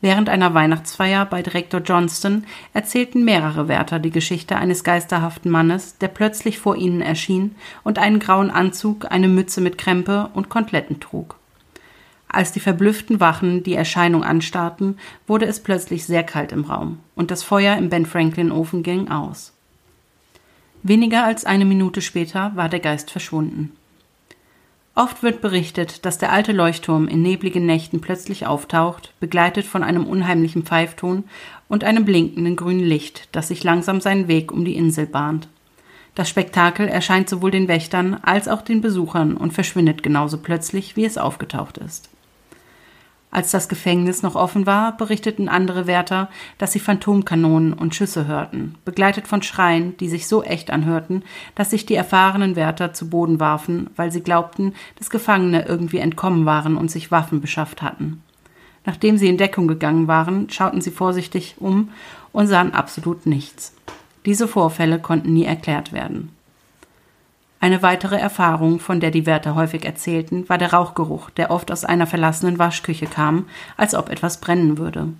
Während 0.00 0.28
einer 0.28 0.54
Weihnachtsfeier 0.54 1.26
bei 1.26 1.42
Direktor 1.42 1.80
Johnston 1.80 2.44
erzählten 2.74 3.24
mehrere 3.24 3.66
Wärter 3.66 3.98
die 3.98 4.12
Geschichte 4.12 4.54
eines 4.54 4.84
geisterhaften 4.84 5.50
Mannes, 5.50 5.98
der 5.98 6.06
plötzlich 6.06 6.60
vor 6.60 6.76
ihnen 6.76 7.00
erschien 7.00 7.56
und 7.82 7.98
einen 7.98 8.20
grauen 8.20 8.52
Anzug, 8.52 9.10
eine 9.10 9.26
Mütze 9.26 9.60
mit 9.60 9.78
Krempe 9.78 10.30
und 10.34 10.48
Koteletten 10.48 11.00
trug. 11.00 11.34
Als 12.28 12.52
die 12.52 12.60
verblüfften 12.60 13.18
Wachen 13.18 13.64
die 13.64 13.74
Erscheinung 13.74 14.22
anstarrten, 14.22 14.96
wurde 15.26 15.46
es 15.46 15.58
plötzlich 15.58 16.06
sehr 16.06 16.22
kalt 16.22 16.52
im 16.52 16.66
Raum 16.66 17.00
und 17.16 17.32
das 17.32 17.42
Feuer 17.42 17.76
im 17.78 17.88
Ben 17.88 18.06
Franklin 18.06 18.52
Ofen 18.52 18.84
ging 18.84 19.10
aus. 19.10 19.52
Weniger 20.82 21.24
als 21.24 21.44
eine 21.44 21.64
Minute 21.64 22.02
später 22.02 22.52
war 22.54 22.68
der 22.68 22.80
Geist 22.80 23.10
verschwunden. 23.10 23.72
Oft 24.94 25.22
wird 25.22 25.40
berichtet, 25.40 26.04
dass 26.04 26.18
der 26.18 26.32
alte 26.32 26.52
Leuchtturm 26.52 27.08
in 27.08 27.22
nebligen 27.22 27.64
Nächten 27.64 28.00
plötzlich 28.00 28.46
auftaucht, 28.46 29.14
begleitet 29.20 29.64
von 29.64 29.82
einem 29.82 30.06
unheimlichen 30.06 30.64
Pfeifton 30.64 31.24
und 31.68 31.84
einem 31.84 32.04
blinkenden 32.04 32.56
grünen 32.56 32.84
Licht, 32.84 33.28
das 33.32 33.48
sich 33.48 33.64
langsam 33.64 34.00
seinen 34.02 34.28
Weg 34.28 34.52
um 34.52 34.64
die 34.64 34.76
Insel 34.76 35.06
bahnt. 35.06 35.48
Das 36.14 36.28
Spektakel 36.28 36.88
erscheint 36.88 37.30
sowohl 37.30 37.52
den 37.52 37.68
Wächtern 37.68 38.18
als 38.20 38.48
auch 38.48 38.60
den 38.60 38.82
Besuchern 38.82 39.36
und 39.36 39.54
verschwindet 39.54 40.02
genauso 40.02 40.36
plötzlich, 40.36 40.94
wie 40.94 41.06
es 41.06 41.16
aufgetaucht 41.16 41.78
ist. 41.78 42.10
Als 43.34 43.50
das 43.50 43.70
Gefängnis 43.70 44.22
noch 44.22 44.34
offen 44.34 44.66
war, 44.66 44.94
berichteten 44.94 45.48
andere 45.48 45.86
Wärter, 45.86 46.28
dass 46.58 46.72
sie 46.72 46.80
Phantomkanonen 46.80 47.72
und 47.72 47.94
Schüsse 47.94 48.26
hörten, 48.26 48.74
begleitet 48.84 49.26
von 49.26 49.42
Schreien, 49.42 49.96
die 49.96 50.10
sich 50.10 50.28
so 50.28 50.42
echt 50.42 50.70
anhörten, 50.70 51.24
dass 51.54 51.70
sich 51.70 51.86
die 51.86 51.94
erfahrenen 51.94 52.56
Wärter 52.56 52.92
zu 52.92 53.08
Boden 53.08 53.40
warfen, 53.40 53.88
weil 53.96 54.12
sie 54.12 54.20
glaubten, 54.20 54.74
dass 54.98 55.08
Gefangene 55.08 55.64
irgendwie 55.66 55.96
entkommen 55.96 56.44
waren 56.44 56.76
und 56.76 56.90
sich 56.90 57.10
Waffen 57.10 57.40
beschafft 57.40 57.80
hatten. 57.80 58.22
Nachdem 58.84 59.16
sie 59.16 59.28
in 59.28 59.38
Deckung 59.38 59.66
gegangen 59.66 60.08
waren, 60.08 60.50
schauten 60.50 60.82
sie 60.82 60.90
vorsichtig 60.90 61.54
um 61.58 61.88
und 62.32 62.48
sahen 62.48 62.74
absolut 62.74 63.24
nichts. 63.24 63.74
Diese 64.26 64.46
Vorfälle 64.46 64.98
konnten 64.98 65.32
nie 65.32 65.44
erklärt 65.44 65.94
werden. 65.94 66.36
Eine 67.62 67.80
weitere 67.80 68.16
Erfahrung, 68.16 68.80
von 68.80 68.98
der 68.98 69.12
die 69.12 69.24
Wärter 69.24 69.54
häufig 69.54 69.84
erzählten, 69.84 70.48
war 70.48 70.58
der 70.58 70.72
Rauchgeruch, 70.72 71.30
der 71.30 71.52
oft 71.52 71.70
aus 71.70 71.84
einer 71.84 72.08
verlassenen 72.08 72.58
Waschküche 72.58 73.06
kam, 73.06 73.46
als 73.76 73.94
ob 73.94 74.08
etwas 74.08 74.40
brennen 74.40 74.78
würde. 74.78 75.12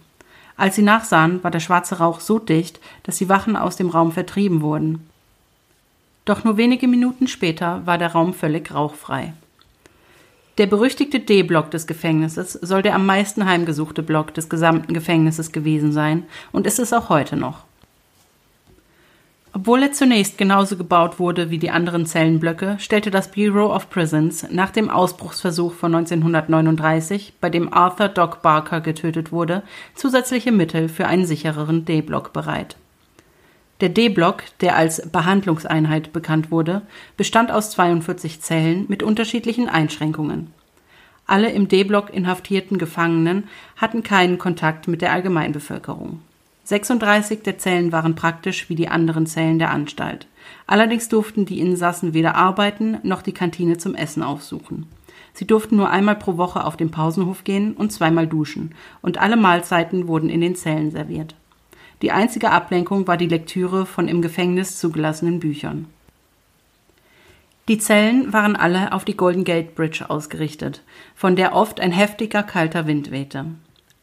Als 0.56 0.74
sie 0.74 0.82
nachsahen, 0.82 1.44
war 1.44 1.52
der 1.52 1.60
schwarze 1.60 1.98
Rauch 1.98 2.18
so 2.18 2.40
dicht, 2.40 2.80
dass 3.04 3.18
die 3.18 3.28
Wachen 3.28 3.54
aus 3.54 3.76
dem 3.76 3.90
Raum 3.90 4.10
vertrieben 4.10 4.60
wurden. 4.60 5.08
Doch 6.24 6.42
nur 6.42 6.56
wenige 6.56 6.88
Minuten 6.88 7.28
später 7.28 7.86
war 7.86 7.96
der 7.96 8.10
Raum 8.10 8.34
völlig 8.34 8.74
rauchfrei. 8.74 9.34
Der 10.58 10.66
berüchtigte 10.66 11.20
D-Block 11.20 11.70
des 11.70 11.86
Gefängnisses 11.86 12.54
soll 12.54 12.82
der 12.82 12.96
am 12.96 13.06
meisten 13.06 13.46
heimgesuchte 13.46 14.02
Block 14.02 14.34
des 14.34 14.48
gesamten 14.48 14.94
Gefängnisses 14.94 15.52
gewesen 15.52 15.92
sein 15.92 16.24
und 16.50 16.66
ist 16.66 16.80
es 16.80 16.92
auch 16.92 17.08
heute 17.08 17.36
noch. 17.36 17.62
Obwohl 19.54 19.82
er 19.82 19.92
zunächst 19.92 20.38
genauso 20.38 20.78
gebaut 20.78 21.18
wurde 21.18 21.50
wie 21.50 21.58
die 21.58 21.70
anderen 21.70 22.06
Zellenblöcke, 22.06 22.76
stellte 22.78 23.10
das 23.10 23.30
Bureau 23.30 23.74
of 23.74 23.90
Prisons 23.90 24.46
nach 24.50 24.70
dem 24.70 24.88
Ausbruchsversuch 24.88 25.74
von 25.74 25.94
1939, 25.94 27.34
bei 27.38 27.50
dem 27.50 27.70
Arthur 27.70 28.08
Doc 28.08 28.40
Barker 28.40 28.80
getötet 28.80 29.30
wurde, 29.30 29.62
zusätzliche 29.94 30.52
Mittel 30.52 30.88
für 30.88 31.06
einen 31.06 31.26
sichereren 31.26 31.84
D-Block 31.84 32.32
bereit. 32.32 32.76
Der 33.82 33.90
D-Block, 33.90 34.44
der 34.60 34.76
als 34.76 35.10
Behandlungseinheit 35.10 36.14
bekannt 36.14 36.50
wurde, 36.50 36.82
bestand 37.18 37.50
aus 37.50 37.72
42 37.72 38.40
Zellen 38.40 38.86
mit 38.88 39.02
unterschiedlichen 39.02 39.68
Einschränkungen. 39.68 40.54
Alle 41.26 41.50
im 41.50 41.68
D-Block 41.68 42.08
inhaftierten 42.10 42.78
Gefangenen 42.78 43.48
hatten 43.76 44.02
keinen 44.02 44.38
Kontakt 44.38 44.88
mit 44.88 45.02
der 45.02 45.12
Allgemeinbevölkerung. 45.12 46.20
36 46.64 47.42
der 47.42 47.58
Zellen 47.58 47.92
waren 47.92 48.14
praktisch 48.14 48.68
wie 48.68 48.74
die 48.74 48.88
anderen 48.88 49.26
Zellen 49.26 49.58
der 49.58 49.70
Anstalt. 49.70 50.26
Allerdings 50.66 51.08
durften 51.08 51.44
die 51.44 51.60
Insassen 51.60 52.14
weder 52.14 52.36
arbeiten 52.36 52.98
noch 53.02 53.22
die 53.22 53.32
Kantine 53.32 53.78
zum 53.78 53.94
Essen 53.94 54.22
aufsuchen. 54.22 54.86
Sie 55.34 55.46
durften 55.46 55.76
nur 55.76 55.90
einmal 55.90 56.16
pro 56.16 56.36
Woche 56.36 56.64
auf 56.64 56.76
den 56.76 56.90
Pausenhof 56.90 57.44
gehen 57.44 57.72
und 57.72 57.90
zweimal 57.90 58.26
duschen, 58.26 58.74
und 59.00 59.18
alle 59.18 59.36
Mahlzeiten 59.36 60.06
wurden 60.06 60.28
in 60.28 60.40
den 60.40 60.54
Zellen 60.54 60.90
serviert. 60.90 61.34
Die 62.02 62.12
einzige 62.12 62.50
Ablenkung 62.50 63.06
war 63.06 63.16
die 63.16 63.28
Lektüre 63.28 63.86
von 63.86 64.08
im 64.08 64.22
Gefängnis 64.22 64.78
zugelassenen 64.78 65.40
Büchern. 65.40 65.86
Die 67.68 67.78
Zellen 67.78 68.32
waren 68.32 68.56
alle 68.56 68.92
auf 68.92 69.04
die 69.04 69.16
Golden 69.16 69.44
Gate 69.44 69.74
Bridge 69.76 70.04
ausgerichtet, 70.08 70.82
von 71.14 71.36
der 71.36 71.54
oft 71.54 71.80
ein 71.80 71.92
heftiger 71.92 72.42
kalter 72.42 72.86
Wind 72.86 73.12
wehte. 73.12 73.46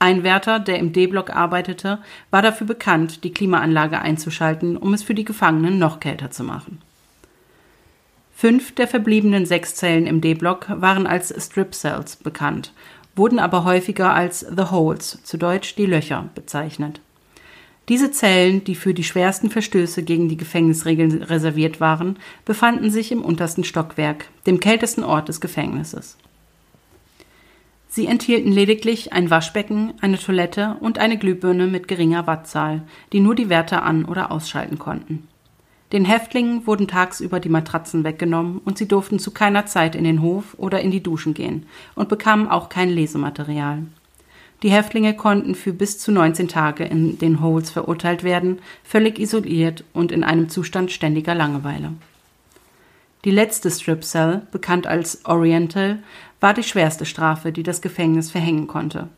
Ein 0.02 0.24
Wärter, 0.24 0.60
der 0.60 0.80
im 0.80 0.94
D-Block 0.94 1.30
arbeitete, 1.30 2.00
war 2.32 2.42
dafür 2.42 2.66
bekannt, 2.66 3.26
die 3.26 3.34
Klimaanlage 3.34 4.00
einzuschalten, 4.00 4.78
um 4.78 4.94
es 4.94 5.04
für 5.04 5.14
die 5.14 5.26
Gefangenen 5.26 5.78
noch 5.78 6.00
kälter 6.00 6.32
zu 6.32 6.46
machen. 6.46 6.82
Fünf 8.34 8.74
der 8.74 8.88
verbliebenen 8.88 9.46
sechs 9.46 9.76
Zellen 9.76 10.08
im 10.08 10.22
D-Block 10.22 10.68
waren 10.70 11.06
als 11.06 11.34
Strip 11.46 11.76
Cells 11.76 12.16
bekannt, 12.16 12.72
wurden 13.14 13.38
aber 13.38 13.66
häufiger 13.66 14.14
als 14.14 14.40
The 14.40 14.72
Holes, 14.72 15.20
zu 15.24 15.38
Deutsch 15.38 15.76
die 15.76 15.86
Löcher, 15.86 16.30
bezeichnet. 16.34 17.02
Diese 17.90 18.12
Zellen, 18.12 18.64
die 18.64 18.76
für 18.76 18.94
die 18.94 19.04
schwersten 19.04 19.50
Verstöße 19.50 20.04
gegen 20.04 20.30
die 20.30 20.38
Gefängnisregeln 20.38 21.24
reserviert 21.24 21.82
waren, 21.82 22.18
befanden 22.46 22.92
sich 22.92 23.12
im 23.12 23.22
untersten 23.22 23.66
Stockwerk, 23.66 24.28
dem 24.46 24.62
kältesten 24.62 25.04
Ort 25.04 25.28
des 25.28 25.42
Gefängnisses. 25.42 26.16
Sie 28.00 28.08
enthielten 28.08 28.54
lediglich 28.54 29.12
ein 29.12 29.30
Waschbecken, 29.30 29.92
eine 30.00 30.18
Toilette 30.18 30.78
und 30.80 31.00
eine 31.00 31.18
Glühbirne 31.18 31.68
mit 31.68 31.90
geringer 31.90 32.28
Wattzahl, 32.28 32.84
die 33.12 33.20
nur 33.20 33.36
die 33.36 33.50
Wärter 33.50 33.84
an- 33.84 34.06
oder 34.06 34.32
ausschalten 34.32 34.80
konnten. 34.80 35.28
Den 35.92 36.06
Häftlingen 36.06 36.66
wurden 36.66 36.88
tagsüber 36.88 37.42
die 37.42 37.50
Matratzen 37.50 38.06
weggenommen 38.06 38.62
und 38.64 38.78
sie 38.78 38.88
durften 38.88 39.20
zu 39.20 39.32
keiner 39.32 39.66
Zeit 39.66 39.98
in 39.98 40.06
den 40.06 40.22
Hof 40.22 40.56
oder 40.58 40.80
in 40.80 40.92
die 40.92 41.04
Duschen 41.04 41.34
gehen 41.34 41.66
und 41.94 42.08
bekamen 42.08 42.48
auch 42.48 42.70
kein 42.70 42.88
Lesematerial. 42.88 43.80
Die 44.64 44.72
Häftlinge 44.72 45.14
konnten 45.14 45.54
für 45.54 45.74
bis 45.74 46.00
zu 46.00 46.14
19 46.14 46.48
Tage 46.48 46.86
in 46.86 47.18
den 47.18 47.42
Holes 47.42 47.70
verurteilt 47.70 48.24
werden, 48.24 48.60
völlig 48.82 49.20
isoliert 49.20 49.84
und 49.92 50.14
in 50.14 50.24
einem 50.24 50.48
Zustand 50.48 50.94
ständiger 50.94 51.36
Langeweile. 51.36 51.92
Die 53.26 53.32
letzte 53.32 53.70
Strip 53.70 54.06
Cell, 54.06 54.44
bekannt 54.52 54.88
als 54.88 55.26
Oriental, 55.26 56.00
war 56.40 56.54
die 56.54 56.64
schwerste 56.64 57.06
Strafe, 57.06 57.52
die 57.52 57.64
das 57.64 57.82
Gefängnis 57.82 58.32
verhängen 58.32 58.68
konnte. 58.68 59.10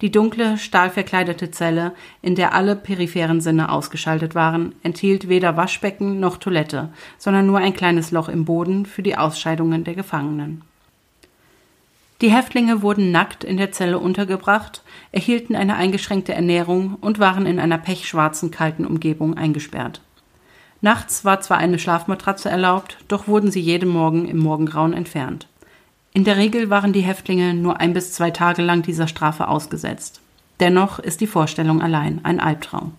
Die 0.00 0.10
dunkle, 0.10 0.58
stahlverkleidete 0.58 1.52
Zelle, 1.52 1.92
in 2.20 2.34
der 2.34 2.52
alle 2.52 2.74
peripheren 2.74 3.40
Sinne 3.40 3.70
ausgeschaltet 3.70 4.34
waren, 4.34 4.74
enthielt 4.82 5.28
weder 5.28 5.56
Waschbecken 5.56 6.18
noch 6.18 6.36
Toilette, 6.36 6.88
sondern 7.16 7.46
nur 7.46 7.58
ein 7.58 7.74
kleines 7.74 8.10
Loch 8.10 8.28
im 8.28 8.44
Boden 8.44 8.86
für 8.86 9.04
die 9.04 9.16
Ausscheidungen 9.16 9.84
der 9.84 9.94
Gefangenen. 9.94 10.62
Die 12.20 12.32
Häftlinge 12.32 12.82
wurden 12.82 13.12
nackt 13.12 13.44
in 13.44 13.56
der 13.56 13.70
Zelle 13.70 14.00
untergebracht, 14.00 14.82
erhielten 15.12 15.54
eine 15.54 15.76
eingeschränkte 15.76 16.34
Ernährung 16.34 16.96
und 17.00 17.20
waren 17.20 17.46
in 17.46 17.60
einer 17.60 17.78
pechschwarzen, 17.78 18.50
kalten 18.50 18.84
Umgebung 18.84 19.36
eingesperrt. 19.36 20.00
Nachts 20.84 21.24
war 21.24 21.40
zwar 21.40 21.56
eine 21.56 21.78
Schlafmatratze 21.78 22.50
erlaubt, 22.50 22.98
doch 23.08 23.26
wurden 23.26 23.50
sie 23.50 23.58
jeden 23.58 23.88
Morgen 23.88 24.28
im 24.28 24.36
Morgengrauen 24.36 24.92
entfernt. 24.92 25.48
In 26.12 26.24
der 26.24 26.36
Regel 26.36 26.68
waren 26.68 26.92
die 26.92 27.00
Häftlinge 27.00 27.54
nur 27.54 27.80
ein 27.80 27.94
bis 27.94 28.12
zwei 28.12 28.30
Tage 28.30 28.60
lang 28.60 28.82
dieser 28.82 29.08
Strafe 29.08 29.48
ausgesetzt. 29.48 30.20
Dennoch 30.60 30.98
ist 30.98 31.22
die 31.22 31.26
Vorstellung 31.26 31.80
allein 31.80 32.20
ein 32.22 32.38
Albtraum. 32.38 32.92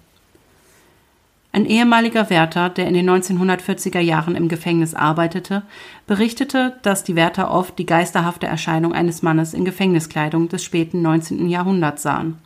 Ein 1.52 1.68
ehemaliger 1.68 2.32
Wärter, 2.32 2.70
der 2.70 2.88
in 2.88 2.96
den 2.96 3.08
1940er 3.08 4.00
Jahren 4.00 4.36
im 4.36 4.48
Gefängnis 4.48 4.96
arbeitete, 4.96 5.62
berichtete, 6.08 6.78
dass 6.82 7.04
die 7.04 7.16
Wärter 7.16 7.52
oft 7.52 7.78
die 7.78 7.86
geisterhafte 7.86 8.48
Erscheinung 8.48 8.94
eines 8.94 9.22
Mannes 9.22 9.54
in 9.54 9.64
Gefängniskleidung 9.64 10.50
des 10.50 10.64
späten 10.64 11.04
19. 11.04 11.48
Jahrhunderts 11.50 12.02
sahen. 12.02 12.40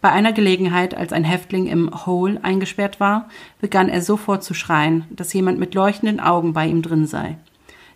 Bei 0.00 0.10
einer 0.10 0.32
Gelegenheit, 0.32 0.94
als 0.94 1.12
ein 1.12 1.24
Häftling 1.24 1.66
im 1.66 2.06
Hole 2.06 2.38
eingesperrt 2.42 3.00
war, 3.00 3.28
begann 3.60 3.88
er 3.88 4.00
sofort 4.00 4.44
zu 4.44 4.54
schreien, 4.54 5.04
dass 5.10 5.32
jemand 5.32 5.58
mit 5.58 5.74
leuchtenden 5.74 6.20
Augen 6.20 6.52
bei 6.52 6.66
ihm 6.66 6.82
drin 6.82 7.06
sei. 7.06 7.36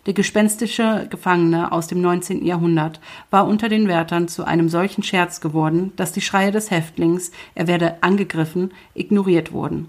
Der 0.05 0.13
gespenstische 0.13 1.07
Gefangene 1.09 1.71
aus 1.71 1.87
dem 1.87 2.01
19. 2.01 2.45
Jahrhundert 2.45 2.99
war 3.29 3.47
unter 3.47 3.69
den 3.69 3.87
Wärtern 3.87 4.27
zu 4.27 4.43
einem 4.43 4.67
solchen 4.67 5.01
Scherz 5.01 5.39
geworden, 5.39 5.93
dass 5.95 6.11
die 6.11 6.19
Schreie 6.19 6.51
des 6.51 6.71
Häftlings, 6.71 7.31
er 7.55 7.67
werde 7.67 8.03
angegriffen, 8.03 8.71
ignoriert 8.95 9.53
wurden. 9.53 9.87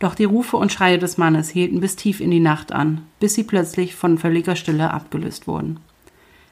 Doch 0.00 0.16
die 0.16 0.24
Rufe 0.24 0.56
und 0.56 0.72
Schreie 0.72 0.98
des 0.98 1.18
Mannes 1.18 1.50
hielten 1.50 1.78
bis 1.78 1.94
tief 1.94 2.20
in 2.20 2.32
die 2.32 2.40
Nacht 2.40 2.72
an, 2.72 3.02
bis 3.20 3.34
sie 3.34 3.44
plötzlich 3.44 3.94
von 3.94 4.18
völliger 4.18 4.56
Stille 4.56 4.90
abgelöst 4.90 5.46
wurden. 5.46 5.78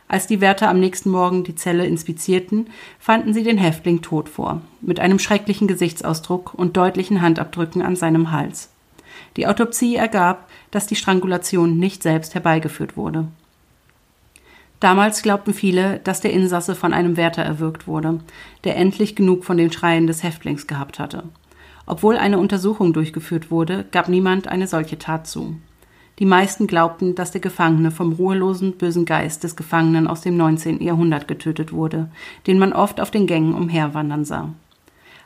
Als 0.08 0.26
die 0.26 0.40
Wärter 0.40 0.68
am 0.68 0.78
nächsten 0.78 1.10
Morgen 1.10 1.42
die 1.44 1.54
Zelle 1.54 1.86
inspizierten, 1.86 2.68
fanden 2.98 3.32
sie 3.32 3.42
den 3.42 3.58
Häftling 3.58 4.02
tot 4.02 4.28
vor, 4.28 4.60
mit 4.80 5.00
einem 5.00 5.18
schrecklichen 5.18 5.68
Gesichtsausdruck 5.68 6.52
und 6.54 6.76
deutlichen 6.76 7.22
Handabdrücken 7.22 7.82
an 7.82 7.96
seinem 7.96 8.30
Hals. 8.30 8.68
Die 9.36 9.46
Autopsie 9.46 9.96
ergab, 9.96 10.48
dass 10.70 10.86
die 10.86 10.96
Strangulation 10.96 11.78
nicht 11.78 12.02
selbst 12.02 12.34
herbeigeführt 12.34 12.96
wurde. 12.96 13.28
Damals 14.80 15.22
glaubten 15.22 15.54
viele, 15.54 16.00
dass 16.00 16.20
der 16.20 16.32
Insasse 16.32 16.74
von 16.74 16.92
einem 16.92 17.16
Wärter 17.16 17.42
erwürgt 17.42 17.86
wurde, 17.86 18.18
der 18.64 18.76
endlich 18.76 19.14
genug 19.14 19.44
von 19.44 19.56
den 19.56 19.70
Schreien 19.70 20.08
des 20.08 20.24
Häftlings 20.24 20.66
gehabt 20.66 20.98
hatte. 20.98 21.22
Obwohl 21.86 22.16
eine 22.16 22.38
Untersuchung 22.38 22.92
durchgeführt 22.92 23.50
wurde, 23.50 23.84
gab 23.92 24.08
niemand 24.08 24.48
eine 24.48 24.66
solche 24.66 24.98
Tat 24.98 25.26
zu. 25.26 25.56
Die 26.22 26.26
meisten 26.26 26.68
glaubten, 26.68 27.16
dass 27.16 27.32
der 27.32 27.40
Gefangene 27.40 27.90
vom 27.90 28.12
ruhelosen, 28.12 28.74
bösen 28.74 29.06
Geist 29.06 29.42
des 29.42 29.56
Gefangenen 29.56 30.06
aus 30.06 30.20
dem 30.20 30.36
19. 30.36 30.80
Jahrhundert 30.80 31.26
getötet 31.26 31.72
wurde, 31.72 32.10
den 32.46 32.60
man 32.60 32.72
oft 32.72 33.00
auf 33.00 33.10
den 33.10 33.26
Gängen 33.26 33.54
umherwandern 33.54 34.24
sah. 34.24 34.50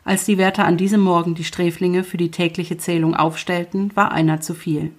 Als 0.07 0.25
die 0.25 0.39
Wärter 0.39 0.65
an 0.65 0.79
diesem 0.79 1.03
Morgen 1.03 1.35
die 1.35 1.45
Sträflinge 1.45 2.03
für 2.03 2.17
die 2.17 2.31
tägliche 2.31 2.79
Zählung 2.79 3.15
aufstellten, 3.15 3.95
war 3.95 4.11
einer 4.11 4.41
zu 4.41 4.55
viel. 4.55 4.91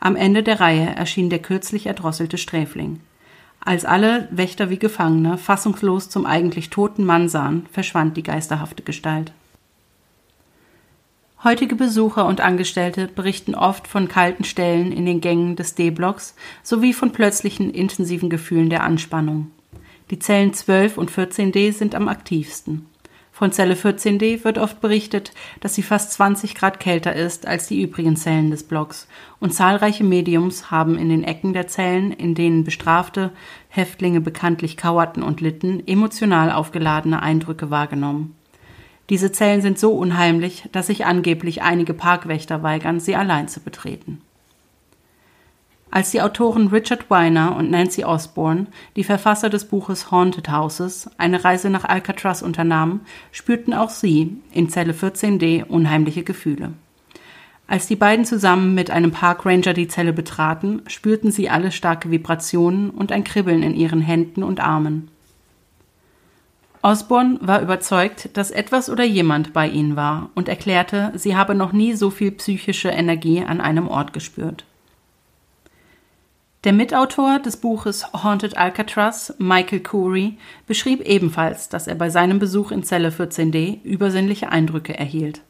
Am 0.00 0.16
Ende 0.16 0.42
der 0.42 0.58
Reihe 0.58 0.96
erschien 0.96 1.30
der 1.30 1.38
kürzlich 1.38 1.86
erdrosselte 1.86 2.36
Sträfling. 2.36 2.98
Als 3.60 3.84
alle, 3.84 4.26
Wächter 4.32 4.70
wie 4.70 4.78
Gefangene, 4.80 5.38
fassungslos 5.38 6.10
zum 6.10 6.26
eigentlich 6.26 6.70
toten 6.70 7.04
Mann 7.04 7.28
sahen, 7.28 7.66
verschwand 7.70 8.16
die 8.16 8.24
geisterhafte 8.24 8.82
Gestalt. 8.82 9.32
Heutige 11.44 11.76
Besucher 11.76 12.24
und 12.24 12.40
Angestellte 12.40 13.06
berichten 13.06 13.54
oft 13.54 13.86
von 13.86 14.08
kalten 14.08 14.44
Stellen 14.44 14.92
in 14.92 15.04
den 15.04 15.20
Gängen 15.20 15.56
des 15.56 15.74
D-Blocks 15.74 16.34
sowie 16.62 16.94
von 16.94 17.12
plötzlichen 17.12 17.70
intensiven 17.70 18.30
Gefühlen 18.30 18.70
der 18.70 18.82
Anspannung. 18.82 19.50
Die 20.10 20.18
Zellen 20.18 20.54
12 20.54 20.96
und 20.96 21.10
14d 21.10 21.72
sind 21.74 21.94
am 21.94 22.08
aktivsten. 22.08 22.86
Von 23.30 23.52
Zelle 23.52 23.74
14d 23.74 24.42
wird 24.42 24.56
oft 24.56 24.80
berichtet, 24.80 25.32
dass 25.60 25.74
sie 25.74 25.82
fast 25.82 26.12
20 26.12 26.54
Grad 26.54 26.80
kälter 26.80 27.14
ist 27.14 27.46
als 27.46 27.66
die 27.66 27.82
übrigen 27.82 28.16
Zellen 28.16 28.50
des 28.50 28.62
Blocks 28.62 29.06
und 29.38 29.52
zahlreiche 29.52 30.04
Mediums 30.04 30.70
haben 30.70 30.96
in 30.96 31.10
den 31.10 31.24
Ecken 31.24 31.52
der 31.52 31.66
Zellen, 31.66 32.10
in 32.10 32.34
denen 32.34 32.64
bestrafte 32.64 33.32
Häftlinge 33.68 34.22
bekanntlich 34.22 34.78
kauerten 34.78 35.22
und 35.22 35.42
litten, 35.42 35.86
emotional 35.86 36.50
aufgeladene 36.50 37.20
Eindrücke 37.20 37.70
wahrgenommen. 37.70 38.34
Diese 39.10 39.32
Zellen 39.32 39.60
sind 39.60 39.78
so 39.78 39.92
unheimlich, 39.92 40.68
dass 40.72 40.86
sich 40.86 41.04
angeblich 41.04 41.62
einige 41.62 41.94
Parkwächter 41.94 42.62
weigern, 42.62 43.00
sie 43.00 43.16
allein 43.16 43.48
zu 43.48 43.60
betreten. 43.60 44.22
Als 45.90 46.10
die 46.10 46.22
Autoren 46.22 46.68
Richard 46.68 47.08
Weiner 47.08 47.54
und 47.54 47.70
Nancy 47.70 48.04
Osborne, 48.04 48.66
die 48.96 49.04
Verfasser 49.04 49.48
des 49.48 49.66
Buches 49.66 50.10
Haunted 50.10 50.50
Houses, 50.50 51.08
eine 51.18 51.44
Reise 51.44 51.70
nach 51.70 51.84
Alcatraz 51.84 52.42
unternahmen, 52.42 53.02
spürten 53.30 53.72
auch 53.72 53.90
sie 53.90 54.38
in 54.50 54.68
Zelle 54.68 54.92
14d 54.92 55.64
unheimliche 55.64 56.24
Gefühle. 56.24 56.72
Als 57.68 57.86
die 57.86 57.94
beiden 57.94 58.24
zusammen 58.24 58.74
mit 58.74 58.90
einem 58.90 59.12
Parkranger 59.12 59.72
die 59.72 59.86
Zelle 59.86 60.12
betraten, 60.12 60.82
spürten 60.88 61.30
sie 61.30 61.48
alle 61.48 61.70
starke 61.70 62.10
Vibrationen 62.10 62.90
und 62.90 63.12
ein 63.12 63.22
Kribbeln 63.22 63.62
in 63.62 63.74
ihren 63.74 64.00
Händen 64.00 64.42
und 64.42 64.58
Armen. 64.58 65.10
Osborne 66.84 67.38
war 67.40 67.62
überzeugt, 67.62 68.36
dass 68.36 68.50
etwas 68.50 68.90
oder 68.90 69.04
jemand 69.04 69.54
bei 69.54 69.66
ihnen 69.66 69.96
war 69.96 70.28
und 70.34 70.50
erklärte, 70.50 71.12
sie 71.14 71.34
habe 71.34 71.54
noch 71.54 71.72
nie 71.72 71.94
so 71.94 72.10
viel 72.10 72.30
psychische 72.30 72.90
Energie 72.90 73.42
an 73.42 73.62
einem 73.62 73.88
Ort 73.88 74.12
gespürt. 74.12 74.66
Der 76.64 76.74
Mitautor 76.74 77.38
des 77.38 77.56
Buches 77.56 78.12
Haunted 78.12 78.58
Alcatraz, 78.58 79.34
Michael 79.38 79.80
Curry, 79.80 80.36
beschrieb 80.66 81.00
ebenfalls, 81.00 81.70
dass 81.70 81.86
er 81.86 81.94
bei 81.94 82.10
seinem 82.10 82.38
Besuch 82.38 82.70
in 82.70 82.82
Zelle 82.82 83.08
14d 83.08 83.82
übersinnliche 83.82 84.50
Eindrücke 84.50 84.98
erhielt. 84.98 85.40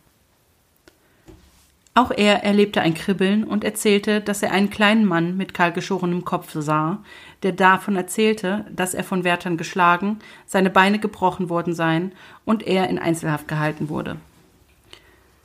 Auch 1.96 2.10
er 2.10 2.42
erlebte 2.42 2.80
ein 2.80 2.94
Kribbeln 2.94 3.44
und 3.44 3.62
erzählte, 3.62 4.20
dass 4.20 4.42
er 4.42 4.50
einen 4.50 4.68
kleinen 4.68 5.04
Mann 5.04 5.36
mit 5.36 5.54
kahlgeschorenem 5.54 6.24
Kopf 6.24 6.50
sah, 6.52 6.98
der 7.44 7.52
davon 7.52 7.94
erzählte, 7.94 8.64
dass 8.74 8.94
er 8.94 9.04
von 9.04 9.22
Wärtern 9.22 9.56
geschlagen, 9.56 10.18
seine 10.44 10.70
Beine 10.70 10.98
gebrochen 10.98 11.48
worden 11.48 11.72
seien 11.72 12.10
und 12.44 12.66
er 12.66 12.88
in 12.88 12.98
Einzelhaft 12.98 13.46
gehalten 13.46 13.88
wurde. 13.88 14.16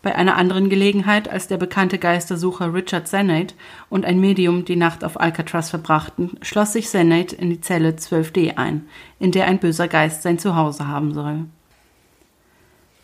Bei 0.01 0.15
einer 0.15 0.37
anderen 0.37 0.69
Gelegenheit, 0.69 1.29
als 1.29 1.47
der 1.47 1.57
bekannte 1.57 1.99
Geistersucher 1.99 2.73
Richard 2.73 3.07
Sennett 3.07 3.53
und 3.89 4.05
ein 4.05 4.19
Medium 4.19 4.65
die 4.65 4.77
Nacht 4.77 5.03
auf 5.03 5.19
Alcatraz 5.19 5.69
verbrachten, 5.69 6.39
schloss 6.41 6.73
sich 6.73 6.89
Sennett 6.89 7.31
in 7.31 7.51
die 7.51 7.61
Zelle 7.61 7.91
12d 7.91 8.55
ein, 8.57 8.87
in 9.19 9.31
der 9.31 9.45
ein 9.45 9.59
böser 9.59 9.87
Geist 9.87 10.23
sein 10.23 10.39
Zuhause 10.39 10.87
haben 10.87 11.13
soll. 11.13 11.45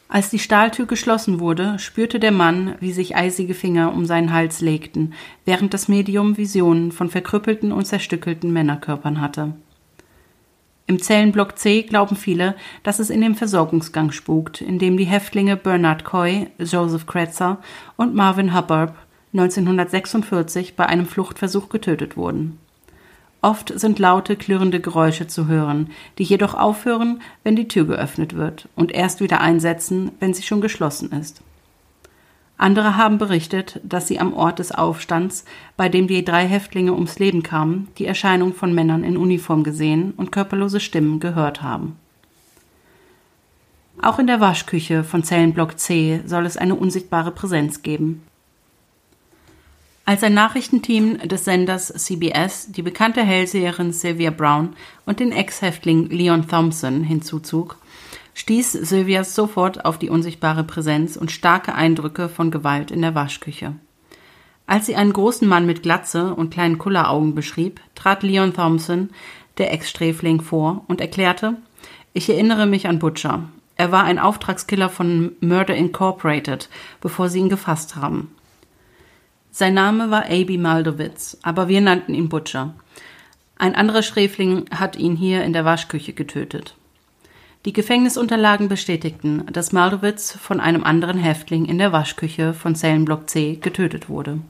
Als 0.07 0.29
die 0.29 0.39
Stahltür 0.39 0.85
geschlossen 0.85 1.39
wurde, 1.39 1.79
spürte 1.79 2.19
der 2.19 2.31
Mann, 2.31 2.75
wie 2.79 2.91
sich 2.91 3.15
eisige 3.15 3.55
Finger 3.55 3.91
um 3.91 4.05
seinen 4.05 4.31
Hals 4.31 4.61
legten, 4.61 5.13
während 5.45 5.73
das 5.73 5.87
Medium 5.87 6.37
Visionen 6.37 6.91
von 6.91 7.09
verkrüppelten 7.09 7.71
und 7.71 7.85
zerstückelten 7.85 8.53
Männerkörpern 8.53 9.19
hatte. 9.19 9.55
Im 10.87 11.01
Zellenblock 11.01 11.57
C 11.57 11.81
glauben 11.81 12.15
viele, 12.15 12.55
dass 12.83 12.99
es 12.99 13.09
in 13.09 13.21
dem 13.21 13.33
Versorgungsgang 13.33 14.11
spukt, 14.11 14.61
in 14.61 14.77
dem 14.77 14.97
die 14.97 15.05
Häftlinge 15.05 15.57
Bernard 15.57 16.05
Coy, 16.05 16.47
Joseph 16.59 17.07
Kretzer 17.07 17.59
und 17.97 18.13
Marvin 18.13 18.55
Hubbard 18.55 18.93
1946 19.33 20.75
bei 20.75 20.85
einem 20.85 21.07
Fluchtversuch 21.07 21.69
getötet 21.69 22.15
wurden. 22.15 22.59
Oft 23.45 23.79
sind 23.79 23.99
laute, 23.99 24.37
klirrende 24.37 24.79
Geräusche 24.79 25.27
zu 25.27 25.45
hören, 25.45 25.91
die 26.17 26.23
jedoch 26.23 26.55
aufhören, 26.55 27.21
wenn 27.43 27.55
die 27.55 27.67
Tür 27.67 27.85
geöffnet 27.85 28.35
wird 28.35 28.67
und 28.75 28.91
erst 28.91 29.21
wieder 29.21 29.39
einsetzen, 29.39 30.13
wenn 30.19 30.33
sie 30.33 30.41
schon 30.41 30.61
geschlossen 30.61 31.11
ist. 31.11 31.43
Andere 32.57 32.97
haben 32.97 33.19
berichtet, 33.19 33.79
dass 33.83 34.07
sie 34.07 34.19
am 34.19 34.33
Ort 34.33 34.57
des 34.57 34.71
Aufstands, 34.71 35.45
bei 35.77 35.89
dem 35.89 36.07
die 36.07 36.25
drei 36.25 36.47
Häftlinge 36.47 36.93
ums 36.93 37.19
Leben 37.19 37.43
kamen, 37.43 37.87
die 37.99 38.07
Erscheinung 38.07 38.51
von 38.55 38.73
Männern 38.73 39.03
in 39.03 39.15
Uniform 39.15 39.63
gesehen 39.63 40.15
und 40.17 40.31
körperlose 40.31 40.79
Stimmen 40.79 41.19
gehört 41.19 41.61
haben. 41.61 41.97
Auch 44.01 44.17
in 44.17 44.25
der 44.25 44.39
Waschküche 44.39 45.03
von 45.03 45.23
Zellenblock 45.23 45.77
C 45.77 46.21
soll 46.25 46.47
es 46.47 46.57
eine 46.57 46.73
unsichtbare 46.73 47.29
Präsenz 47.29 47.83
geben. 47.83 48.23
Als 50.07 50.21
ein 50.21 50.35
Nachrichtenteam 50.35 51.17
des 51.27 51.45
Senders 51.45 51.87
CBS 51.87 52.71
die 52.71 52.83
bekannte 52.83 53.23
Hellseherin 53.23 53.91
Sylvia 53.91 54.29
Brown 54.29 54.75
und 55.07 55.19
den 55.19 55.31
Ex-Häftling 55.31 56.09
Leon 56.11 56.47
Thompson 56.47 57.01
hinzuzog, 57.03 57.77
stieß 58.35 58.71
Sylvia 58.73 59.23
sofort 59.23 59.83
auf 59.83 59.97
die 59.97 60.11
unsichtbare 60.11 60.63
Präsenz 60.63 61.17
und 61.17 61.31
starke 61.31 61.73
Eindrücke 61.73 62.29
von 62.29 62.51
Gewalt 62.51 62.91
in 62.91 63.01
der 63.01 63.15
Waschküche. 63.15 63.73
Als 64.67 64.85
sie 64.85 64.95
einen 64.95 65.11
großen 65.11 65.47
Mann 65.47 65.65
mit 65.65 65.81
Glatze 65.81 66.35
und 66.35 66.51
kleinen 66.51 66.77
Kulleraugen 66.77 67.33
beschrieb, 67.33 67.81
trat 67.95 68.21
Leon 68.21 68.53
Thompson, 68.53 69.09
der 69.57 69.73
Ex-Sträfling, 69.73 70.39
vor 70.39 70.85
und 70.87 71.01
erklärte, 71.01 71.55
ich 72.13 72.29
erinnere 72.29 72.67
mich 72.67 72.87
an 72.87 72.99
Butcher. 72.99 73.49
Er 73.75 73.91
war 73.91 74.03
ein 74.03 74.19
Auftragskiller 74.19 74.89
von 74.89 75.31
Murder 75.41 75.75
Incorporated, 75.75 76.69
bevor 77.01 77.27
sie 77.29 77.39
ihn 77.39 77.49
gefasst 77.49 77.95
haben. 77.95 78.34
Sein 79.57 79.73
Name 79.73 80.11
war 80.11 80.25
A.B. 80.25 80.57
Maldowitz, 80.57 81.37
aber 81.41 81.69
wir 81.69 81.79
nannten 81.79 82.13
ihn 82.13 82.27
Butcher. 82.27 82.73
Ein 83.57 83.73
anderer 83.73 84.03
Sträfling 84.03 84.65
hat 84.69 84.97
ihn 84.97 85.15
hier 85.15 85.45
in 85.45 85.53
der 85.53 85.63
Waschküche 85.63 86.11
getötet. 86.11 86.75
Die 87.63 87.71
Gefängnisunterlagen 87.71 88.67
bestätigten, 88.67 89.45
dass 89.53 89.71
Maldowitz 89.71 90.37
von 90.37 90.59
einem 90.59 90.83
anderen 90.83 91.17
Häftling 91.17 91.63
in 91.63 91.77
der 91.77 91.93
Waschküche 91.93 92.53
von 92.53 92.75
Zellenblock 92.75 93.29
C 93.29 93.55
getötet 93.55 94.09
wurde. 94.09 94.41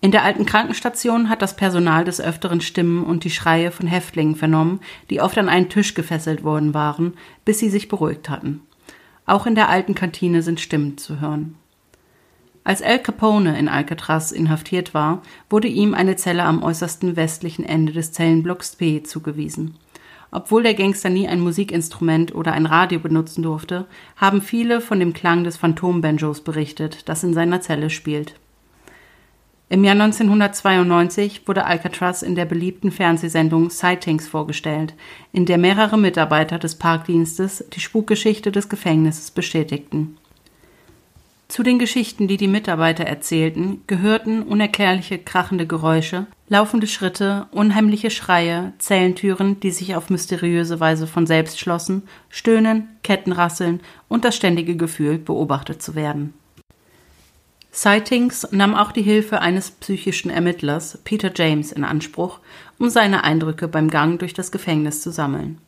In 0.00 0.12
der 0.12 0.22
alten 0.22 0.46
Krankenstation 0.46 1.28
hat 1.28 1.42
das 1.42 1.56
Personal 1.56 2.04
des 2.04 2.20
Öfteren 2.20 2.60
Stimmen 2.60 3.02
und 3.02 3.24
die 3.24 3.30
Schreie 3.30 3.72
von 3.72 3.88
Häftlingen 3.88 4.36
vernommen, 4.36 4.78
die 5.10 5.20
oft 5.20 5.36
an 5.36 5.48
einen 5.48 5.68
Tisch 5.68 5.94
gefesselt 5.94 6.44
worden 6.44 6.74
waren, 6.74 7.14
bis 7.44 7.58
sie 7.58 7.70
sich 7.70 7.88
beruhigt 7.88 8.28
hatten. 8.28 8.60
Auch 9.26 9.46
in 9.46 9.56
der 9.56 9.68
alten 9.68 9.96
Kantine 9.96 10.42
sind 10.42 10.60
Stimmen 10.60 10.96
zu 10.96 11.20
hören. 11.20 11.56
Als 12.64 12.80
Al 12.80 13.00
Capone 13.00 13.58
in 13.58 13.68
Alcatraz 13.68 14.30
inhaftiert 14.30 14.94
war, 14.94 15.22
wurde 15.50 15.66
ihm 15.66 15.94
eine 15.94 16.14
Zelle 16.14 16.44
am 16.44 16.62
äußersten 16.62 17.16
westlichen 17.16 17.64
Ende 17.64 17.92
des 17.92 18.12
Zellenblocks 18.12 18.76
P 18.76 19.02
zugewiesen. 19.02 19.74
Obwohl 20.30 20.62
der 20.62 20.74
Gangster 20.74 21.10
nie 21.10 21.28
ein 21.28 21.40
Musikinstrument 21.40 22.34
oder 22.34 22.52
ein 22.52 22.66
Radio 22.66 23.00
benutzen 23.00 23.42
durfte, 23.42 23.86
haben 24.16 24.40
viele 24.40 24.80
von 24.80 25.00
dem 25.00 25.12
Klang 25.12 25.44
des 25.44 25.56
Phantombanjos 25.56 26.40
berichtet, 26.40 27.08
das 27.08 27.24
in 27.24 27.34
seiner 27.34 27.60
Zelle 27.60 27.90
spielt. 27.90 28.34
Im 29.68 29.84
Jahr 29.84 29.94
1992 29.94 31.48
wurde 31.48 31.64
Alcatraz 31.64 32.22
in 32.22 32.34
der 32.34 32.44
beliebten 32.44 32.90
Fernsehsendung 32.90 33.70
Sightings 33.70 34.28
vorgestellt, 34.28 34.94
in 35.32 35.46
der 35.46 35.58
mehrere 35.58 35.98
Mitarbeiter 35.98 36.58
des 36.58 36.76
Parkdienstes 36.76 37.64
die 37.72 37.80
Spukgeschichte 37.80 38.52
des 38.52 38.68
Gefängnisses 38.68 39.30
bestätigten. 39.30 40.16
Zu 41.52 41.62
den 41.62 41.78
Geschichten, 41.78 42.28
die 42.28 42.38
die 42.38 42.48
Mitarbeiter 42.48 43.04
erzählten, 43.04 43.82
gehörten 43.86 44.42
unerklärliche 44.42 45.18
krachende 45.18 45.66
Geräusche, 45.66 46.26
laufende 46.48 46.86
Schritte, 46.86 47.46
unheimliche 47.50 48.08
Schreie, 48.08 48.72
Zellentüren, 48.78 49.60
die 49.60 49.70
sich 49.70 49.94
auf 49.94 50.08
mysteriöse 50.08 50.80
Weise 50.80 51.06
von 51.06 51.26
selbst 51.26 51.60
schlossen, 51.60 52.04
Stöhnen, 52.30 52.88
Kettenrasseln 53.02 53.80
und 54.08 54.24
das 54.24 54.34
ständige 54.34 54.78
Gefühl, 54.78 55.18
beobachtet 55.18 55.82
zu 55.82 55.94
werden. 55.94 56.32
Sightings 57.70 58.48
nahm 58.50 58.74
auch 58.74 58.90
die 58.90 59.02
Hilfe 59.02 59.42
eines 59.42 59.72
psychischen 59.72 60.30
Ermittlers, 60.30 61.00
Peter 61.04 61.30
James, 61.36 61.70
in 61.70 61.84
Anspruch, 61.84 62.38
um 62.78 62.88
seine 62.88 63.24
Eindrücke 63.24 63.68
beim 63.68 63.90
Gang 63.90 64.18
durch 64.18 64.32
das 64.32 64.52
Gefängnis 64.52 65.02
zu 65.02 65.10
sammeln. 65.10 65.58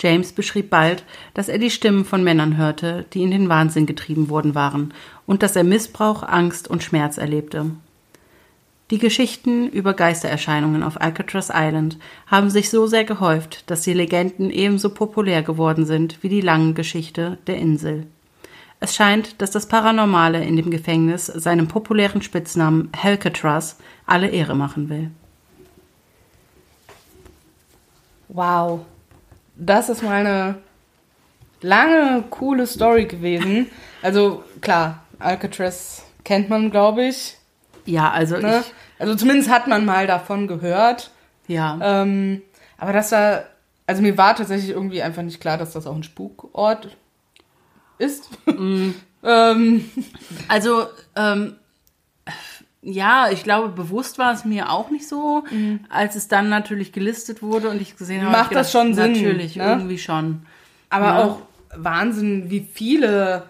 James 0.00 0.32
beschrieb 0.32 0.70
bald, 0.70 1.04
dass 1.34 1.48
er 1.48 1.58
die 1.58 1.70
Stimmen 1.70 2.04
von 2.04 2.24
Männern 2.24 2.56
hörte, 2.56 3.04
die 3.12 3.22
in 3.22 3.30
den 3.30 3.48
Wahnsinn 3.48 3.86
getrieben 3.86 4.30
worden 4.30 4.54
waren, 4.54 4.94
und 5.26 5.42
dass 5.42 5.56
er 5.56 5.64
Missbrauch, 5.64 6.22
Angst 6.22 6.68
und 6.68 6.82
Schmerz 6.82 7.18
erlebte. 7.18 7.66
Die 8.90 8.98
Geschichten 8.98 9.68
über 9.68 9.94
Geistererscheinungen 9.94 10.82
auf 10.82 11.00
Alcatraz 11.00 11.48
Island 11.54 11.96
haben 12.26 12.50
sich 12.50 12.70
so 12.70 12.88
sehr 12.88 13.04
gehäuft, 13.04 13.70
dass 13.70 13.82
die 13.82 13.92
Legenden 13.92 14.50
ebenso 14.50 14.90
populär 14.90 15.42
geworden 15.42 15.86
sind 15.86 16.22
wie 16.22 16.28
die 16.28 16.40
lange 16.40 16.72
Geschichte 16.72 17.38
der 17.46 17.56
Insel. 17.56 18.06
Es 18.80 18.96
scheint, 18.96 19.40
dass 19.40 19.52
das 19.52 19.68
Paranormale 19.68 20.42
in 20.42 20.56
dem 20.56 20.70
Gefängnis 20.70 21.26
seinem 21.26 21.68
populären 21.68 22.22
Spitznamen 22.22 22.90
Helcatraz 22.96 23.76
alle 24.06 24.28
Ehre 24.28 24.56
machen 24.56 24.88
will. 24.88 25.10
Wow. 28.28 28.80
Das 29.62 29.90
ist 29.90 30.02
mal 30.02 30.26
eine 30.26 30.54
lange, 31.60 32.24
coole 32.30 32.66
Story 32.66 33.04
gewesen. 33.04 33.66
Also 34.02 34.42
klar, 34.62 35.04
Alcatraz 35.18 36.04
kennt 36.24 36.48
man, 36.48 36.70
glaube 36.70 37.04
ich. 37.04 37.36
Ja, 37.84 38.10
also 38.10 38.38
ne? 38.38 38.60
ich. 38.60 38.72
Also 38.98 39.14
zumindest 39.14 39.50
hat 39.50 39.66
man 39.66 39.84
mal 39.84 40.06
davon 40.06 40.46
gehört. 40.46 41.10
Ja. 41.46 41.78
Ähm, 41.82 42.40
aber 42.78 42.94
das 42.94 43.12
war, 43.12 43.44
also 43.86 44.00
mir 44.00 44.16
war 44.16 44.34
tatsächlich 44.34 44.70
irgendwie 44.70 45.02
einfach 45.02 45.22
nicht 45.22 45.40
klar, 45.40 45.58
dass 45.58 45.72
das 45.72 45.86
auch 45.86 45.94
ein 45.94 46.02
Spukort 46.02 46.96
ist. 47.98 48.30
Mm. 48.46 48.92
ähm. 49.22 49.90
Also, 50.48 50.86
ähm, 51.16 51.56
ja, 52.82 53.28
ich 53.30 53.44
glaube, 53.44 53.68
bewusst 53.68 54.18
war 54.18 54.32
es 54.32 54.44
mir 54.44 54.70
auch 54.70 54.90
nicht 54.90 55.06
so, 55.06 55.44
mhm. 55.50 55.80
als 55.90 56.16
es 56.16 56.28
dann 56.28 56.48
natürlich 56.48 56.92
gelistet 56.92 57.42
wurde 57.42 57.68
und 57.68 57.80
ich 57.80 57.96
gesehen 57.96 58.22
habe. 58.22 58.32
Macht 58.32 58.50
gedacht, 58.50 58.64
das 58.64 58.72
schon 58.72 58.94
Sinn? 58.94 59.12
Natürlich, 59.12 59.56
ne? 59.56 59.64
irgendwie 59.64 59.98
schon. 59.98 60.42
Aber 60.88 61.06
ja. 61.06 61.24
auch 61.24 61.42
Wahnsinn, 61.76 62.50
wie 62.50 62.60
viele 62.60 63.44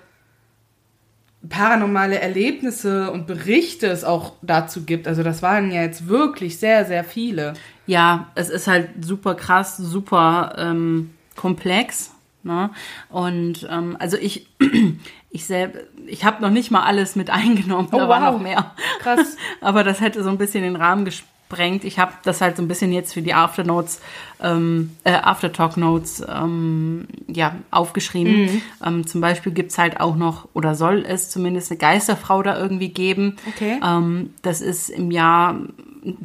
paranormale 1.48 2.18
Erlebnisse 2.18 3.10
und 3.10 3.26
Berichte 3.26 3.86
es 3.86 4.04
auch 4.04 4.34
dazu 4.42 4.82
gibt. 4.84 5.08
Also 5.08 5.22
das 5.22 5.42
waren 5.42 5.70
ja 5.70 5.82
jetzt 5.82 6.06
wirklich 6.06 6.58
sehr, 6.58 6.84
sehr 6.84 7.02
viele. 7.02 7.54
Ja, 7.86 8.28
es 8.34 8.50
ist 8.50 8.66
halt 8.66 8.90
super 9.00 9.34
krass, 9.34 9.78
super 9.78 10.54
ähm, 10.58 11.10
komplex. 11.36 12.10
Ne? 12.42 12.70
Und 13.08 13.66
ähm, 13.70 13.96
also 13.98 14.16
ich, 14.18 14.48
ich 15.30 15.46
selbst, 15.46 15.80
ich 16.06 16.24
habe 16.24 16.42
noch 16.42 16.50
nicht 16.50 16.70
mal 16.70 16.82
alles 16.82 17.16
mit 17.16 17.30
eingenommen, 17.30 17.88
oh, 17.92 17.96
da 17.96 18.02
wow. 18.02 18.08
war 18.08 18.32
noch 18.32 18.40
mehr. 18.40 18.74
Krass. 19.00 19.36
Aber 19.60 19.84
das 19.84 20.00
hätte 20.00 20.22
so 20.22 20.30
ein 20.30 20.38
bisschen 20.38 20.62
den 20.62 20.76
Rahmen 20.76 21.04
gesprengt. 21.04 21.84
Ich 21.84 21.98
habe 21.98 22.12
das 22.24 22.40
halt 22.40 22.56
so 22.56 22.62
ein 22.62 22.68
bisschen 22.68 22.92
jetzt 22.92 23.14
für 23.14 23.22
die 23.22 23.34
Afternotes, 23.34 24.00
ähm, 24.40 24.96
äh, 25.04 25.12
Aftertalk 25.12 25.76
Notes 25.76 26.24
ähm, 26.28 27.06
ja, 27.28 27.56
aufgeschrieben. 27.70 28.42
Mhm. 28.42 28.62
Ähm, 28.84 29.06
zum 29.06 29.20
Beispiel 29.20 29.52
gibt's 29.52 29.78
halt 29.78 30.00
auch 30.00 30.16
noch, 30.16 30.48
oder 30.52 30.74
soll 30.74 31.04
es 31.06 31.30
zumindest 31.30 31.70
eine 31.70 31.78
Geisterfrau 31.78 32.42
da 32.42 32.58
irgendwie 32.58 32.90
geben. 32.90 33.36
Okay. 33.48 33.80
Ähm, 33.84 34.34
das 34.42 34.60
ist 34.60 34.90
im 34.90 35.10
Jahr 35.10 35.56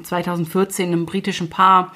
2014 0.04 0.88
einem 0.88 1.06
britischen 1.06 1.50
Paar 1.50 1.94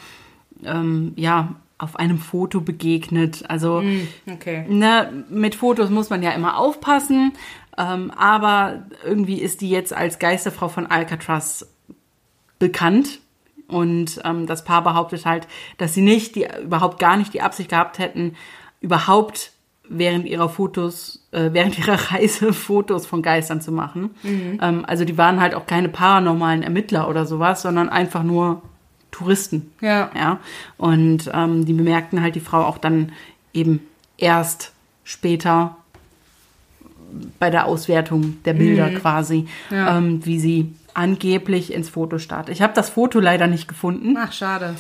ähm, 0.63 1.13
ja 1.15 1.55
auf 1.79 1.95
einem 1.95 2.19
Foto 2.19 2.61
begegnet. 2.61 3.49
Also 3.49 3.81
mm, 3.81 4.07
okay. 4.31 4.65
ne, 4.69 5.25
mit 5.29 5.55
Fotos 5.55 5.89
muss 5.89 6.11
man 6.11 6.21
ja 6.21 6.31
immer 6.31 6.57
aufpassen. 6.57 7.33
Ähm, 7.77 8.11
aber 8.11 8.83
irgendwie 9.03 9.41
ist 9.41 9.61
die 9.61 9.69
jetzt 9.69 9.93
als 9.93 10.19
Geisterfrau 10.19 10.67
von 10.67 10.85
Alcatraz 10.85 11.67
bekannt. 12.59 13.19
Und 13.67 14.19
ähm, 14.25 14.45
das 14.45 14.65
Paar 14.65 14.83
behauptet 14.83 15.25
halt, 15.25 15.47
dass 15.77 15.93
sie 15.93 16.01
nicht, 16.01 16.35
die 16.35 16.47
überhaupt 16.61 16.99
gar 16.99 17.17
nicht 17.17 17.33
die 17.33 17.41
Absicht 17.41 17.69
gehabt 17.69 17.97
hätten, 17.97 18.35
überhaupt 18.81 19.53
während 19.87 20.25
ihrer 20.25 20.49
Fotos, 20.49 21.27
äh, 21.31 21.49
während 21.53 21.79
ihrer 21.79 21.93
Reise 22.11 22.51
Fotos 22.51 23.05
von 23.05 23.21
Geistern 23.21 23.61
zu 23.61 23.71
machen. 23.71 24.11
Mhm. 24.23 24.59
Ähm, 24.61 24.85
also 24.85 25.05
die 25.05 25.17
waren 25.17 25.39
halt 25.39 25.55
auch 25.55 25.65
keine 25.65 25.87
paranormalen 25.87 26.63
Ermittler 26.63 27.07
oder 27.07 27.25
sowas, 27.25 27.61
sondern 27.61 27.89
einfach 27.89 28.23
nur 28.23 28.61
Touristen. 29.11 29.71
Ja. 29.81 30.11
ja? 30.15 30.39
Und 30.77 31.29
ähm, 31.33 31.65
die 31.65 31.73
bemerkten 31.73 32.21
halt 32.21 32.35
die 32.35 32.39
Frau 32.39 32.63
auch 32.63 32.77
dann 32.77 33.11
eben 33.53 33.81
erst 34.17 34.73
später 35.03 35.75
bei 37.39 37.49
der 37.49 37.65
Auswertung 37.65 38.37
der 38.43 38.53
Bilder 38.53 38.87
mhm. 38.87 38.95
quasi, 38.95 39.47
ja. 39.71 39.97
ähm, 39.97 40.25
wie 40.25 40.39
sie 40.39 40.73
angeblich 40.93 41.73
ins 41.73 41.89
Foto 41.89 42.19
startet. 42.19 42.53
Ich 42.53 42.61
habe 42.61 42.73
das 42.73 42.89
Foto 42.89 43.19
leider 43.19 43.47
nicht 43.47 43.67
gefunden. 43.67 44.15
Ach, 44.17 44.31
schade. 44.31 44.75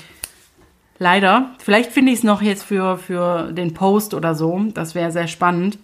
Leider. 0.99 1.51
Vielleicht 1.59 1.91
finde 1.91 2.11
ich 2.11 2.19
es 2.19 2.23
noch 2.23 2.41
jetzt 2.41 2.63
für, 2.63 2.97
für 2.97 3.51
den 3.53 3.73
Post 3.73 4.13
oder 4.13 4.35
so. 4.35 4.65
Das 4.73 4.95
wäre 4.95 5.11
sehr 5.11 5.27
spannend. 5.27 5.79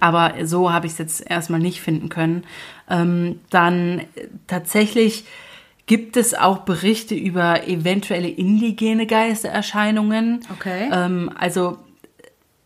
Aber 0.00 0.32
so 0.44 0.72
habe 0.72 0.86
ich 0.86 0.92
es 0.92 0.98
jetzt 0.98 1.30
erstmal 1.30 1.60
nicht 1.60 1.82
finden 1.82 2.08
können. 2.08 2.44
Ähm, 2.88 3.40
dann 3.50 4.02
tatsächlich 4.46 5.26
gibt 5.86 6.16
es 6.16 6.34
auch 6.34 6.58
Berichte 6.58 7.14
über 7.14 7.68
eventuelle 7.68 8.28
indigene 8.28 9.06
Geistererscheinungen. 9.06 10.40
Okay. 10.52 10.88
Ähm, 10.92 11.30
also 11.38 11.78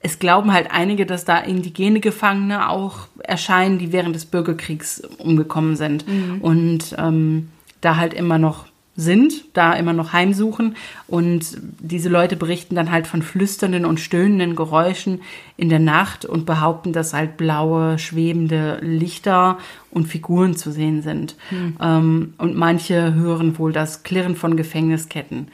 es 0.00 0.18
glauben 0.18 0.52
halt 0.52 0.70
einige, 0.70 1.06
dass 1.06 1.24
da 1.24 1.38
indigene 1.38 2.00
Gefangene 2.00 2.68
auch 2.68 3.08
erscheinen, 3.18 3.78
die 3.78 3.92
während 3.92 4.14
des 4.14 4.26
Bürgerkriegs 4.26 5.00
umgekommen 5.18 5.76
sind 5.76 6.06
mhm. 6.06 6.40
und 6.40 6.94
ähm, 6.96 7.48
da 7.80 7.96
halt 7.96 8.14
immer 8.14 8.38
noch 8.38 8.66
sind, 8.98 9.44
da 9.56 9.74
immer 9.74 9.92
noch 9.92 10.12
heimsuchen. 10.12 10.74
Und 11.06 11.56
diese 11.78 12.08
Leute 12.08 12.34
berichten 12.34 12.74
dann 12.74 12.90
halt 12.90 13.06
von 13.06 13.22
flüsternden 13.22 13.84
und 13.84 14.00
stöhnenden 14.00 14.56
Geräuschen 14.56 15.20
in 15.56 15.68
der 15.68 15.78
Nacht 15.78 16.24
und 16.24 16.46
behaupten, 16.46 16.92
dass 16.92 17.14
halt 17.14 17.36
blaue, 17.36 18.00
schwebende 18.00 18.80
Lichter 18.82 19.58
und 19.92 20.08
Figuren 20.08 20.56
zu 20.56 20.72
sehen 20.72 21.02
sind. 21.02 21.36
Hm. 21.50 21.76
Ähm, 21.80 22.34
und 22.38 22.56
manche 22.56 23.14
hören 23.14 23.56
wohl 23.56 23.72
das 23.72 24.02
Klirren 24.02 24.34
von 24.34 24.56
Gefängnisketten. 24.56 25.46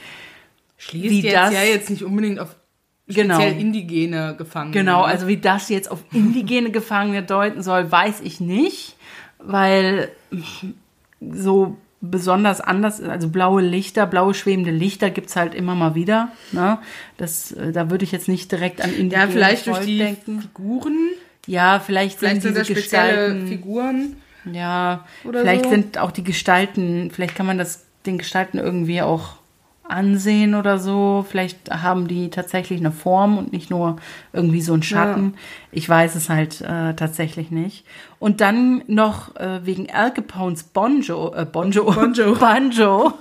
Schließt 0.79 1.11
wie 1.11 1.21
jetzt 1.21 1.37
das, 1.37 1.53
ja 1.53 1.63
jetzt 1.65 1.91
nicht 1.91 2.03
unbedingt 2.03 2.41
auf 2.41 2.57
genau. 3.09 3.41
indigene 3.41 4.37
Gefangene. 4.39 4.73
Genau, 4.73 5.03
also 5.03 5.27
wie 5.29 5.37
das 5.37 5.69
jetzt 5.69 5.91
auf 5.91 6.03
indigene 6.13 6.71
Gefangene 6.71 7.23
deuten 7.23 7.63
soll, 7.63 7.93
weiß 7.93 8.23
ich 8.23 8.41
nicht, 8.41 8.97
weil 9.39 10.09
so 11.21 11.77
besonders 12.11 12.61
anders, 12.61 13.03
also 13.03 13.29
blaue 13.29 13.63
Lichter, 13.63 14.07
blaue 14.07 14.35
schwebende 14.35 14.71
Lichter 14.71 15.11
gibt 15.11 15.31
es 15.31 15.37
halt 15.37 15.55
immer 15.55 15.75
mal 15.75 15.95
wieder. 15.95 16.33
Ne? 16.53 16.79
Das, 17.17 17.53
äh, 17.53 17.73
da 17.73 17.91
würde 17.91 18.05
ich 18.05 18.13
jetzt 18.13 18.29
nicht 18.29 18.51
direkt 18.51 18.81
an 18.83 18.91
indigene 18.91 19.23
Ja, 19.23 19.29
vielleicht 19.29 19.67
durch 19.67 19.81
die 19.81 19.99
denken. 19.99 20.41
Figuren. 20.43 20.97
Ja, 21.47 21.81
vielleicht, 21.81 22.19
vielleicht 22.19 22.43
sind, 22.43 22.55
sind 22.55 22.67
diese 22.67 22.75
Gestalten 22.75 23.49
Figuren. 23.49 24.17
Ja, 24.51 25.07
vielleicht 25.23 25.65
so. 25.65 25.71
sind 25.71 25.99
auch 25.99 26.11
die 26.11 26.25
Gestalten, 26.25 27.11
vielleicht 27.11 27.35
kann 27.35 27.47
man 27.47 27.59
das 27.59 27.85
den 28.07 28.19
Gestalten 28.19 28.59
irgendwie 28.59 29.01
auch 29.03 29.37
ansehen 29.87 30.55
oder 30.55 30.79
so. 30.79 31.25
Vielleicht 31.29 31.71
haben 31.71 32.09
die 32.09 32.31
tatsächlich 32.31 32.81
eine 32.81 32.93
Form 32.93 33.39
und 33.39 33.53
nicht 33.53 33.71
nur 33.71 33.97
irgendwie 34.33 34.63
so 34.63 34.75
ein 34.75 34.83
Schatten. 34.83 35.35
Ja. 35.35 35.41
Ich 35.73 35.89
weiß 35.89 36.15
es 36.15 36.29
halt 36.29 36.61
äh, 36.63 36.95
tatsächlich 36.95 37.51
nicht. 37.51 37.85
Und 38.19 38.41
dann 38.41 38.83
noch 38.87 39.37
äh, 39.37 39.65
wegen 39.65 39.91
Al 39.93 40.13
Capones 40.13 40.63
Bonjo, 40.65 41.35
äh, 41.35 41.45
Bonjo, 41.45 41.85
Bonjo, 41.85 42.35
Banjo, 42.41 43.13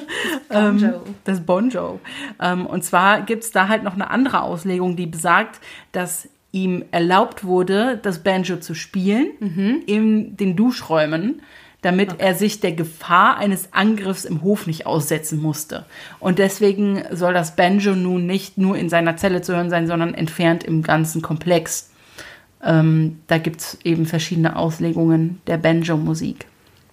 ähm, 0.50 0.94
das 1.24 1.40
Bonjo. 1.40 2.00
Ähm, 2.40 2.66
und 2.66 2.84
zwar 2.84 3.22
gibt's 3.22 3.52
da 3.52 3.68
halt 3.68 3.84
noch 3.84 3.94
eine 3.94 4.10
andere 4.10 4.42
Auslegung, 4.42 4.96
die 4.96 5.06
besagt, 5.06 5.60
dass 5.92 6.28
ihm 6.50 6.84
erlaubt 6.90 7.44
wurde, 7.44 7.98
das 8.02 8.22
Banjo 8.22 8.56
zu 8.56 8.74
spielen 8.74 9.28
mhm. 9.38 9.82
in 9.86 10.36
den 10.36 10.56
Duschräumen 10.56 11.42
damit 11.82 12.14
okay. 12.14 12.24
er 12.24 12.34
sich 12.34 12.60
der 12.60 12.72
Gefahr 12.72 13.36
eines 13.36 13.72
Angriffs 13.72 14.24
im 14.24 14.42
Hof 14.42 14.66
nicht 14.66 14.86
aussetzen 14.86 15.40
musste. 15.40 15.84
Und 16.18 16.38
deswegen 16.38 17.02
soll 17.12 17.34
das 17.34 17.54
Banjo 17.54 17.94
nun 17.94 18.26
nicht 18.26 18.58
nur 18.58 18.76
in 18.76 18.88
seiner 18.88 19.16
Zelle 19.16 19.42
zu 19.42 19.54
hören 19.54 19.70
sein, 19.70 19.86
sondern 19.86 20.14
entfernt 20.14 20.64
im 20.64 20.82
ganzen 20.82 21.22
Komplex. 21.22 21.90
Ähm, 22.62 23.20
da 23.28 23.38
gibt 23.38 23.60
es 23.60 23.78
eben 23.84 24.06
verschiedene 24.06 24.56
Auslegungen 24.56 25.40
der 25.46 25.58
Banjo-Musik. 25.58 26.46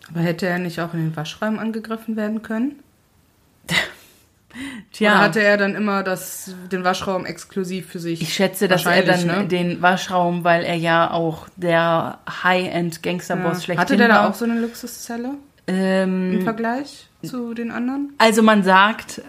Aber 0.09 0.19
hätte 0.19 0.45
er 0.45 0.59
nicht 0.59 0.79
auch 0.79 0.93
in 0.93 0.99
den 0.99 1.15
Waschräumen 1.15 1.59
angegriffen 1.59 2.15
werden 2.15 2.43
können? 2.43 2.75
Tja, 4.91 5.11
Oder 5.11 5.19
hatte 5.21 5.41
er 5.41 5.57
dann 5.57 5.75
immer 5.75 6.03
das, 6.03 6.55
den 6.71 6.83
Waschraum 6.83 7.25
exklusiv 7.25 7.87
für 7.89 7.99
sich? 7.99 8.21
ich 8.21 8.33
schätze, 8.33 8.67
dass 8.67 8.85
er 8.85 9.03
dann 9.03 9.25
ne? 9.25 9.45
den 9.47 9.81
Waschraum, 9.81 10.43
weil 10.43 10.63
er 10.63 10.75
ja 10.75 11.11
auch 11.11 11.47
der 11.57 12.19
High-End-Gangsterboss 12.43 13.57
ja. 13.57 13.63
schlechthin 13.63 13.81
Hatte 13.81 13.97
der 13.97 14.07
da 14.07 14.15
war. 14.15 14.29
auch 14.29 14.33
so 14.33 14.45
eine 14.45 14.59
Luxuszelle 14.59 15.31
im 15.67 15.75
ähm, 15.75 16.41
Vergleich 16.43 17.07
zu 17.23 17.53
den 17.53 17.71
anderen? 17.71 18.13
Also 18.17 18.43
man 18.43 18.63
sagt, 18.63 19.21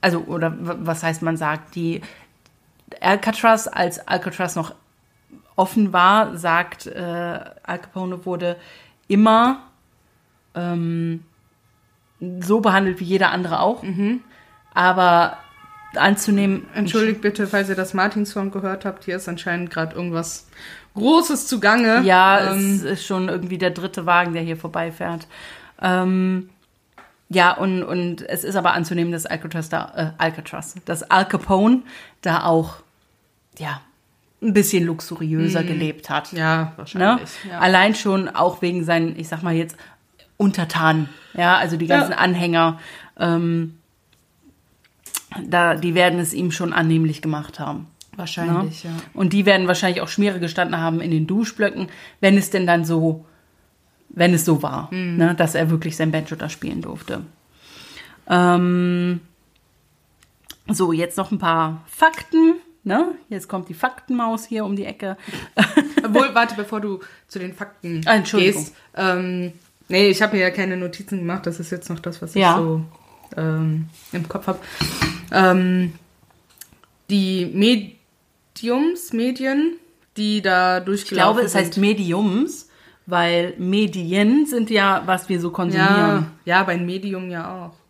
also 0.00 0.20
oder 0.20 0.54
was 0.60 1.02
heißt 1.02 1.20
man 1.22 1.36
sagt, 1.36 1.74
die 1.74 2.00
Alcatraz, 3.00 3.66
als 3.68 4.06
Alcatraz 4.06 4.56
noch 4.56 4.74
offen 5.56 5.92
war, 5.92 6.36
sagt 6.36 6.86
äh, 6.86 7.00
Al 7.00 7.78
Capone 7.78 8.24
wurde 8.24 8.56
immer 9.08 9.62
ähm, 10.54 11.24
so 12.40 12.60
behandelt 12.60 13.00
wie 13.00 13.04
jeder 13.04 13.30
andere 13.30 13.60
auch, 13.60 13.82
Mhm. 13.82 14.20
Aber 14.74 15.38
anzunehmen, 15.96 16.66
Entschuldigt 16.74 17.20
bitte, 17.20 17.46
falls 17.46 17.68
ihr 17.68 17.74
das 17.74 17.94
Martin-Song 17.94 18.50
gehört 18.52 18.84
habt. 18.84 19.04
Hier 19.04 19.16
ist 19.16 19.28
anscheinend 19.28 19.70
gerade 19.70 19.94
irgendwas 19.96 20.46
Großes 20.94 21.46
zugange. 21.46 22.02
Ja, 22.02 22.52
ähm, 22.52 22.74
es 22.76 22.82
ist 22.82 23.06
schon 23.06 23.28
irgendwie 23.28 23.58
der 23.58 23.70
dritte 23.70 24.06
Wagen, 24.06 24.32
der 24.32 24.42
hier 24.42 24.56
vorbeifährt. 24.56 25.26
Ähm, 25.82 26.50
ja, 27.28 27.52
und, 27.56 27.82
und 27.84 28.22
es 28.28 28.44
ist 28.44 28.56
aber 28.56 28.72
anzunehmen, 28.72 29.12
dass 29.12 29.26
Alcatraz 29.26 29.68
da, 29.68 29.92
äh, 29.96 30.22
Alcatraz, 30.22 30.74
dass 30.84 31.02
Al 31.10 31.26
Capone 31.26 31.82
da 32.22 32.44
auch, 32.44 32.76
ja, 33.58 33.80
ein 34.42 34.52
bisschen 34.54 34.84
luxuriöser 34.84 35.62
gelebt 35.64 36.08
hat. 36.08 36.32
ja, 36.32 36.62
Ne? 36.64 36.72
wahrscheinlich. 36.76 37.28
Ja. 37.48 37.58
Allein 37.58 37.94
schon 37.94 38.28
auch 38.28 38.62
wegen 38.62 38.84
seinen, 38.84 39.18
ich 39.18 39.28
sag 39.28 39.42
mal 39.42 39.54
jetzt, 39.54 39.76
Untertanen. 40.38 41.08
Ja, 41.34 41.56
also 41.58 41.76
die 41.76 41.86
ganzen 41.86 42.12
Ja. 42.12 42.18
Anhänger, 42.18 42.78
ähm, 43.18 43.76
da, 45.46 45.74
die 45.76 45.94
werden 45.94 46.18
es 46.18 46.32
ihm 46.34 46.50
schon 46.50 46.72
annehmlich 46.72 47.22
gemacht 47.22 47.58
haben. 47.60 47.86
Wahrscheinlich, 48.16 48.84
Ne? 48.84 48.90
ja. 48.90 48.96
Und 49.14 49.32
die 49.32 49.46
werden 49.46 49.66
wahrscheinlich 49.68 50.00
auch 50.02 50.08
Schmiere 50.08 50.40
gestanden 50.40 50.78
haben 50.80 51.00
in 51.00 51.10
den 51.10 51.26
Duschblöcken, 51.26 51.88
wenn 52.20 52.36
es 52.36 52.50
denn 52.50 52.66
dann 52.66 52.84
so, 52.84 53.24
wenn 54.10 54.34
es 54.34 54.44
so 54.44 54.62
war, 54.62 54.92
Mhm. 54.92 55.16
ne, 55.16 55.34
dass 55.34 55.54
er 55.54 55.70
wirklich 55.70 55.96
sein 55.96 56.10
Banjo 56.10 56.36
da 56.36 56.48
spielen 56.48 56.82
durfte. 56.82 57.22
Ähm, 58.28 59.20
so, 60.68 60.92
jetzt 60.92 61.16
noch 61.16 61.30
ein 61.32 61.38
paar 61.38 61.82
Fakten. 61.86 62.54
Ne? 62.84 63.14
Jetzt 63.28 63.48
kommt 63.48 63.68
die 63.68 63.74
Faktenmaus 63.74 64.44
hier 64.46 64.64
um 64.64 64.74
die 64.76 64.84
Ecke. 64.86 65.16
Obwohl, 66.04 66.34
warte, 66.34 66.54
bevor 66.56 66.80
du 66.80 67.00
zu 67.28 67.38
den 67.38 67.52
Fakten 67.54 68.00
Ah, 68.06 68.14
Entschuldigung. 68.14 68.62
gehst. 68.62 68.74
Ähm, 68.96 69.52
nee, 69.88 70.08
ich 70.08 70.22
habe 70.22 70.36
mir 70.36 70.42
ja 70.42 70.50
keine 70.50 70.76
Notizen 70.76 71.18
gemacht. 71.18 71.46
Das 71.46 71.60
ist 71.60 71.70
jetzt 71.70 71.90
noch 71.90 71.98
das, 72.00 72.22
was 72.22 72.34
Ja. 72.34 72.52
ich 72.52 72.56
so 72.56 72.82
ähm, 73.36 73.88
im 74.12 74.28
Kopf 74.28 74.46
habe. 74.46 74.58
Ähm, 75.32 75.92
die 77.08 77.46
Mediums, 77.46 79.12
Medien, 79.12 79.76
die 80.16 80.42
da 80.42 80.78
Ich 80.78 80.84
durchgelaufen 80.84 81.34
glaube, 81.34 81.46
es 81.46 81.54
heißt 81.54 81.74
sind. 81.74 81.80
Mediums, 81.80 82.68
weil 83.06 83.54
Medien 83.58 84.46
sind 84.46 84.70
ja, 84.70 85.02
was 85.06 85.28
wir 85.28 85.40
so 85.40 85.50
konsumieren. 85.50 86.30
Ja, 86.44 86.58
ja, 86.58 86.62
bei 86.62 86.76
Medium 86.76 87.30
ja 87.30 87.66
auch. 87.66 87.80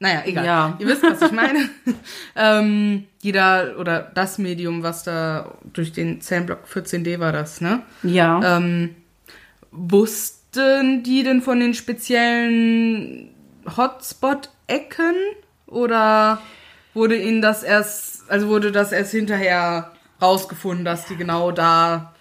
Naja, 0.00 0.22
egal. 0.26 0.44
Ja. 0.44 0.76
Ihr 0.78 0.86
wisst, 0.86 1.02
was 1.02 1.22
ich 1.22 1.32
meine. 1.32 1.68
ähm, 2.36 3.04
die 3.22 3.32
da, 3.32 3.74
oder 3.78 4.02
das 4.14 4.38
Medium, 4.38 4.82
was 4.82 5.04
da 5.04 5.54
durch 5.72 5.92
den 5.92 6.20
Zellenblock 6.20 6.64
14D 6.66 7.20
war 7.20 7.32
das, 7.32 7.60
ne? 7.60 7.82
Ja. 8.02 8.56
Ähm, 8.56 8.94
wussten 9.70 11.02
die 11.02 11.22
denn 11.22 11.42
von 11.42 11.60
den 11.60 11.74
speziellen 11.74 13.30
Hotspot-Ecken? 13.76 15.14
Oder 15.74 16.40
wurde 16.94 17.16
ihnen 17.16 17.42
das 17.42 17.62
erst, 17.62 18.30
also 18.30 18.48
wurde 18.48 18.72
das 18.72 18.92
erst 18.92 19.10
hinterher 19.10 19.90
rausgefunden, 20.22 20.84
dass 20.84 21.06
die 21.06 21.16
genau 21.16 21.50
da 21.50 22.12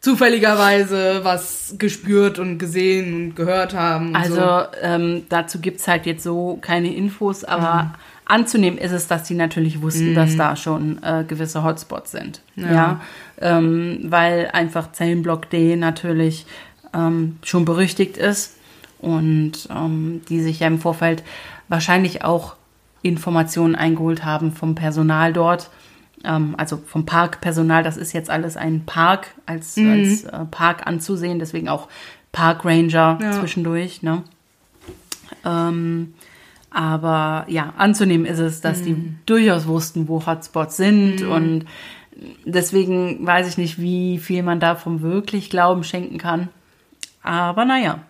zufälligerweise 0.00 1.20
was 1.24 1.74
gespürt 1.78 2.38
und 2.38 2.58
gesehen 2.58 3.14
und 3.14 3.34
gehört 3.36 3.74
haben? 3.74 4.08
und 4.08 4.16
Also 4.16 4.36
so? 4.36 4.62
ähm, 4.82 5.24
dazu 5.28 5.58
gibt's 5.60 5.88
halt 5.88 6.06
jetzt 6.06 6.22
so 6.22 6.58
keine 6.60 6.94
Infos, 6.94 7.44
aber 7.44 7.82
Mhm. 7.84 7.90
anzunehmen 8.26 8.78
ist 8.78 8.92
es, 8.92 9.08
dass 9.08 9.24
die 9.24 9.34
natürlich 9.34 9.82
wussten, 9.82 10.14
dass 10.14 10.36
da 10.36 10.54
schon 10.54 11.02
äh, 11.02 11.24
gewisse 11.26 11.64
Hotspots 11.64 12.12
sind. 12.12 12.42
Ja. 12.56 13.00
Ähm, 13.40 14.00
weil 14.04 14.50
einfach 14.52 14.92
Zellenblock 14.92 15.50
D 15.50 15.74
natürlich 15.76 16.46
ähm, 16.94 17.38
schon 17.42 17.64
berüchtigt 17.64 18.16
ist 18.16 18.54
und 19.00 19.52
ähm, 19.74 20.22
die 20.28 20.40
sich 20.40 20.60
ja 20.60 20.66
im 20.68 20.80
Vorfeld 20.80 21.22
wahrscheinlich 21.68 22.24
auch 22.24 22.54
Informationen 23.08 23.74
eingeholt 23.74 24.24
haben 24.24 24.52
vom 24.52 24.74
Personal 24.74 25.32
dort. 25.32 25.70
Ähm, 26.24 26.54
also 26.58 26.76
vom 26.76 27.06
Parkpersonal, 27.06 27.82
das 27.82 27.96
ist 27.96 28.12
jetzt 28.12 28.30
alles 28.30 28.56
ein 28.56 28.84
Park 28.86 29.28
als, 29.46 29.76
Mhm. 29.76 29.90
als 29.90 30.24
äh, 30.24 30.44
Park 30.50 30.86
anzusehen, 30.86 31.38
deswegen 31.38 31.68
auch 31.68 31.88
Park 32.32 32.64
Ranger 32.64 33.18
Ja. 33.20 33.32
zwischendurch. 33.32 34.02
Ne? 34.02 34.22
Ähm, 35.44 36.14
aber 36.70 37.44
ja, 37.48 37.72
anzunehmen 37.78 38.26
ist 38.26 38.38
es, 38.38 38.60
dass 38.60 38.82
die 38.82 38.92
Mhm. 38.92 39.18
durchaus 39.26 39.66
wussten, 39.66 40.08
wo 40.08 40.26
Hotspots 40.26 40.76
sind 40.76 41.22
und 41.22 41.64
deswegen 42.44 43.24
weiß 43.26 43.48
ich 43.48 43.58
nicht, 43.58 43.80
wie 43.80 44.18
viel 44.18 44.42
man 44.42 44.60
davon 44.60 45.02
wirklich 45.02 45.50
Glauben 45.50 45.84
schenken 45.84 46.18
kann. 46.18 46.48
Aber 47.22 47.64
naja, 47.64 48.00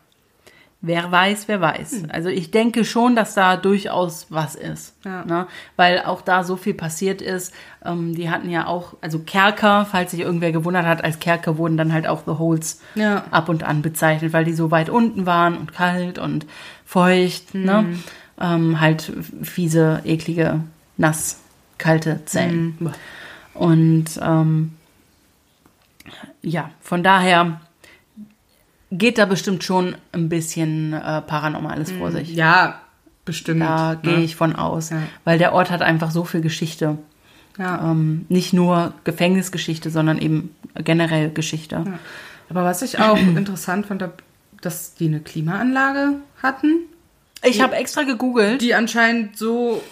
wer 0.80 1.10
weiß, 1.10 1.48
wer 1.48 1.60
weiß. 1.60 2.04
Also 2.08 2.28
ich 2.28 2.50
denke 2.50 2.84
schon, 2.84 3.16
dass 3.16 3.34
da 3.34 3.56
durchaus 3.56 4.26
was 4.30 4.54
ist. 4.54 4.94
Ja. 5.04 5.24
Ne? 5.24 5.46
Weil 5.76 6.02
auch 6.04 6.20
da 6.20 6.44
so 6.44 6.56
viel 6.56 6.74
passiert 6.74 7.20
ist. 7.20 7.52
Ähm, 7.84 8.14
die 8.14 8.30
hatten 8.30 8.48
ja 8.48 8.66
auch, 8.66 8.94
also 9.00 9.18
Kerker, 9.18 9.86
falls 9.90 10.12
sich 10.12 10.20
irgendwer 10.20 10.52
gewundert 10.52 10.86
hat, 10.86 11.02
als 11.02 11.18
Kerker 11.18 11.58
wurden 11.58 11.76
dann 11.76 11.92
halt 11.92 12.06
auch 12.06 12.22
The 12.26 12.38
Holes 12.38 12.80
Ja. 12.94 13.24
ab 13.30 13.48
und 13.48 13.64
an 13.64 13.82
bezeichnet, 13.82 14.32
weil 14.32 14.44
die 14.44 14.52
so 14.54 14.70
weit 14.70 14.88
unten 14.88 15.26
waren 15.26 15.56
und 15.56 15.72
kalt 15.72 16.18
und 16.18 16.46
feucht. 16.84 17.54
Ne? 17.54 17.96
Ähm, 18.40 18.80
halt 18.80 19.12
fiese, 19.42 20.00
eklige, 20.04 20.60
nass, 20.96 21.40
kalte 21.78 22.24
Zellen. 22.24 22.76
Mhm. 22.78 22.92
Und 23.54 24.06
ähm, 24.22 24.74
ja, 26.40 26.70
von 26.80 27.02
daher 27.02 27.60
geht 28.90 29.18
da 29.18 29.24
bestimmt 29.26 29.64
schon 29.64 29.96
ein 30.12 30.28
bisschen 30.28 30.92
äh, 30.92 31.20
Paranormales 31.22 31.92
vor 31.92 32.10
sich. 32.12 32.34
Ja, 32.34 32.80
bestimmt. 33.24 33.60
Da 33.60 33.92
ne? 33.94 33.98
gehe 34.02 34.18
ich 34.20 34.36
von 34.36 34.56
aus, 34.56 34.90
Ja. 34.90 35.02
weil 35.24 35.38
der 35.38 35.52
Ort 35.52 35.70
hat 35.70 35.82
einfach 35.82 36.10
so 36.10 36.24
viel 36.24 36.40
Geschichte. 36.40 36.98
Ja. 37.58 37.90
Ähm, 37.90 38.24
nicht 38.28 38.52
nur 38.52 38.94
Gefängnisgeschichte, 39.04 39.90
sondern 39.90 40.18
eben 40.18 40.54
generell 40.76 41.30
Geschichte. 41.30 41.84
Aber 42.48 42.64
was 42.64 42.82
ich 42.82 42.98
auch 43.00 43.16
interessant 43.36 43.86
fand, 43.86 44.04
dass 44.62 44.94
die 44.94 45.06
eine 45.08 45.20
Klimaanlage 45.20 46.14
hatten, 46.42 46.76
Ich 47.44 47.60
habe 47.60 47.76
extra 47.76 48.04
gegoogelt. 48.04 48.62
die 48.62 48.74
anscheinend 48.74 49.36
so 49.36 49.82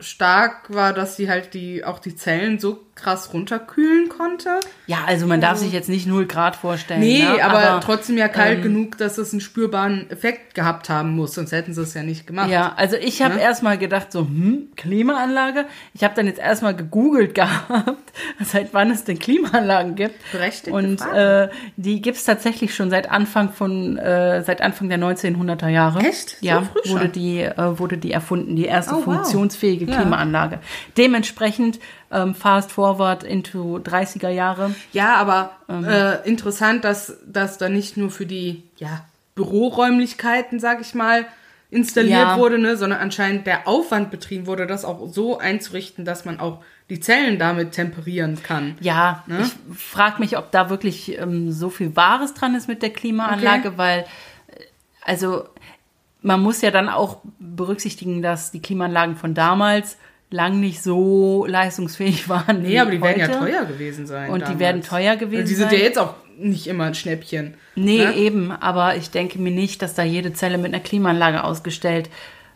stark 0.00 0.72
war, 0.74 0.92
dass 0.92 1.16
sie 1.16 1.28
halt 1.30 1.54
die 1.54 1.84
auch 1.84 1.98
die 2.00 2.16
Zellen 2.16 2.58
so 2.58 2.84
krass 2.94 3.32
runterkühlen 3.32 4.08
konnte. 4.10 4.60
Ja, 4.86 4.98
also 5.06 5.26
man 5.26 5.40
darf 5.40 5.56
sich 5.58 5.72
jetzt 5.72 5.88
nicht 5.88 6.06
0 6.06 6.26
Grad 6.26 6.56
vorstellen. 6.56 7.00
Nee, 7.00 7.22
ne? 7.22 7.42
aber, 7.42 7.80
trotzdem 7.80 8.18
ja 8.18 8.28
kalt 8.28 8.58
ähm, 8.58 8.62
genug, 8.64 8.98
dass 8.98 9.16
es 9.16 9.32
einen 9.32 9.40
spürbaren 9.40 10.10
Effekt 10.10 10.54
gehabt 10.54 10.90
haben 10.90 11.16
muss, 11.16 11.34
sonst 11.34 11.52
hätten 11.52 11.72
sie 11.72 11.80
es 11.82 11.94
ja 11.94 12.02
nicht 12.02 12.26
gemacht. 12.26 12.50
Ja, 12.50 12.74
also 12.76 12.96
ich 12.96 13.22
habe 13.22 13.36
Ne? 13.36 13.40
erstmal 13.40 13.78
gedacht, 13.78 14.12
so, 14.12 14.20
hm, 14.20 14.68
Klimaanlage. 14.76 15.64
Ich 15.94 16.04
habe 16.04 16.14
dann 16.14 16.26
jetzt 16.26 16.38
erstmal 16.38 16.76
gegoogelt 16.76 17.34
gehabt, 17.34 18.12
seit 18.40 18.74
wann 18.74 18.90
es 18.90 19.04
denn 19.04 19.18
Klimaanlagen 19.18 19.94
gibt. 19.94 20.16
Berechtigte 20.30 20.72
Und 20.72 21.00
äh, 21.14 21.48
die 21.76 22.02
gibt's 22.02 22.24
tatsächlich 22.24 22.74
schon 22.74 22.90
seit 22.90 23.10
Anfang 23.10 23.52
von, 23.52 23.96
äh, 23.96 24.42
seit 24.42 24.60
Anfang 24.60 24.90
der 24.90 24.98
1900er 24.98 25.68
Jahre. 25.68 26.00
Echt? 26.00 26.36
So 26.40 26.46
ja, 26.46 26.60
früh 26.62 26.80
schon? 26.84 26.92
wurde 27.00 27.08
die, 27.08 27.40
äh, 27.40 27.78
wurde 27.78 27.96
die 27.96 28.12
erfunden, 28.12 28.54
die 28.54 28.66
erste 28.66 28.92
Oh, 28.94 28.98
wow. 28.98 29.04
funktionsfähige 29.04 29.86
Ja. 29.86 29.96
Klimaanlage. 29.96 30.58
Dementsprechend 30.98 31.80
ähm, 32.12 32.34
fast 32.34 32.70
forward 32.72 33.24
into 33.24 33.78
30er 33.78 34.28
Jahre. 34.28 34.74
Ja, 34.92 35.16
aber 35.16 35.52
Ähm. 35.68 35.84
äh, 35.84 36.16
interessant, 36.28 36.84
dass 36.84 37.16
das 37.26 37.58
da 37.58 37.68
nicht 37.68 37.96
nur 37.96 38.10
für 38.10 38.26
die 38.26 38.62
ja, 38.76 39.04
Büroräumlichkeiten, 39.34 40.60
sag 40.60 40.80
ich 40.80 40.94
mal, 40.94 41.26
installiert 41.70 42.18
Ja. 42.28 42.36
wurde, 42.36 42.58
ne, 42.58 42.76
sondern 42.76 43.00
anscheinend 43.00 43.46
der 43.46 43.66
Aufwand 43.66 44.10
betrieben 44.10 44.46
wurde, 44.46 44.66
das 44.66 44.84
auch 44.84 45.08
so 45.08 45.38
einzurichten, 45.38 46.04
dass 46.04 46.24
man 46.26 46.38
auch 46.38 46.62
die 46.90 47.00
Zellen 47.00 47.38
damit 47.38 47.72
temperieren 47.72 48.42
kann. 48.42 48.76
Ja, 48.80 49.24
Ne? 49.26 49.40
ich 49.44 49.78
frage 49.78 50.18
mich, 50.20 50.36
ob 50.36 50.50
da 50.50 50.68
wirklich 50.68 51.18
ähm, 51.18 51.50
so 51.50 51.70
viel 51.70 51.96
Wahres 51.96 52.34
dran 52.34 52.54
ist 52.54 52.68
mit 52.68 52.82
der 52.82 52.90
Klimaanlage, 52.90 53.68
Okay. 53.68 53.78
weil, 53.78 53.98
äh, 54.00 54.04
also, 55.00 55.44
man 56.20 56.42
muss 56.42 56.60
ja 56.60 56.70
dann 56.70 56.90
auch 56.90 57.18
berücksichtigen, 57.38 58.20
dass 58.20 58.50
die 58.50 58.60
Klimaanlagen 58.60 59.16
von 59.16 59.32
damals 59.34 59.96
lang 60.32 60.58
nicht 60.60 60.82
so 60.82 61.46
leistungsfähig 61.46 62.28
waren. 62.28 62.62
Nee, 62.62 62.78
aber 62.78 62.90
die 62.90 63.00
werden 63.00 63.20
ja 63.20 63.28
heute. 63.28 63.38
teuer 63.38 63.64
gewesen 63.64 64.06
sein. 64.06 64.30
Und 64.30 64.40
die 64.40 64.44
damals. 64.44 64.60
werden 64.60 64.82
teuer 64.82 65.16
gewesen 65.16 65.42
Also 65.42 65.48
die 65.50 65.54
sind 65.56 65.70
sein. 65.70 65.78
ja 65.78 65.84
jetzt 65.84 65.98
auch 65.98 66.14
nicht 66.38 66.66
immer 66.66 66.84
ein 66.84 66.94
Schnäppchen. 66.94 67.54
Nee, 67.74 67.98
ne? 68.04 68.14
eben, 68.16 68.50
aber 68.50 68.96
ich 68.96 69.10
denke 69.10 69.38
mir 69.38 69.52
nicht, 69.52 69.80
dass 69.82 69.94
da 69.94 70.02
jede 70.02 70.32
Zelle 70.32 70.58
mit 70.58 70.72
einer 70.74 70.82
Klimaanlage 70.82 71.44
ausgestellt, 71.44 72.10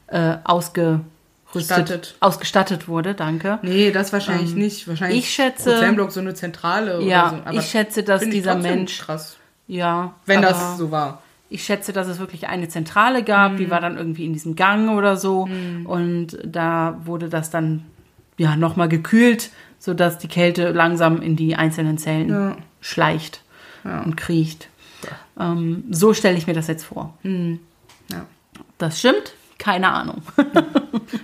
äh, 0.09 0.37
ausgerüstet, 0.45 1.05
Gestattet. 1.53 2.17
ausgestattet 2.21 2.89
wurde, 2.89 3.15
danke. 3.15 3.59
Nee, 3.63 3.91
das 3.93 4.13
wahrscheinlich 4.13 4.55
nicht. 4.55 4.89
Wahrscheinlich 4.89 5.17
Ähm, 5.17 5.23
ich 5.23 5.31
schätze- 5.31 5.71
Prozentblock 5.71 6.13
so 6.13 6.21
eine 6.21 6.35
Zentrale 6.35 7.03
Ja, 7.03 7.33
oder 7.45 7.53
so. 7.53 7.59
ich 7.61 7.67
schätze, 7.67 8.03
dass 8.03 8.23
dieser 8.29 8.57
Mensch- 8.57 8.99
Krass. 9.01 9.37
Ja. 9.69 10.15
Wenn 10.27 10.39
aber 10.39 10.49
das 10.49 10.79
so 10.79 10.91
war. 10.91 11.23
Ich 11.49 11.63
schätze, 11.65 11.93
dass 11.93 12.09
es 12.09 12.19
wirklich 12.19 12.49
eine 12.49 12.69
Zentrale 12.69 13.23
gab, 13.23 13.53
Mhm. 13.53 13.57
die 13.59 13.71
war 13.71 13.81
dann 13.81 13.97
irgendwie 13.97 14.25
in 14.25 14.33
diesem 14.33 14.57
Gang 14.57 14.91
oder 14.91 15.17
so. 15.17 15.49
Und 15.85 16.39
da 16.45 17.01
wurde 17.05 17.29
das 17.29 17.51
dann 17.51 17.85
ja 18.37 18.57
nochmal 18.57 18.89
gekühlt, 18.89 19.51
sodass 19.79 20.19
die 20.19 20.27
Kälte 20.29 20.71
langsam 20.73 21.23
in 21.23 21.37
die 21.37 21.55
einzelnen 21.55 21.99
Zellen 21.99 22.29
Ja. 22.31 22.57
schleicht 22.81 23.43
und 23.85 24.17
kriecht. 24.17 24.69
Ähm, 25.39 25.85
so 25.91 26.13
stelle 26.15 26.37
ich 26.37 26.47
mir 26.49 26.55
das 26.55 26.67
jetzt 26.67 26.85
vor. 26.85 27.15
Ja. 27.23 28.25
Das 28.79 28.99
stimmt? 28.99 29.35
Keine 29.59 29.89
Ahnung. 29.89 30.23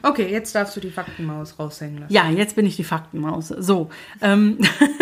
Okay, 0.02 0.30
jetzt 0.30 0.54
darfst 0.54 0.76
du 0.76 0.80
die 0.80 0.90
Faktenmaus 0.90 1.58
raushängen 1.58 2.00
lassen. 2.02 2.12
Ja, 2.12 2.28
jetzt 2.30 2.54
bin 2.54 2.66
ich 2.66 2.76
die 2.76 2.84
Faktenmaus. 2.84 3.48
So, 3.48 3.90
ähm, 4.20 4.58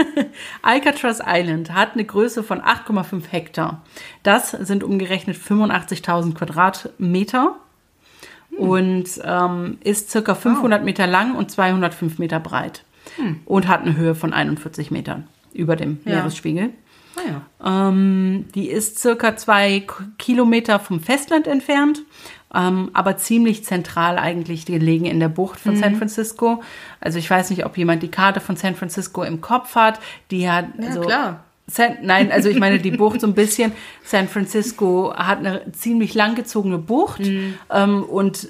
Alcatraz 0.63 1.21
Island 1.27 1.75
hat 1.75 1.95
eine 1.95 2.05
Größe 2.05 2.43
von 2.43 2.61
8,5 2.63 3.25
Hektar. 3.31 3.83
Das 4.23 4.51
sind 4.53 4.83
umgerechnet 4.83 5.37
85.000 5.37 6.35
Quadratmeter 6.35 7.57
und 8.57 9.05
ähm, 9.23 9.79
ist 9.85 10.11
circa 10.11 10.35
500 10.35 10.85
Meter 10.85 11.07
lang 11.07 11.35
und 11.37 11.51
205 11.51 12.19
Meter 12.19 12.41
breit 12.41 12.85
und 13.45 13.69
hat 13.69 13.83
eine 13.83 13.97
Höhe 13.97 14.15
von 14.15 14.33
41 14.33 14.91
Metern 14.91 15.27
über 15.53 15.77
dem 15.77 16.01
Ja. 16.05 16.17
Meeresspiegel. 16.17 16.71
Ah 17.17 17.21
ja. 17.63 17.89
Ähm, 17.89 18.47
die 18.55 18.69
ist 18.71 18.99
circa 18.99 19.37
zwei 19.37 19.85
Kilometer 20.19 20.79
vom 20.79 21.01
Festland 21.01 21.47
entfernt, 21.47 22.03
ähm, 22.55 22.91
aber 22.95 23.17
ziemlich 23.17 23.65
zentral 23.65 24.19
eigentlich 24.19 24.67
gelegen 24.67 25.05
in 25.05 25.21
der 25.21 25.29
Bucht 25.29 25.61
von 25.61 25.77
San 25.77 25.97
Francisco. 25.97 26.63
Also 27.01 27.19
ich 27.19 27.31
weiß 27.31 27.51
nicht, 27.51 27.65
ob 27.65 27.79
jemand 27.79 28.03
die 28.03 28.11
Karte 28.11 28.41
von 28.41 28.57
San 28.57 28.75
Francisco 28.75 29.23
im 29.23 29.41
Kopf 29.41 29.77
hat. 29.77 30.01
Die 30.31 30.51
hat 30.51 30.67
Ja, 30.79 30.87
also 30.87 31.01
klar. 31.03 31.45
San, 31.69 31.99
nein, 32.03 32.33
also 32.33 32.49
ich 32.49 32.59
meine 32.59 32.81
die 32.81 32.91
Bucht 32.91 33.21
so 33.23 33.27
ein 33.27 33.35
bisschen. 33.35 33.73
San 34.05 34.29
Francisco 34.29 35.15
hat 35.15 35.39
eine 35.39 35.71
ziemlich 35.73 36.15
langgezogene 36.15 36.79
Bucht 36.79 37.23
ähm, 37.71 38.03
und 38.03 38.49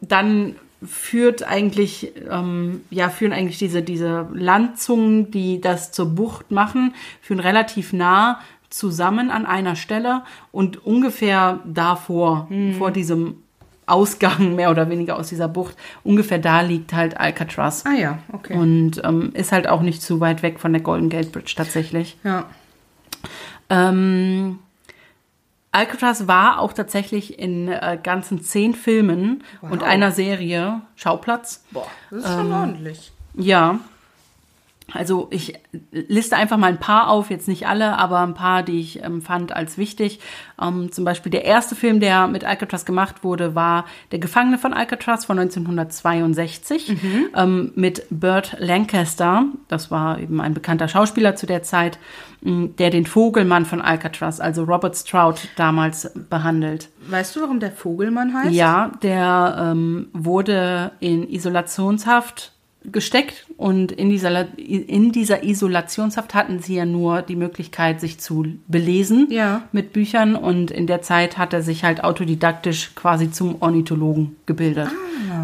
dann 0.00 0.56
führt 0.86 1.42
eigentlich, 1.42 2.12
ähm, 2.30 2.82
ja, 2.90 3.08
führen 3.08 3.32
eigentlich 3.32 3.58
diese, 3.58 3.82
diese 3.82 4.28
Landzungen, 4.32 5.30
die 5.30 5.60
das 5.60 5.90
zur 5.90 6.06
Bucht 6.14 6.50
machen, 6.50 6.94
führen 7.20 7.40
relativ 7.40 7.92
nah 7.92 8.40
zusammen 8.70 9.30
an 9.30 9.46
einer 9.46 9.76
Stelle 9.76 10.22
und 10.52 10.84
ungefähr 10.84 11.60
davor, 11.64 12.48
vor 12.76 12.90
diesem 12.90 13.36
Ausgang 13.86 14.54
mehr 14.56 14.70
oder 14.70 14.90
weniger 14.90 15.16
aus 15.16 15.28
dieser 15.28 15.48
Bucht, 15.48 15.76
ungefähr 16.04 16.38
da 16.38 16.60
liegt 16.60 16.92
halt 16.92 17.18
Alcatraz. 17.18 17.84
Ah 17.86 17.94
ja, 17.94 18.18
okay. 18.32 18.54
Und 18.54 19.02
ähm, 19.04 19.30
ist 19.34 19.52
halt 19.52 19.68
auch 19.68 19.80
nicht 19.80 20.02
zu 20.02 20.20
weit 20.20 20.42
weg 20.42 20.60
von 20.60 20.72
der 20.72 20.82
Golden 20.82 21.08
Gate 21.08 21.32
Bridge 21.32 21.54
tatsächlich. 21.56 22.16
ja. 22.24 22.44
Ähm, 23.70 24.60
Alcatraz 25.72 26.26
war 26.26 26.60
auch 26.60 26.72
tatsächlich 26.72 27.38
in 27.38 27.68
äh, 27.68 27.98
ganzen 28.02 28.42
zehn 28.42 28.72
Filmen 28.74 29.44
und 29.60 29.82
einer 29.82 30.10
Serie 30.12 30.80
Schauplatz. 30.96 31.62
Boah, 31.70 31.86
das 32.10 32.20
ist 32.20 32.30
Ähm, 32.30 32.36
schon 32.38 32.52
ordentlich. 32.52 33.12
Ja. 33.34 33.78
Also 34.94 35.28
ich 35.30 35.54
liste 35.92 36.36
einfach 36.36 36.56
mal 36.56 36.68
ein 36.68 36.80
paar 36.80 37.10
auf, 37.10 37.30
jetzt 37.30 37.46
nicht 37.46 37.66
alle, 37.66 37.98
aber 37.98 38.20
ein 38.20 38.32
paar, 38.32 38.62
die 38.62 38.80
ich 38.80 39.02
ähm, 39.02 39.20
fand 39.20 39.52
als 39.52 39.76
wichtig. 39.76 40.20
Ähm, 40.60 40.90
zum 40.92 41.04
Beispiel 41.04 41.30
der 41.30 41.44
erste 41.44 41.74
Film, 41.74 42.00
der 42.00 42.26
mit 42.26 42.44
Alcatraz 42.44 42.86
gemacht 42.86 43.22
wurde, 43.22 43.54
war 43.54 43.84
Der 44.12 44.18
Gefangene 44.18 44.56
von 44.56 44.72
Alcatraz 44.72 45.26
von 45.26 45.38
1962 45.38 46.96
ähm, 47.36 47.72
mit 47.74 48.06
Burt 48.10 48.56
Lancaster. 48.58 49.44
Das 49.68 49.90
war 49.90 50.18
eben 50.18 50.40
ein 50.40 50.54
bekannter 50.54 50.88
Schauspieler 50.88 51.36
zu 51.36 51.46
der 51.46 51.62
Zeit, 51.62 51.98
mh, 52.40 52.70
der 52.78 52.88
den 52.88 53.04
Vogelmann 53.04 53.66
von 53.66 53.82
Alcatraz, 53.82 54.40
also 54.40 54.64
Robert 54.64 54.96
Stroud, 54.96 55.48
damals 55.56 56.10
behandelt. 56.30 56.88
Weißt 57.08 57.36
du, 57.36 57.42
warum 57.42 57.60
der 57.60 57.72
Vogelmann 57.72 58.34
heißt? 58.34 58.52
Ja, 58.52 58.92
der 59.02 59.72
ähm, 59.72 60.08
wurde 60.14 60.92
in 61.00 61.28
Isolationshaft 61.28 62.52
gesteckt 62.92 63.46
und 63.56 63.92
in 63.92 64.08
dieser, 64.08 64.46
in 64.58 65.12
dieser 65.12 65.44
Isolationshaft 65.44 66.34
hatten 66.34 66.60
sie 66.60 66.76
ja 66.76 66.84
nur 66.84 67.22
die 67.22 67.36
Möglichkeit, 67.36 68.00
sich 68.00 68.18
zu 68.18 68.46
belesen 68.66 69.26
Ja. 69.30 69.62
mit 69.72 69.92
Büchern 69.92 70.36
und 70.36 70.70
in 70.70 70.86
der 70.86 71.02
Zeit 71.02 71.38
hat 71.38 71.52
er 71.52 71.62
sich 71.62 71.84
halt 71.84 72.04
autodidaktisch 72.04 72.92
quasi 72.94 73.30
zum 73.30 73.56
Ornithologen 73.60 74.36
gebildet. 74.46 74.88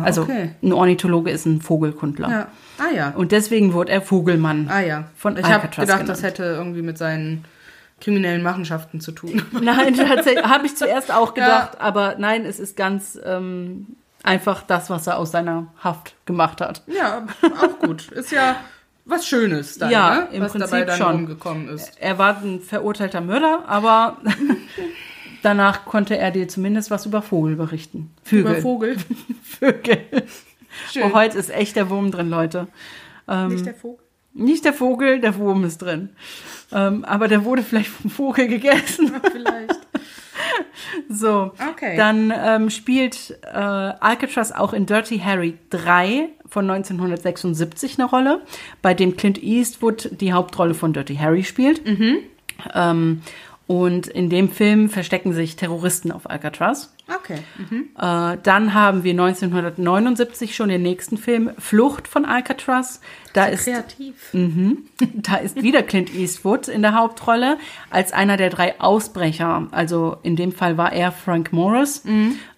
also 0.03 0.23
okay. 0.23 0.51
ein 0.63 0.73
Ornithologe 0.73 1.31
ist 1.31 1.47
ein 1.47 1.61
Vogelkundler. 1.61 2.31
Ja. 2.31 2.49
Ah 2.79 2.95
ja. 2.95 3.11
Und 3.11 3.33
deswegen 3.33 3.73
wurde 3.73 3.93
er 3.93 4.03
Vogelmann. 4.03 4.69
Ah 4.69 4.81
ja. 4.81 5.05
Von 5.17 5.37
ich 5.37 5.45
habe 5.45 5.69
gedacht, 5.69 5.87
genannt. 5.87 6.09
das 6.09 6.23
hätte 6.23 6.43
irgendwie 6.43 6.83
mit 6.83 6.99
seinen 6.99 7.45
kriminellen 8.01 8.43
Machenschaften 8.43 9.01
zu 9.01 9.13
tun. 9.13 9.43
Nein, 9.63 9.95
tatsächlich 9.97 10.45
habe 10.45 10.67
ich 10.67 10.77
zuerst 10.77 11.13
auch 11.13 11.35
gedacht, 11.35 11.81
aber 11.81 12.17
nein, 12.19 12.45
es 12.45 12.59
ist 12.59 12.77
ganz 12.77 13.19
ähm, 13.25 13.87
einfach 14.25 14.63
das, 14.63 14.91
was 14.91 15.07
er 15.07 15.19
aus 15.19 15.31
seiner 15.31 15.69
Haft 15.79 16.15
gemacht 16.27 16.61
hat. 16.61 16.83
ja, 16.87 17.27
auch 17.61 17.79
gut. 17.79 18.11
Ist 18.11 18.33
ja 18.33 18.57
was 19.05 19.27
Schönes 19.27 19.79
dann, 19.79 19.91
Ja, 19.91 20.15
ne? 20.15 20.29
im 20.33 20.43
was 20.43 20.53
dabei 20.55 20.67
Prinzip 20.67 20.87
dann 20.87 20.97
schon. 20.99 21.13
rumgekommen 21.17 21.69
ist. 21.69 21.93
Er 22.01 22.19
war 22.19 22.39
ein 22.39 22.61
verurteilter 22.61 23.21
Mörder, 23.21 23.65
aber 23.69 24.17
danach 25.43 25.85
konnte 25.85 26.17
er 26.17 26.31
dir 26.31 26.49
zumindest 26.49 26.91
was 26.91 27.07
über 27.07 27.21
Vogel 27.23 27.57
berichten. 27.57 28.11
Vögel. 28.25 28.41
Über 28.53 28.61
Vogel. 28.63 28.97
Vögel. 29.43 29.99
Schön. 30.91 31.03
Oh, 31.05 31.13
heute 31.15 31.39
ist 31.39 31.51
echt 31.51 31.77
der 31.77 31.91
Wurm 31.91 32.11
drin, 32.11 32.31
Leute. 32.31 32.67
Nicht 33.49 33.65
der 33.67 33.75
Vogel. 33.75 34.05
Nicht 34.33 34.65
der 34.65 34.73
Vogel, 34.73 35.21
der 35.21 35.37
Wurm 35.37 35.65
ist 35.65 35.79
drin. 35.79 36.09
Ähm, 36.73 37.05
aber 37.05 37.29
der 37.29 37.45
wurde 37.45 37.63
vielleicht 37.63 37.89
vom 37.91 38.11
Vogel 38.11 38.49
gegessen. 38.49 39.13
Vielleicht. 39.33 39.79
So, 41.09 41.53
Okay. 41.71 41.97
dann 41.97 42.33
ähm, 42.37 42.71
spielt 42.71 43.39
äh, 43.43 43.57
Alcatraz 43.57 44.53
auch 44.53 44.73
in 44.73 44.87
Dirty 44.87 45.19
Harry 45.19 45.59
3 45.71 46.29
von 46.49 46.69
1976 46.71 47.99
eine 47.99 48.09
Rolle, 48.09 48.43
bei 48.83 48.95
dem 48.95 49.17
Clint 49.17 49.43
Eastwood 49.43 50.11
die 50.21 50.33
Hauptrolle 50.33 50.75
von 50.75 50.93
Dirty 50.93 51.17
Harry 51.17 51.45
spielt. 51.45 51.83
Ähm, 52.75 53.23
und 53.67 54.09
in 54.09 54.29
dem 54.29 54.51
Film 54.51 54.91
verstecken 54.91 55.33
sich 55.33 55.57
Terroristen 55.57 56.13
auf 56.13 56.29
Alcatraz. 56.29 56.93
Okay. 57.09 57.39
Mhm. 57.57 57.89
Äh, 57.99 58.37
dann 58.43 58.75
haben 58.75 59.05
wir 59.05 59.13
1979 59.13 60.55
schon 60.55 60.69
den 60.69 60.83
nächsten 60.83 61.17
Film, 61.17 61.51
Flucht 61.59 62.07
von 62.07 62.27
Alcatraz. 62.27 63.01
Da 63.33 63.47
ist 63.47 63.65
Kreativ. 63.65 64.15
da 65.15 65.37
ist 65.37 65.63
wieder 65.63 65.83
Clint 65.83 66.15
Eastwood 66.15 66.69
in 66.69 66.83
der 66.83 66.95
Hauptrolle 66.95 67.57
als 67.91 68.13
einer 68.13 68.37
der 68.37 68.51
drei 68.51 68.79
Ausbrecher. 68.81 69.69
Also 69.71 70.19
in 70.23 70.37
dem 70.37 70.53
Fall 70.53 70.77
war 70.77 70.93
er 70.93 71.11
Frank 71.11 71.53
Morris, 71.53 72.03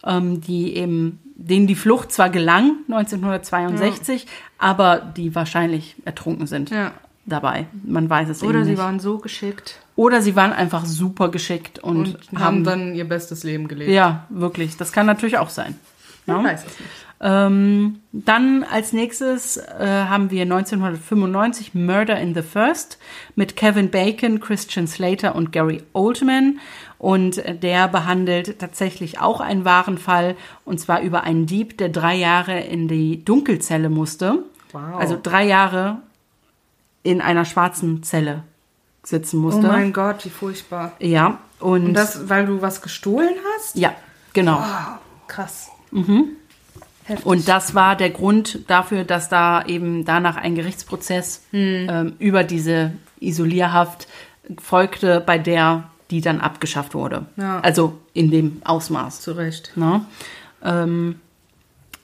ähm, 0.04 0.40
die 0.40 0.76
eben, 0.76 1.20
denen 1.36 1.68
die 1.68 1.76
Flucht 1.76 2.10
zwar 2.10 2.30
gelang 2.30 2.78
1962, 2.88 4.26
aber 4.58 4.98
die 5.16 5.34
wahrscheinlich 5.34 5.96
ertrunken 6.04 6.46
sind 6.46 6.70
Ja. 6.70 6.92
Dabei. 7.26 7.66
Man 7.84 8.08
weiß 8.08 8.28
es 8.28 8.42
Oder 8.42 8.64
sie 8.64 8.70
nicht. 8.72 8.78
waren 8.80 9.00
so 9.00 9.18
geschickt 9.18 9.80
Oder 9.96 10.22
sie 10.22 10.36
waren 10.36 10.52
einfach 10.52 10.84
super 10.86 11.28
geschickt 11.30 11.78
und, 11.80 12.16
und 12.32 12.38
haben 12.40 12.64
dann 12.64 12.94
ihr 12.94 13.08
bestes 13.08 13.42
Leben 13.44 13.68
gelebt. 13.68 13.90
ja 13.90 14.26
wirklich. 14.30 14.76
Das 14.76 14.92
kann 14.92 15.06
natürlich 15.06 15.38
auch 15.38 15.50
sein. 15.50 15.76
Man 16.26 16.38
Ja? 16.38 16.44
weiß 16.52 16.60
es 16.60 16.80
nicht. 16.80 16.90
Ähm, 17.18 18.00
dann 18.12 18.62
als 18.70 18.92
nächstes 18.92 19.56
äh, 19.56 19.86
haben 20.06 20.30
wir 20.30 20.42
1995 20.42 21.74
Murder 21.74 22.18
in 22.20 22.34
the 22.34 22.42
First 22.42 22.98
mit 23.36 23.56
Kevin 23.56 23.90
Bacon, 23.90 24.38
Christian 24.40 24.86
Slater 24.86 25.34
und 25.34 25.50
Gary 25.50 25.82
Oldman. 25.94 26.58
Und 26.98 27.42
der 27.62 27.88
behandelt 27.88 28.58
tatsächlich 28.58 29.18
auch 29.20 29.40
einen 29.40 29.64
wahren 29.64 29.96
Fall, 29.98 30.34
und 30.64 30.78
zwar 30.80 31.00
über 31.02 31.22
einen 31.24 31.46
Dieb, 31.46 31.78
der 31.78 31.88
drei 31.90 32.14
Jahre 32.16 32.60
in 32.60 32.86
die 32.88 33.24
Dunkelzelle 33.24 33.88
musste. 33.90 34.44
Wow. 34.72 34.82
Also 34.98 35.18
drei 35.22 35.44
Jahre 35.46 35.98
in 37.06 37.20
einer 37.20 37.44
schwarzen 37.44 38.02
Zelle 38.02 38.42
sitzen 39.02 39.38
Oh 39.38 39.42
musste. 39.42 39.66
mein 39.68 39.92
Gott, 39.92 40.24
wie 40.24 40.30
furchtbar. 40.30 40.92
ja, 40.98 41.38
und, 41.60 41.86
Und 41.86 41.94
das, 41.94 42.28
weil 42.28 42.46
du 42.46 42.60
was 42.60 42.82
gestohlen 42.82 43.34
hast? 43.56 43.76
ja, 43.76 43.94
genau. 44.32 44.58
Wow, 44.58 44.98
krass. 45.28 45.68
Heftig. 47.04 47.24
Und 47.26 47.48
das 47.48 47.74
war 47.74 47.94
der 47.96 48.10
Grund 48.10 48.60
dafür, 48.68 49.04
dass 49.04 49.28
da 49.28 49.64
eben 49.64 50.04
danach 50.04 50.36
ein 50.36 50.54
Gerichtsprozess 50.56 51.42
ähm, 51.52 52.14
über 52.18 52.42
diese 52.42 52.92
Isolierhaft 53.20 54.08
folgte, 54.58 55.20
bei 55.24 55.38
der 55.38 55.84
die 56.10 56.20
dann 56.20 56.40
abgeschafft 56.40 56.94
wurde. 56.94 57.26
Ja. 57.36 57.60
Also 57.60 57.98
in 58.12 58.30
dem 58.30 58.60
Ausmaß. 58.64 59.20
Zu 59.20 59.32
Recht. 59.32 59.72
Ähm, 60.62 61.20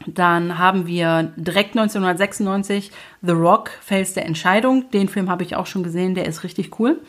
dann 0.07 0.59
haben 0.59 0.87
wir 0.87 1.33
direkt 1.37 1.77
1996 1.77 2.91
The 3.23 3.33
Rock, 3.33 3.71
Fels 3.81 4.15
der 4.15 4.27
Entscheidung. 4.27 4.91
Den 4.91 5.09
Film 5.09 5.29
habe 5.31 5.43
ich 5.43 5.57
auch 5.57 5.67
schon 5.67 5.83
gesehen, 5.83 6.15
der 6.15 6.27
ist 6.27 6.45
richtig 6.45 6.79
cool. 6.81 7.01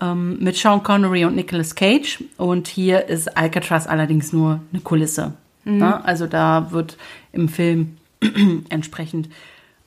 ähm, 0.00 0.38
mit 0.40 0.56
Sean 0.56 0.82
Connery 0.82 1.24
und 1.24 1.36
Nicolas 1.36 1.74
Cage. 1.74 2.24
Und 2.36 2.66
hier 2.68 3.06
ist 3.08 3.36
Alcatraz 3.36 3.86
allerdings 3.86 4.32
nur 4.32 4.60
eine 4.72 4.82
Kulisse. 4.82 5.34
Ne? 5.64 6.04
Also 6.04 6.26
da 6.26 6.72
wird 6.72 6.96
im 7.32 7.48
Film 7.48 7.96
entsprechend 8.68 9.28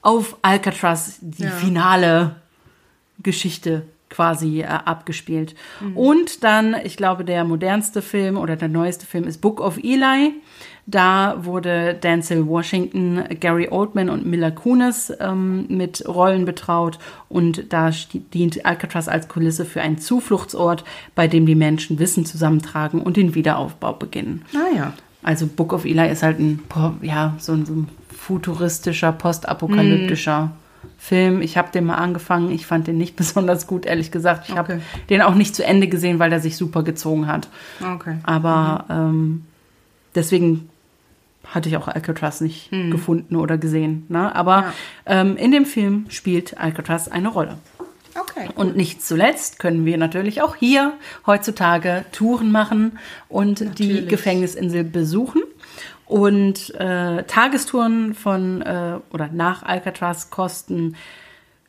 auf 0.01 0.37
Alcatraz 0.41 1.17
die 1.21 1.43
Ja. 1.43 1.49
finale 1.51 2.35
Geschichte 3.21 3.83
quasi 4.09 4.61
äh, 4.61 4.65
abgespielt. 4.67 5.53
Und 5.93 6.43
dann, 6.43 6.75
ich 6.83 6.95
glaube, 6.95 7.25
der 7.25 7.43
modernste 7.43 8.01
Film 8.01 8.37
oder 8.37 8.55
der 8.55 8.69
neueste 8.69 9.05
Film 9.05 9.25
ist 9.25 9.41
Book 9.41 9.59
of 9.59 9.77
Eli. 9.77 10.33
Da 10.89 11.43
wurde 11.43 11.93
Denzel 11.95 12.47
Washington, 12.47 13.21
Gary 13.41 13.67
Oldman 13.69 14.09
und 14.09 14.25
Mila 14.25 14.51
Kunis 14.51 15.11
ähm, 15.19 15.65
mit 15.67 16.07
Rollen 16.07 16.45
betraut 16.45 16.97
und 17.27 17.73
da 17.73 17.91
dient 18.33 18.65
Alcatraz 18.65 19.09
als 19.09 19.27
Kulisse 19.27 19.65
für 19.65 19.81
einen 19.81 19.97
Zufluchtsort, 19.97 20.85
bei 21.13 21.27
dem 21.27 21.45
die 21.45 21.55
Menschen 21.55 21.99
Wissen 21.99 22.25
zusammentragen 22.25 23.01
und 23.01 23.17
den 23.17 23.35
Wiederaufbau 23.35 23.91
beginnen. 23.93 24.43
Naja. 24.53 24.93
Also 25.23 25.45
Book 25.45 25.73
of 25.73 25.83
Eli 25.83 26.09
ist 26.09 26.23
halt 26.23 26.39
ein, 26.39 26.61
ja, 27.01 27.35
so 27.37 27.51
ein, 27.51 27.65
so 27.65 27.73
ein 27.73 27.89
futuristischer, 28.15 29.11
postapokalyptischer 29.11 30.51
Film. 30.97 31.41
Ich 31.41 31.57
habe 31.57 31.69
den 31.73 31.83
mal 31.85 31.95
angefangen. 31.95 32.49
Ich 32.51 32.65
fand 32.65 32.87
den 32.87 32.97
nicht 32.97 33.15
besonders 33.17 33.67
gut, 33.67 33.85
ehrlich 33.85 34.09
gesagt. 34.11 34.47
Ich 34.47 34.55
habe 34.55 34.75
Okay. 34.75 34.81
den 35.09 35.21
auch 35.21 35.35
nicht 35.35 35.53
zu 35.53 35.65
Ende 35.65 35.89
gesehen, 35.89 36.19
weil 36.19 36.29
der 36.29 36.39
sich 36.39 36.55
super 36.55 36.83
gezogen 36.83 37.27
hat. 37.27 37.49
Okay. 37.81 38.19
Aber 38.23 38.85
ähm, 38.89 39.43
deswegen 40.15 40.69
hatte 41.53 41.69
ich 41.69 41.77
auch 41.77 41.87
Alcatraz 41.87 42.41
nicht 42.41 42.69
gefunden 42.71 43.35
oder 43.35 43.57
gesehen. 43.57 44.05
Ne? 44.09 44.35
Aber 44.35 44.57
Ja. 44.57 45.21
ähm, 45.21 45.37
in 45.37 45.51
dem 45.51 45.65
Film 45.65 46.05
spielt 46.09 46.57
Alcatraz 46.57 47.07
eine 47.07 47.29
Rolle. 47.29 47.57
Okay. 48.19 48.49
Und 48.55 48.75
nicht 48.75 49.03
zuletzt 49.05 49.59
können 49.59 49.85
wir 49.85 49.97
natürlich 49.97 50.41
auch 50.41 50.55
hier 50.55 50.93
heutzutage 51.27 52.03
Touren 52.11 52.51
machen 52.51 52.97
und 53.29 53.59
die 53.59 53.65
Natürlich. 53.87 54.07
Gefängnisinsel 54.09 54.83
besuchen. 54.83 55.43
Und 56.05 56.73
äh, 56.75 57.23
Tagestouren 57.23 58.13
von 58.15 58.61
äh, 58.61 58.97
oder 59.11 59.29
nach 59.31 59.63
Alcatraz 59.63 60.29
kosten 60.29 60.95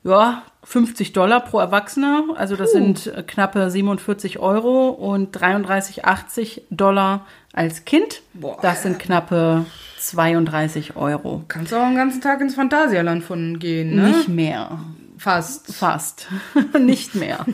ja 0.05 0.43
50 0.69 1.15
Dollar 1.15 1.41
pro 1.41 1.61
Erwachsener. 1.61 2.25
Also 2.37 2.55
das 2.55 2.73
sind 2.73 3.07
äh, 3.07 3.23
knappe 3.23 3.71
47 3.71 4.39
Euro 4.39 4.91
und 4.91 5.35
33,80 5.35 6.61
Dollar 6.69 7.25
als 7.55 7.87
Kind. 7.87 8.21
Boah. 8.35 8.59
Das 8.61 8.83
sind 8.83 8.99
knappe 8.99 9.65
32 9.99 10.95
Euro. 10.97 11.43
Kannst 11.49 11.73
auch 11.73 11.81
einen 11.83 11.97
ganzen 11.97 12.21
Tag 12.21 12.43
ins 12.43 12.55
Phantasialand 12.55 13.25
von 13.25 13.59
gehen, 13.59 13.97
ne? 13.97 14.09
Nicht 14.11 14.29
mehr. 14.29 14.79
Fast. 15.17 15.75
Fast. 15.75 16.29
Nicht 16.79 17.15
mehr. 17.15 17.47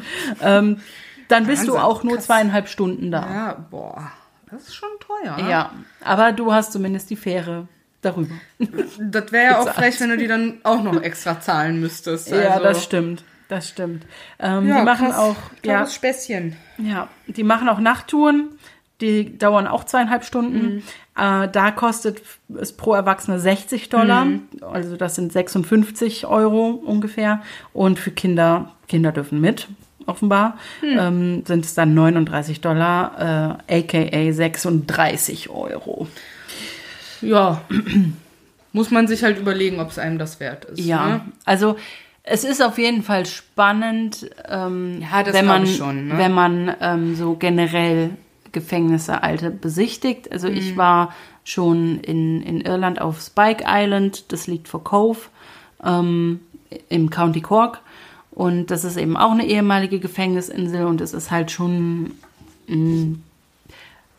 ähm, 0.42 0.78
dann 1.28 1.46
bist 1.46 1.68
du 1.68 1.74
Wahnsinn, 1.74 1.84
auch 1.84 2.02
nur 2.02 2.18
zweieinhalb 2.18 2.68
Stunden 2.68 3.12
da. 3.12 3.32
Ja, 3.32 3.66
boah. 3.70 4.10
Das 4.50 4.62
ist 4.62 4.74
schon 4.74 4.90
teuer. 4.98 5.48
Ja. 5.48 5.70
aber 6.02 6.32
du 6.32 6.52
hast 6.52 6.72
zumindest 6.72 7.10
die 7.10 7.16
Fähre 7.16 7.68
darüber. 8.04 8.34
Das 8.98 9.32
wäre 9.32 9.44
ja 9.52 9.58
auch 9.60 9.68
frech, 9.68 10.00
wenn 10.00 10.10
du 10.10 10.16
die 10.16 10.26
dann 10.26 10.58
auch 10.62 10.82
noch 10.82 11.00
extra 11.02 11.40
zahlen 11.40 11.80
müsstest. 11.80 12.30
Ja, 12.30 12.50
Also, 12.50 12.62
das 12.64 12.84
stimmt. 12.84 13.24
Das 13.48 13.68
stimmt. 13.68 14.04
Ähm, 14.40 14.66
Ja, 14.68 14.78
die 14.80 14.84
machen 14.84 15.08
krass. 15.08 15.18
auch, 15.18 15.36
ja, 15.64 15.86
Späßchen. 15.86 16.56
ja, 16.78 17.08
die 17.26 17.42
machen 17.44 17.68
auch 17.68 17.78
Nachttouren. 17.78 18.48
Die 19.00 19.36
dauern 19.36 19.66
auch 19.66 19.84
zweieinhalb 19.84 20.24
Stunden. 20.24 20.82
Äh, 21.16 21.48
da 21.48 21.72
kostet 21.72 22.22
es 22.56 22.72
pro 22.72 22.94
Erwachsene 22.94 23.40
60 23.40 23.88
Dollar. 23.88 24.26
Also 24.62 24.96
das 24.96 25.16
sind 25.16 25.32
56 25.32 26.26
Euro 26.26 26.68
ungefähr. 26.70 27.42
Und 27.72 27.98
für 27.98 28.12
Kinder, 28.12 28.70
Kinder 28.86 29.10
dürfen 29.10 29.40
mit, 29.40 29.66
offenbar, 30.06 30.58
ähm, 30.82 31.44
sind 31.44 31.64
es 31.64 31.74
dann 31.74 31.92
39 31.94 32.60
Dollar, 32.60 33.58
äh, 33.68 33.80
aka 33.80 34.32
36 34.32 35.50
Euro. 35.50 36.06
Ja. 37.24 37.60
Muss 38.72 38.90
man 38.90 39.06
sich 39.06 39.22
halt 39.22 39.38
überlegen, 39.38 39.78
ob 39.80 39.90
es 39.90 39.98
einem 39.98 40.18
das 40.18 40.40
wert 40.40 40.64
ist. 40.64 40.80
Ja, 40.80 41.06
Ne? 41.06 41.20
also 41.44 41.76
es 42.24 42.42
ist 42.44 42.62
auf 42.62 42.78
jeden 42.78 43.02
Fall 43.02 43.24
spannend, 43.26 44.28
ähm, 44.48 45.00
Ja, 45.00 45.32
wenn 45.32 45.46
man, 45.46 45.66
schon, 45.66 46.08
ne? 46.08 46.18
wenn 46.18 46.32
man 46.32 46.74
ähm, 46.80 47.14
so 47.14 47.34
generell 47.36 48.10
Gefängnisse 48.52 49.22
alte 49.22 49.50
besichtigt. 49.50 50.32
Also 50.32 50.48
Mhm. 50.48 50.56
ich 50.56 50.76
war 50.76 51.14
schon 51.44 52.00
in, 52.00 52.42
in 52.42 52.60
Irland 52.62 53.00
auf 53.00 53.20
Spike 53.20 53.64
Island, 53.66 54.32
das 54.32 54.46
liegt 54.46 54.66
vor 54.68 54.82
Cove 54.82 55.18
ähm, 55.84 56.40
im 56.88 57.10
County 57.10 57.42
Cork. 57.42 57.80
Und 58.32 58.72
das 58.72 58.82
ist 58.84 58.96
eben 58.96 59.16
auch 59.16 59.30
eine 59.30 59.46
ehemalige 59.46 60.00
Gefängnisinsel 60.00 60.86
und 60.86 61.00
es 61.00 61.12
ist 61.14 61.30
halt 61.30 61.50
schon 61.52 62.12
mh, 62.66 63.16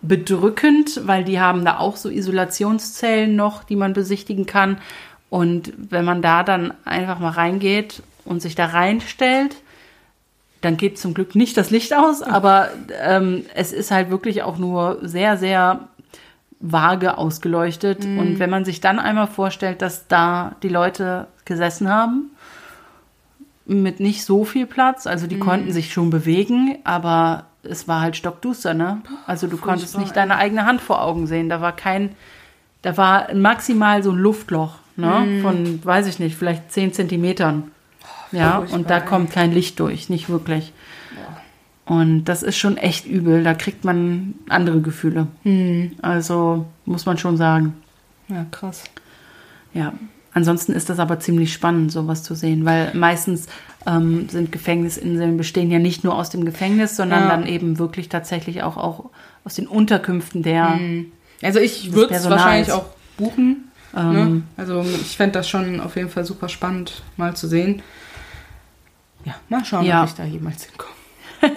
bedrückend, 0.08 1.02
weil 1.06 1.24
die 1.24 1.40
haben 1.40 1.66
da 1.66 1.80
auch 1.80 1.96
so 1.96 2.10
Isolationszellen 2.10 3.36
noch, 3.36 3.64
die 3.64 3.76
man 3.76 3.94
besichtigen 3.94 4.46
kann. 4.46 4.78
Und 5.30 5.74
wenn 5.78 6.06
man 6.06 6.22
da 6.22 6.44
dann 6.44 6.74
einfach 6.86 7.20
mal 7.20 7.32
reingeht 7.32 8.04
und 8.24 8.42
sich 8.42 8.56
da 8.56 8.68
reinstellt, 8.68 9.58
dann 10.62 10.78
geht 10.78 10.98
zum 10.98 11.14
Glück 11.14 11.36
nicht 11.36 11.58
das 11.58 11.70
Licht 11.70 11.94
aus, 11.94 12.22
aber 12.22 12.70
ähm, 13.02 13.46
es 13.54 13.72
ist 13.72 13.92
halt 13.92 14.10
wirklich 14.10 14.42
auch 14.44 14.58
nur 14.58 15.00
sehr, 15.04 15.38
sehr 15.38 15.88
vage 16.60 17.18
ausgeleuchtet. 17.18 18.06
Und 18.06 18.40
wenn 18.40 18.50
man 18.50 18.66
sich 18.66 18.82
dann 18.82 18.98
einmal 18.98 19.28
vorstellt, 19.28 19.82
dass 19.82 20.08
da 20.08 20.56
die 20.64 20.70
Leute 20.70 21.28
gesessen 21.44 21.90
haben, 21.90 22.32
mit 23.66 24.00
nicht 24.00 24.24
so 24.26 24.46
viel 24.46 24.66
Platz, 24.66 25.08
also 25.08 25.28
die 25.28 25.40
konnten 25.40 25.72
sich 25.72 25.92
schon 25.92 26.10
bewegen, 26.10 26.78
aber 26.84 27.46
es 27.66 27.88
war 27.88 28.02
halt 28.02 28.16
stockduster, 28.16 28.74
ne? 28.74 29.02
Also 29.28 29.48
du 29.48 29.58
konntest 29.58 29.94
furchtbar, 29.94 30.02
nicht 30.02 30.16
deine 30.16 30.38
eigene 30.38 30.66
Hand 30.66 30.82
vor 30.82 31.02
Augen 31.02 31.28
sehen. 31.28 31.50
Da 31.50 31.62
war 31.62 31.76
kein, 31.76 32.16
da 32.82 32.98
war 32.98 33.34
maximal 33.34 34.04
so 34.04 34.12
ein 34.12 34.18
Luftloch, 34.18 34.76
ne? 34.96 35.40
Von, 35.42 35.84
weiß 35.84 36.08
ich 36.08 36.20
nicht, 36.20 36.36
vielleicht 36.36 36.72
10 36.72 36.94
Zentimetern. 36.94 37.72
Ja, 38.32 38.58
furchtbar, 38.58 38.78
und 38.78 38.90
da 38.90 39.00
kommt 39.00 39.32
kein 39.32 39.52
Licht 39.52 39.80
durch, 39.80 40.10
nicht 40.10 40.30
wirklich. 40.30 40.74
Und 41.86 42.26
das 42.26 42.42
ist 42.42 42.58
schon 42.58 42.78
echt 42.78 43.06
übel. 43.06 43.44
Da 43.44 43.54
kriegt 43.54 43.86
man 43.86 44.34
andere 44.50 44.82
Gefühle. 44.82 45.28
Also 46.02 46.66
muss 46.86 47.06
man 47.06 47.18
schon 47.18 47.38
sagen. 47.38 47.76
Ja, 48.28 48.46
krass. 48.50 48.84
Ja, 49.74 49.94
ansonsten 50.34 50.72
ist 50.72 50.90
das 50.90 50.98
aber 50.98 51.20
ziemlich 51.20 51.54
spannend, 51.54 51.92
sowas 51.92 52.24
zu 52.24 52.34
sehen, 52.34 52.66
weil 52.66 52.92
meistens 52.96 53.48
ähm, 53.86 54.28
sind 54.30 54.52
Gefängnisinseln 54.52 55.38
bestehen 55.38 55.70
ja 55.72 55.80
nicht 55.80 56.04
nur 56.04 56.16
aus 56.18 56.30
dem 56.30 56.46
Gefängnis, 56.46 56.96
sondern 56.96 57.24
Ja. 57.24 57.30
dann 57.30 57.46
eben 57.48 57.78
wirklich 57.80 58.10
tatsächlich 58.10 58.64
auch, 58.64 58.78
auch 58.78 59.10
aus 59.44 59.56
den 59.56 59.68
Unterkünften 59.68 60.42
der. 60.44 60.80
Also 61.44 61.60
ich 61.60 61.94
würde 61.94 62.16
es 62.16 62.30
wahrscheinlich 62.30 62.72
auch 62.72 62.86
buchen. 63.18 63.72
ne? 63.94 64.02
Ähm, 64.02 64.44
Also 64.58 64.82
ich 64.82 65.16
fände 65.18 65.34
das 65.34 65.48
schon 65.48 65.80
auf 65.80 65.96
jeden 65.96 66.10
Fall 66.10 66.26
super 66.26 66.50
spannend, 66.50 67.04
mal 67.18 67.36
zu 67.36 67.48
sehen. 67.48 67.82
Ja, 69.24 69.36
mal 69.50 69.64
schauen, 69.66 69.86
Ja. 69.86 70.02
ob 70.04 70.10
ich 70.10 70.16
da 70.16 70.24
jemals 70.24 70.64
hinkomme. 70.66 70.92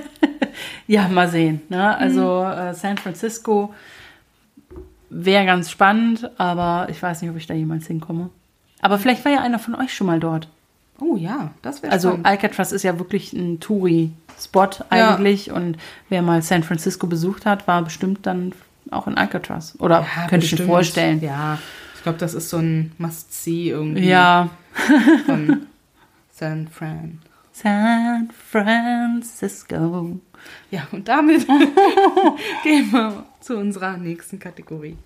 Ja, 0.87 1.07
mal 1.09 1.29
sehen. 1.29 1.61
Ne? 1.69 1.97
Also 1.99 2.43
äh, 2.45 2.73
San 2.75 2.97
Francisco 2.97 3.75
wäre 5.11 5.45
ganz 5.47 5.71
spannend, 5.71 6.31
aber 6.39 6.89
ich 6.91 7.03
weiß 7.03 7.21
nicht, 7.23 7.31
ob 7.31 7.37
ich 7.37 7.47
da 7.47 7.55
jemals 7.55 7.87
hinkomme. 7.87 8.31
Aber 8.81 8.99
vielleicht 8.99 9.25
war 9.25 9.33
ja 9.33 9.41
einer 9.41 9.59
von 9.59 9.75
euch 9.75 9.93
schon 9.95 10.07
mal 10.07 10.19
dort. 10.21 10.49
Oh 11.01 11.17
ja, 11.17 11.53
das 11.63 11.83
wäre 11.83 11.93
Also 11.93 12.09
spannend. 12.09 12.27
Alcatraz 12.27 12.73
ist 12.73 12.83
ja 12.83 12.99
wirklich 12.99 13.33
ein 13.33 13.61
Touri-Spot 13.61 14.69
Ja. 14.91 15.15
eigentlich 15.17 15.51
und 15.53 15.77
wer 16.09 16.23
mal 16.23 16.43
San 16.43 16.63
Francisco 16.63 17.07
besucht 17.07 17.47
hat, 17.47 17.67
war 17.69 17.83
bestimmt 17.83 18.27
dann 18.27 18.53
auch 18.91 19.07
in 19.07 19.17
Alcatraz. 19.17 19.75
Oder 19.79 20.01
Ja, 20.17 20.27
könnte 20.29 20.47
ich 20.47 20.59
mir 20.59 20.65
vorstellen. 20.67 21.21
Ja, 21.23 21.59
ich 21.97 22.03
glaube, 22.03 22.19
das 22.19 22.35
ist 22.35 22.49
so 22.51 22.57
ein 22.59 22.93
Must-See 22.99 23.71
irgendwie 23.71 24.09
Ja, 24.09 24.49
von 25.27 25.67
San 26.33 26.69
Fran. 26.69 27.19
San 27.53 28.31
Francisco. 28.51 30.21
Ja, 30.71 30.87
und 30.93 31.09
damit 31.09 31.47
gehen 32.63 32.93
wir 32.93 33.25
zu 33.41 33.57
unserer 33.57 33.97
nächsten 33.97 34.39
Kategorie. 34.39 34.97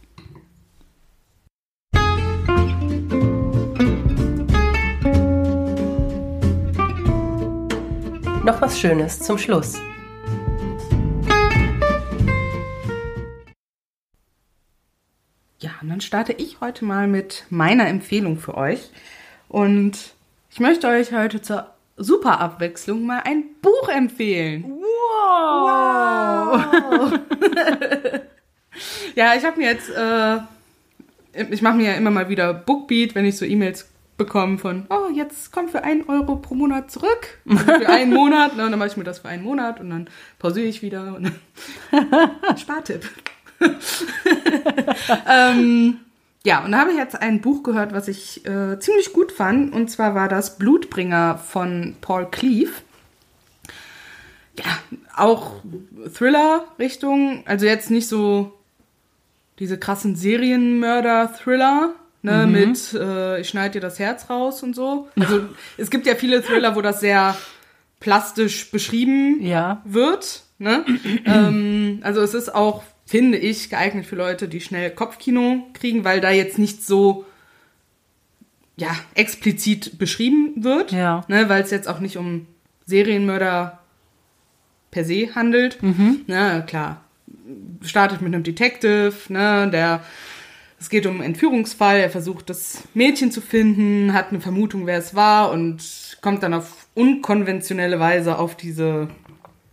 Noch 8.44 8.60
was 8.60 8.80
Schönes 8.80 9.20
zum 9.20 9.38
Schluss. 9.38 9.78
Ja, 15.60 15.70
und 15.80 15.88
dann 15.88 16.00
starte 16.00 16.32
ich 16.32 16.60
heute 16.60 16.84
mal 16.84 17.06
mit 17.06 17.44
meiner 17.50 17.86
Empfehlung 17.86 18.36
für 18.36 18.56
euch. 18.56 18.90
Und 19.48 20.14
ich 20.50 20.58
möchte 20.58 20.88
euch 20.88 21.12
heute 21.12 21.40
zur 21.40 21.70
super 21.96 22.40
Abwechslung 22.40 23.06
mal 23.06 23.22
ein 23.24 23.44
Buch 23.62 23.88
empfehlen. 23.88 24.64
Wow! 24.64 26.58
ja, 29.14 29.36
ich 29.36 29.44
habe 29.44 29.58
mir 29.58 29.70
jetzt, 29.70 29.88
äh, 29.88 30.38
ich 31.48 31.62
mache 31.62 31.76
mir 31.76 31.92
ja 31.92 31.94
immer 31.94 32.10
mal 32.10 32.28
wieder 32.28 32.52
Bookbeat, 32.52 33.14
wenn 33.14 33.24
ich 33.24 33.36
so 33.36 33.44
E-Mails 33.44 33.91
bekommen 34.16 34.58
von, 34.58 34.86
oh, 34.90 35.10
jetzt 35.14 35.52
kommt 35.52 35.70
für 35.70 35.84
einen 35.84 36.08
Euro 36.08 36.36
pro 36.36 36.54
Monat 36.54 36.90
zurück. 36.90 37.38
Für 37.44 37.88
einen 37.88 38.12
Monat. 38.12 38.56
Ne, 38.56 38.64
und 38.64 38.70
dann 38.70 38.78
mache 38.78 38.90
ich 38.90 38.96
mir 38.96 39.04
das 39.04 39.20
für 39.20 39.28
einen 39.28 39.42
Monat 39.42 39.80
und 39.80 39.90
dann 39.90 40.08
pausiere 40.38 40.66
ich 40.66 40.82
wieder. 40.82 41.16
Und 41.16 41.32
Spartipp. 42.58 43.08
ähm, 45.28 45.98
ja, 46.44 46.64
und 46.64 46.72
da 46.72 46.80
habe 46.80 46.90
ich 46.90 46.96
jetzt 46.96 47.20
ein 47.20 47.40
Buch 47.40 47.62
gehört, 47.62 47.92
was 47.92 48.08
ich 48.08 48.44
äh, 48.46 48.78
ziemlich 48.80 49.12
gut 49.12 49.32
fand. 49.32 49.72
Und 49.72 49.90
zwar 49.90 50.14
war 50.14 50.28
das 50.28 50.58
Blutbringer 50.58 51.38
von 51.38 51.96
Paul 52.00 52.26
Cleave. 52.30 52.72
Ja, 54.58 54.78
auch 55.16 55.60
Thriller-Richtung. 56.14 57.42
Also 57.46 57.66
jetzt 57.66 57.90
nicht 57.90 58.08
so 58.08 58.52
diese 59.58 59.78
krassen 59.78 60.16
Serienmörder-Thriller, 60.16 61.94
ne, 62.22 62.46
Mhm. 62.46 62.52
mit 62.52 62.94
äh, 62.94 63.40
ich 63.40 63.48
schneide 63.48 63.74
dir 63.74 63.80
das 63.80 63.98
Herz 63.98 64.30
raus 64.30 64.62
und 64.62 64.74
so. 64.74 65.08
Also 65.18 65.40
es 65.76 65.90
gibt 65.90 66.06
ja 66.06 66.14
viele 66.14 66.42
Thriller, 66.42 66.74
wo 66.76 66.80
das 66.80 67.00
sehr 67.00 67.36
plastisch 68.00 68.70
beschrieben 68.70 69.40
Ja. 69.42 69.80
wird. 69.84 70.42
Ne? 70.58 70.84
ähm, 71.24 71.98
also 72.02 72.20
es 72.20 72.34
ist 72.34 72.54
auch, 72.54 72.82
finde 73.06 73.38
ich, 73.38 73.68
geeignet 73.70 74.06
für 74.06 74.14
Leute, 74.16 74.46
die 74.48 74.60
schnell 74.60 74.90
Kopfkino 74.90 75.66
kriegen, 75.74 76.04
weil 76.04 76.20
da 76.20 76.30
jetzt 76.30 76.58
nicht 76.58 76.84
so 76.84 77.24
ja, 78.76 78.94
explizit 79.14 79.98
beschrieben 79.98 80.52
wird. 80.64 80.92
Ja. 80.92 81.24
Ne, 81.28 81.48
weil 81.48 81.62
es 81.62 81.70
jetzt 81.70 81.88
auch 81.88 82.00
nicht 82.00 82.16
um 82.16 82.46
Serienmörder 82.86 83.80
per 84.90 85.04
se 85.04 85.34
handelt. 85.34 85.78
Na 86.26 86.60
klar, 86.60 87.02
startet 87.82 88.20
mit 88.22 88.34
einem 88.34 88.44
Detective, 88.44 89.12
ne, 89.28 89.68
der 89.70 90.02
es 90.82 90.90
geht 90.90 91.06
um 91.06 91.14
einen 91.14 91.22
Entführungsfall, 91.22 92.00
er 92.00 92.10
versucht 92.10 92.50
das 92.50 92.82
Mädchen 92.92 93.30
zu 93.30 93.40
finden, 93.40 94.12
hat 94.12 94.30
eine 94.30 94.40
Vermutung, 94.40 94.84
wer 94.84 94.98
es 94.98 95.14
war 95.14 95.52
und 95.52 96.18
kommt 96.20 96.42
dann 96.42 96.54
auf 96.54 96.88
unkonventionelle 96.94 98.00
Weise 98.00 98.36
auf 98.36 98.56
diese 98.56 99.06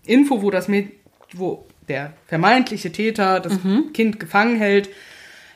Info, 0.06 0.44
wo 0.44 0.52
das 0.52 0.68
Mäd 0.68 0.92
wo 1.34 1.66
der 1.88 2.14
vermeintliche 2.28 2.92
Täter 2.92 3.40
das 3.40 3.58
Kind 3.94 4.20
gefangen 4.20 4.58
hält. 4.58 4.90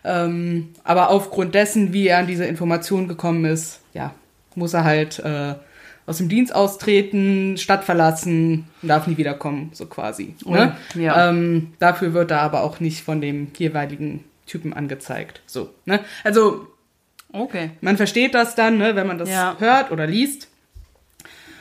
Ähm, 0.04 0.70
aber 0.84 1.12
aufgrund 1.12 1.54
dessen, 1.54 1.94
wie 1.94 2.08
er 2.08 2.18
an 2.18 2.28
diese 2.28 2.46
Information 2.46 3.08
gekommen 3.08 3.46
ist, 3.46 3.82
ja, 3.94 4.16
muss 4.56 4.74
er 4.74 4.84
halt 4.84 5.20
äh, 5.20 5.54
aus 6.08 6.18
dem 6.18 6.30
Dienst 6.30 6.54
austreten, 6.54 7.58
Stadt 7.58 7.84
verlassen, 7.84 8.66
und 8.82 8.90
darf 8.90 9.06
nie 9.06 9.18
wiederkommen, 9.18 9.70
so 9.74 9.86
quasi. 9.86 10.36
Ne? 10.46 10.76
Ja. 10.96 11.30
ähm, 11.30 11.74
dafür 11.78 12.14
wird 12.14 12.32
er 12.32 12.42
aber 12.42 12.64
auch 12.64 12.80
nicht 12.80 13.04
von 13.04 13.22
dem 13.22 13.50
jeweiligen 13.56 14.24
Typen 14.46 14.74
angezeigt. 14.74 15.42
So, 15.46 15.74
ne? 15.86 16.00
Also 16.24 16.68
Okay. 17.32 17.72
man 17.82 17.98
versteht 17.98 18.34
das 18.36 18.56
dann, 18.56 18.78
ne, 18.78 18.96
wenn 18.96 19.08
man 19.08 19.18
das 19.18 19.30
Ja. 19.30 19.56
hört 19.60 19.92
oder 19.92 20.06
liest. 20.08 20.48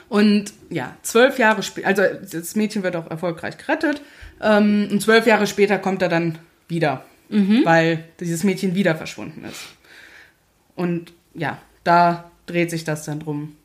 Und 0.09 0.53
ja, 0.68 0.95
zwölf 1.03 1.39
Jahre 1.39 1.62
später, 1.62 1.87
also 1.89 2.03
das 2.30 2.55
Mädchen 2.55 2.83
wird 2.83 2.97
auch 2.97 3.11
erfolgreich 3.11 3.57
gerettet. 3.57 4.03
Ähm, 4.43 4.89
und 4.91 5.01
zwölf 5.01 5.26
Jahre 5.26 5.47
später 5.47 5.78
kommt 5.78 6.03
er 6.03 6.09
dann 6.11 6.39
wieder, 6.68 7.05
Mhm. 7.30 7.62
weil 7.64 8.05
dieses 8.20 8.45
Mädchen 8.45 8.74
wieder 8.74 8.95
verschwunden 8.95 9.45
ist. 9.45 9.61
Und 10.74 11.12
ja, 11.35 11.59
da 11.85 12.30
dreht 12.47 12.70
sich 12.70 12.85
das 12.85 13.05
dann 13.07 13.20
drum. 13.20 13.57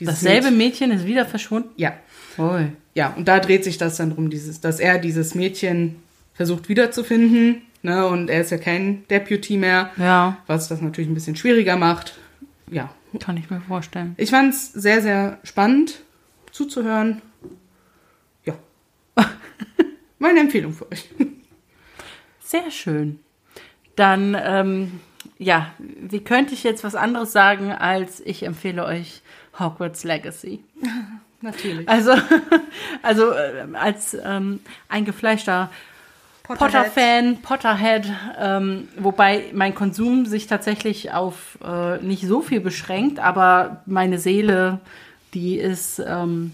Dieses 0.00 0.16
Dasselbe 0.20 0.50
Mädchen- 0.50 0.88
Mädchen 0.88 0.90
ist 0.90 1.06
wieder 1.06 1.24
verschwunden. 1.24 1.70
Ja, 1.76 1.94
Ui. 2.36 2.72
ja, 2.94 3.14
und 3.14 3.28
da 3.28 3.38
dreht 3.40 3.64
sich 3.64 3.78
das 3.78 3.96
dann 3.96 4.10
drum, 4.12 4.28
dieses, 4.28 4.60
dass 4.60 4.80
er 4.80 4.98
dieses 4.98 5.34
Mädchen 5.34 5.96
versucht 6.34 6.68
wiederzufinden. 6.68 7.62
Ne, 7.84 8.06
und 8.06 8.30
er 8.30 8.40
ist 8.40 8.50
ja 8.50 8.56
kein 8.56 9.06
Deputy 9.08 9.58
mehr, 9.58 9.90
Ja, 9.98 10.38
was 10.46 10.68
das 10.68 10.80
natürlich 10.80 11.10
ein 11.10 11.12
bisschen 11.12 11.36
schwieriger 11.36 11.76
macht. 11.76 12.14
Ja, 12.70 12.88
kann 13.20 13.36
ich 13.36 13.50
mir 13.50 13.60
vorstellen. 13.60 14.14
ich 14.16 14.30
fand 14.30 14.54
es 14.54 14.72
sehr, 14.72 15.02
sehr 15.02 15.38
spannend 15.44 16.00
zuzuhören. 16.50 17.20
Ja. 18.46 18.54
Meine 20.18 20.40
Empfehlung 20.40 20.72
für 20.72 20.90
euch. 20.90 21.10
Sehr 22.42 22.70
schön. 22.70 23.18
Dann, 23.96 24.34
ähm, 24.42 25.00
ja, 25.36 25.70
wie 25.78 26.24
könnte 26.24 26.54
ich 26.54 26.64
jetzt 26.64 26.84
was 26.84 26.94
anderes 26.94 27.32
sagen, 27.32 27.70
als 27.70 28.20
ich 28.20 28.44
empfehle 28.44 28.86
euch 28.86 29.20
Hogwarts 29.58 30.04
Legacy? 30.04 30.64
Natürlich. 31.42 31.86
Also, 31.86 32.12
also 33.02 33.30
äh, 33.32 33.66
als 33.74 34.16
ähm, 34.24 34.60
eingefleischter 34.88 35.70
Potter-Fan, 36.44 37.38
Potterhead, 37.40 38.06
ähm, 38.38 38.88
wobei 38.98 39.44
mein 39.54 39.74
Konsum 39.74 40.26
sich 40.26 40.46
tatsächlich 40.46 41.12
auf 41.12 41.58
äh, 41.64 41.96
nicht 41.98 42.26
so 42.26 42.42
viel 42.42 42.60
beschränkt, 42.60 43.18
aber 43.18 43.82
meine 43.86 44.18
Seele, 44.18 44.80
die 45.32 45.56
ist 45.56 46.02
ähm, 46.06 46.52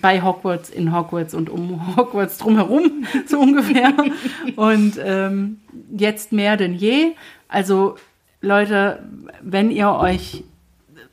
bei 0.00 0.22
Hogwarts, 0.22 0.70
in 0.70 0.94
Hogwarts 0.94 1.34
und 1.34 1.50
um 1.50 1.96
Hogwarts 1.96 2.38
drumherum, 2.38 3.06
so 3.26 3.40
ungefähr. 3.40 3.92
Und 4.54 5.00
ähm, 5.02 5.60
jetzt 5.90 6.30
mehr 6.30 6.56
denn 6.56 6.74
je. 6.74 7.14
Also 7.48 7.96
Leute, 8.40 9.02
wenn 9.42 9.72
ihr 9.72 9.90
euch, 9.90 10.44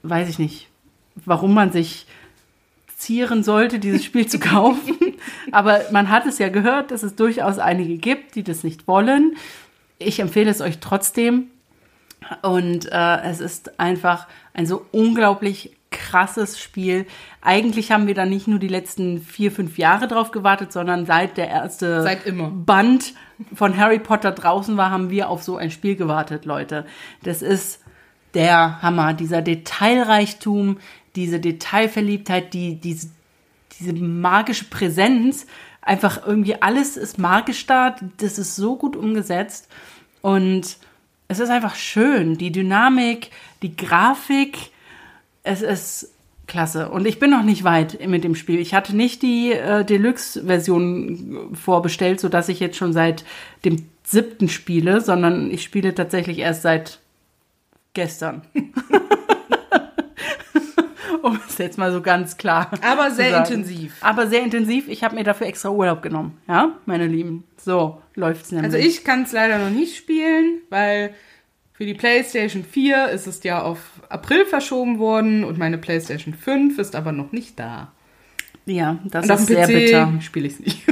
weiß 0.03 0.29
ich 0.29 0.37
nicht, 0.37 0.69
warum 1.25 1.55
man 1.55 1.71
sich 1.71 2.05
zieren 3.01 3.43
sollte, 3.43 3.79
dieses 3.79 4.05
Spiel 4.05 4.27
zu 4.27 4.39
kaufen. 4.39 4.97
Aber 5.51 5.81
man 5.91 6.09
hat 6.09 6.25
es 6.25 6.37
ja 6.37 6.49
gehört, 6.49 6.91
dass 6.91 7.03
es 7.03 7.15
durchaus 7.15 7.57
einige 7.57 7.97
gibt, 7.97 8.35
die 8.35 8.43
das 8.43 8.63
nicht 8.63 8.87
wollen. 8.87 9.35
Ich 9.97 10.19
empfehle 10.19 10.49
es 10.49 10.61
euch 10.61 10.79
trotzdem. 10.79 11.47
Und 12.43 12.85
äh, 12.91 13.21
es 13.23 13.39
ist 13.39 13.79
einfach 13.79 14.27
ein 14.53 14.67
so 14.67 14.85
unglaublich 14.91 15.75
krasses 15.89 16.59
Spiel. 16.59 17.05
Eigentlich 17.41 17.91
haben 17.91 18.07
wir 18.07 18.13
da 18.13 18.25
nicht 18.25 18.47
nur 18.47 18.59
die 18.59 18.67
letzten 18.67 19.19
vier, 19.19 19.51
fünf 19.51 19.77
Jahre 19.77 20.07
drauf 20.07 20.31
gewartet, 20.31 20.71
sondern 20.71 21.05
seit 21.05 21.37
der 21.37 21.49
erste 21.49 22.03
Seit. 22.03 22.21
Band 22.65 23.13
von 23.53 23.75
Harry 23.75 23.99
Potter 23.99 24.31
draußen 24.31 24.77
war, 24.77 24.91
haben 24.91 25.09
wir 25.09 25.29
auf 25.29 25.43
so 25.43 25.57
ein 25.57 25.71
Spiel 25.71 25.95
gewartet, 25.95 26.45
Leute. 26.45 26.85
Das 27.23 27.41
ist 27.41 27.80
der 28.33 28.81
Hammer, 28.81 29.13
dieser 29.13 29.41
Detailreichtum, 29.41 30.77
diese 31.15 31.39
Detailverliebtheit, 31.39 32.53
die, 32.53 32.75
diese, 32.75 33.09
diese 33.79 33.93
magische 33.93 34.65
Präsenz. 34.65 35.45
Einfach 35.81 36.25
irgendwie 36.25 36.61
alles 36.61 36.97
ist 36.97 37.17
magisch 37.17 37.65
da. 37.65 37.95
Das 38.17 38.37
ist 38.37 38.55
so 38.55 38.77
gut 38.77 38.95
umgesetzt. 38.95 39.67
Und 40.21 40.77
es 41.27 41.39
ist 41.39 41.49
einfach 41.49 41.75
schön. 41.75 42.37
Die 42.37 42.51
Dynamik, 42.51 43.31
die 43.61 43.75
Grafik. 43.75 44.71
Es 45.43 45.61
ist 45.61 46.11
klasse. 46.47 46.89
Und 46.89 47.07
ich 47.07 47.17
bin 47.17 47.31
noch 47.31 47.43
nicht 47.43 47.63
weit 47.63 48.05
mit 48.07 48.23
dem 48.23 48.35
Spiel. 48.35 48.59
Ich 48.59 48.73
hatte 48.73 48.95
nicht 48.95 49.21
die 49.21 49.53
äh, 49.53 49.85
Deluxe-Version 49.85 51.49
vorbestellt, 51.53 52.19
sodass 52.19 52.49
ich 52.49 52.59
jetzt 52.59 52.77
schon 52.77 52.93
seit 52.93 53.23
dem 53.63 53.87
siebten 54.03 54.49
spiele, 54.49 55.01
sondern 55.01 55.49
ich 55.49 55.63
spiele 55.63 55.95
tatsächlich 55.95 56.39
erst 56.39 56.63
seit 56.63 56.99
gestern. 57.93 58.41
um 61.21 61.39
es 61.47 61.57
jetzt 61.57 61.77
mal 61.77 61.91
so 61.91 62.01
ganz 62.01 62.37
klar. 62.37 62.71
Aber 62.81 63.11
sehr 63.11 63.37
intensiv. 63.37 63.95
Aber 64.01 64.27
sehr 64.27 64.43
intensiv. 64.43 64.87
Ich 64.87 65.03
habe 65.03 65.15
mir 65.15 65.23
dafür 65.23 65.47
extra 65.47 65.69
Urlaub 65.69 66.01
genommen. 66.01 66.37
Ja, 66.47 66.75
meine 66.85 67.07
Lieben. 67.07 67.43
So 67.57 68.01
läuft's 68.15 68.51
nämlich. 68.51 68.73
Also 68.73 68.85
ich 68.85 69.03
kann 69.03 69.23
es 69.23 69.31
leider 69.31 69.59
noch 69.59 69.69
nicht 69.69 69.95
spielen, 69.95 70.61
weil 70.69 71.13
für 71.73 71.85
die 71.85 71.93
PlayStation 71.93 72.63
4 72.63 73.09
ist 73.09 73.27
es 73.27 73.43
ja 73.43 73.61
auf 73.61 73.79
April 74.09 74.45
verschoben 74.45 74.99
worden 74.99 75.43
und 75.43 75.57
meine 75.57 75.77
PlayStation 75.77 76.33
5 76.33 76.77
ist 76.79 76.95
aber 76.95 77.11
noch 77.11 77.31
nicht 77.31 77.59
da. 77.59 77.91
ja, 78.65 78.99
das 79.05 79.29
Und 79.29 79.35
ist 79.35 79.47
sehr 79.47 79.67
bitter. 79.67 80.13
Spiele 80.21 80.47
ich 80.47 80.53
es 80.53 80.59
nicht. 80.59 80.83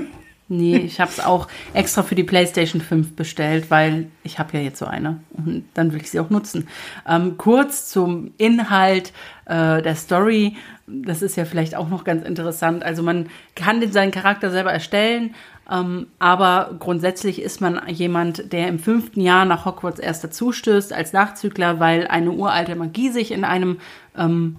Nee, 0.51 0.77
ich 0.77 0.99
habe 0.99 1.11
es 1.11 1.19
auch 1.19 1.47
extra 1.73 2.01
für 2.01 2.15
die 2.15 2.23
PlayStation 2.23 2.81
5 2.81 3.15
bestellt, 3.15 3.69
weil 3.69 4.07
ich 4.23 4.39
habe 4.39 4.57
ja 4.57 4.63
jetzt 4.63 4.79
so 4.79 4.85
eine 4.87 5.19
und 5.31 5.63
dann 5.75 5.93
will 5.93 6.01
ich 6.01 6.09
sie 6.09 6.19
auch 6.19 6.31
nutzen. 6.31 6.67
Ähm, 7.07 7.37
kurz 7.37 7.87
zum 7.87 8.31
Inhalt 8.39 9.13
äh, 9.45 9.83
der 9.83 9.95
Story. 9.95 10.57
Das 10.87 11.21
ist 11.21 11.35
ja 11.35 11.45
vielleicht 11.45 11.75
auch 11.75 11.87
noch 11.87 12.03
ganz 12.03 12.25
interessant. 12.25 12.81
Also 12.83 13.03
man 13.03 13.29
kann 13.55 13.79
den, 13.79 13.91
seinen 13.91 14.11
Charakter 14.11 14.49
selber 14.49 14.73
erstellen, 14.73 15.35
ähm, 15.71 16.07
aber 16.17 16.75
grundsätzlich 16.79 17.43
ist 17.43 17.61
man 17.61 17.79
jemand, 17.87 18.51
der 18.51 18.69
im 18.69 18.79
fünften 18.79 19.21
Jahr 19.21 19.45
nach 19.45 19.65
Hogwarts 19.65 19.99
erst 19.99 20.23
dazustößt 20.23 20.93
als 20.93 21.13
Nachzügler, 21.13 21.79
weil 21.79 22.07
eine 22.07 22.31
uralte 22.31 22.75
Magie 22.75 23.09
sich 23.09 23.31
in 23.31 23.43
einem 23.43 23.79
ähm, 24.17 24.55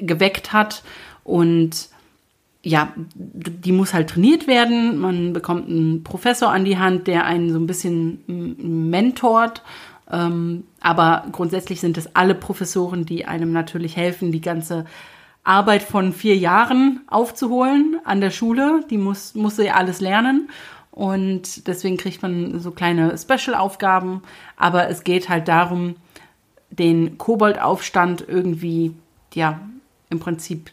geweckt 0.00 0.54
hat 0.54 0.82
und 1.22 1.90
ja, 2.62 2.92
die 3.14 3.72
muss 3.72 3.94
halt 3.94 4.10
trainiert 4.10 4.46
werden. 4.46 4.98
Man 4.98 5.32
bekommt 5.32 5.68
einen 5.68 6.02
Professor 6.02 6.50
an 6.50 6.64
die 6.64 6.78
Hand, 6.78 7.06
der 7.06 7.24
einen 7.24 7.52
so 7.52 7.58
ein 7.58 7.66
bisschen 7.66 8.22
mentort. 8.90 9.62
Ähm, 10.10 10.64
aber 10.80 11.26
grundsätzlich 11.32 11.80
sind 11.80 11.98
es 11.98 12.14
alle 12.16 12.34
Professoren, 12.34 13.04
die 13.04 13.26
einem 13.26 13.52
natürlich 13.52 13.96
helfen, 13.96 14.32
die 14.32 14.40
ganze 14.40 14.86
Arbeit 15.44 15.82
von 15.82 16.12
vier 16.12 16.36
Jahren 16.36 17.00
aufzuholen 17.06 18.00
an 18.04 18.20
der 18.20 18.30
Schule. 18.30 18.84
Die 18.90 18.98
muss, 18.98 19.34
muss 19.34 19.56
sie 19.56 19.70
alles 19.70 20.00
lernen. 20.00 20.50
Und 20.90 21.68
deswegen 21.68 21.96
kriegt 21.96 22.22
man 22.22 22.58
so 22.58 22.72
kleine 22.72 23.16
Special-Aufgaben. 23.16 24.22
Aber 24.56 24.88
es 24.88 25.04
geht 25.04 25.28
halt 25.28 25.46
darum, 25.46 25.94
den 26.70 27.18
Koboldaufstand 27.18 28.24
irgendwie, 28.26 28.94
ja, 29.32 29.60
im 30.10 30.18
Prinzip 30.18 30.70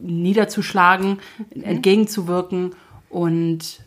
niederzuschlagen, 0.00 1.18
entgegenzuwirken 1.62 2.74
und 3.08 3.80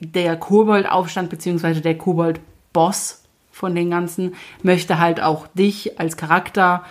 der 0.00 0.36
Koboldaufstand 0.36 1.30
beziehungsweise 1.30 1.80
der 1.80 1.96
Kobold-Boss 1.96 3.22
von 3.50 3.74
den 3.74 3.90
ganzen 3.90 4.34
möchte 4.62 4.98
halt 4.98 5.20
auch 5.20 5.46
dich 5.48 5.98
als 5.98 6.16
Charakter 6.16 6.84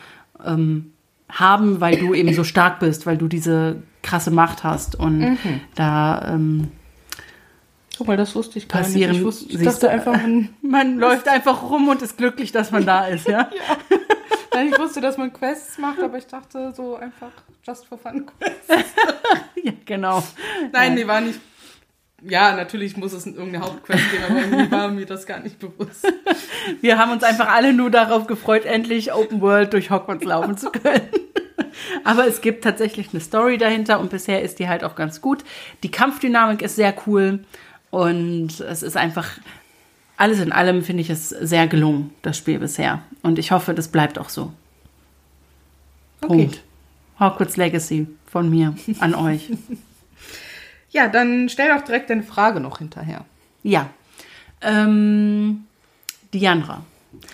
ähm, 0.43 0.93
haben, 1.29 1.81
weil 1.81 1.97
du 1.97 2.13
eben 2.13 2.33
so 2.33 2.43
stark 2.43 2.79
bist, 2.79 3.05
weil 3.05 3.17
du 3.17 3.27
diese 3.27 3.83
krasse 4.01 4.31
Macht 4.31 4.63
hast 4.63 4.95
und 4.95 5.37
da 5.75 6.33
ähm, 6.33 6.71
Guck 7.97 8.07
mal, 8.07 8.17
das 8.17 8.35
wusste 8.35 8.57
ich 8.57 8.67
gar 8.67 8.81
passieren. 8.81 9.11
nicht. 9.11 9.19
Ich, 9.19 9.25
wusste, 9.25 9.53
ich 9.53 9.61
dachte 9.63 9.89
einfach, 9.89 10.13
man, 10.13 10.49
man 10.61 10.97
läuft 10.97 11.27
einfach 11.27 11.63
rum 11.63 11.89
und 11.89 12.01
ist 12.01 12.17
glücklich, 12.17 12.51
dass 12.51 12.71
man 12.71 12.85
da 12.85 13.05
ist, 13.05 13.27
ja? 13.27 13.49
nein, 14.53 14.69
ich 14.71 14.79
wusste, 14.79 15.01
dass 15.01 15.17
man 15.17 15.31
Quests 15.33 15.77
macht, 15.77 15.99
aber 15.99 16.17
ich 16.17 16.27
dachte 16.27 16.73
so 16.75 16.95
einfach 16.95 17.31
just 17.63 17.85
for 17.85 17.97
fun 17.97 18.25
Quests. 18.25 18.67
ja 19.63 19.73
genau. 19.85 20.23
Nein, 20.71 20.95
die 20.95 21.07
war 21.07 21.21
nicht. 21.21 21.39
Ja, 22.25 22.55
natürlich 22.55 22.95
muss 22.95 23.11
es 23.11 23.25
irgendeine 23.25 23.65
Hauptquest 23.65 24.11
geben, 24.11 24.23
aber 24.29 24.39
irgendwie 24.39 24.71
war 24.71 24.87
mir 24.87 25.05
das 25.05 25.25
gar 25.25 25.39
nicht 25.39 25.59
bewusst. 25.59 26.07
Wir 26.79 26.97
haben 26.97 27.11
uns 27.11 27.23
einfach 27.23 27.49
alle 27.49 27.73
nur 27.73 27.91
darauf 27.91 28.27
gefreut, 28.27 28.65
endlich 28.65 29.13
Open 29.13 29.41
World 29.41 29.73
durch 29.73 29.91
Hogwarts 29.91 30.23
laufen 30.23 30.57
zu 30.57 30.71
können. 30.71 31.01
Aber 32.05 32.25
es 32.25 32.39
gibt 32.41 32.63
tatsächlich 32.63 33.09
eine 33.11 33.19
Story 33.19 33.57
dahinter 33.57 33.99
und 33.99 34.09
bisher 34.09 34.41
ist 34.41 34.59
die 34.59 34.69
halt 34.69 34.83
auch 34.85 34.95
ganz 34.95 35.19
gut. 35.19 35.43
Die 35.83 35.91
Kampfdynamik 35.91 36.61
ist 36.61 36.77
sehr 36.77 36.93
cool 37.07 37.43
und 37.89 38.59
es 38.59 38.83
ist 38.83 38.95
einfach 38.95 39.29
alles 40.23 40.39
in 40.39 40.53
allem 40.53 40.83
finde 40.83 41.01
ich 41.01 41.09
es 41.09 41.27
sehr 41.27 41.67
gelungen, 41.67 42.11
das 42.21 42.37
Spiel 42.37 42.57
bisher. 42.57 43.01
Und 43.23 43.37
ich 43.39 43.51
hoffe, 43.51 43.73
das 43.73 43.89
bleibt 43.89 44.17
auch 44.17 44.29
so. 44.29 44.53
Okay. 46.21 46.27
Punkt. 46.27 46.63
Hogwarts 47.19 47.57
Legacy 47.57 48.07
von 48.25 48.49
mir 48.49 48.73
an 48.99 49.15
euch. 49.27 49.49
Ja, 50.91 51.09
dann 51.09 51.49
stell 51.49 51.75
doch 51.75 51.83
direkt 51.83 52.09
deine 52.09 52.23
Frage 52.23 52.61
noch 52.61 52.77
hinterher. 52.77 53.25
Ja. 53.63 53.89
Ähm, 54.61 55.65
Diandra. 56.33 56.85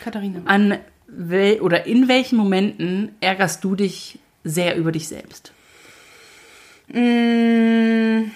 Katharina. 0.04 0.42
An 0.46 0.80
wel 1.06 1.62
oder 1.62 1.86
in 1.86 2.08
welchen 2.08 2.38
Momenten 2.38 3.12
ärgerst 3.22 3.64
du 3.64 3.76
dich 3.76 4.18
sehr 4.44 4.76
über 4.78 4.92
dich 4.92 5.08
selbst? 5.08 5.54
Mm, 6.88 8.32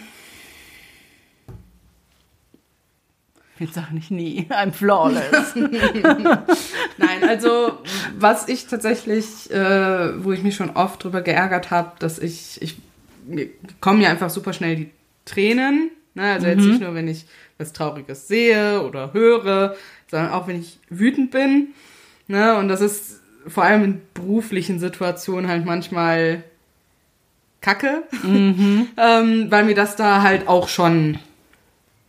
Jetzt 3.60 3.76
sag 3.76 3.92
nicht 3.92 4.10
nie. 4.10 4.48
I'm 4.50 4.72
flawless. 4.72 5.56
Nein, 6.98 7.24
also 7.28 7.78
was 8.18 8.48
ich 8.50 8.66
tatsächlich, 8.66 9.52
äh, 9.52 10.24
wo 10.24 10.32
ich 10.32 10.42
mich 10.42 10.56
schon 10.56 10.72
oft 10.72 11.04
drüber 11.04 11.22
geärgert 11.22 11.70
habe, 11.70 11.92
dass 12.00 12.18
ich, 12.18 12.62
ich 12.62 12.78
mir 13.26 13.48
kommen 13.80 14.02
ja 14.02 14.10
einfach 14.10 14.30
super 14.30 14.54
schnell 14.54 14.76
die 14.76 14.90
Tränen. 15.26 15.92
Ne? 16.16 16.34
Also 16.34 16.48
jetzt 16.48 16.66
nicht 16.66 16.82
nur, 16.82 16.96
wenn 16.96 17.08
ich 17.08 17.26
was 17.58 17.74
Trauriges 17.74 18.28
sehe 18.28 18.82
oder 18.82 19.14
höre, 19.14 19.76
sondern 20.10 20.32
auch 20.32 20.48
wenn 20.48 20.60
ich 20.60 20.80
wütend 20.90 21.32
bin. 21.32 21.70
Ne? 22.28 22.58
Und 22.58 22.68
das 22.68 22.82
ist 22.82 23.22
vor 23.48 23.64
allem 23.64 23.84
in 23.84 24.02
beruflichen 24.14 24.80
Situationen 24.80 25.50
halt 25.50 25.66
manchmal 25.66 26.44
Kacke, 27.62 28.04
ähm, 28.24 28.88
weil 29.50 29.64
mir 29.64 29.76
das 29.76 29.96
da 29.96 30.22
halt 30.22 30.48
auch 30.48 30.68
schon 30.68 31.20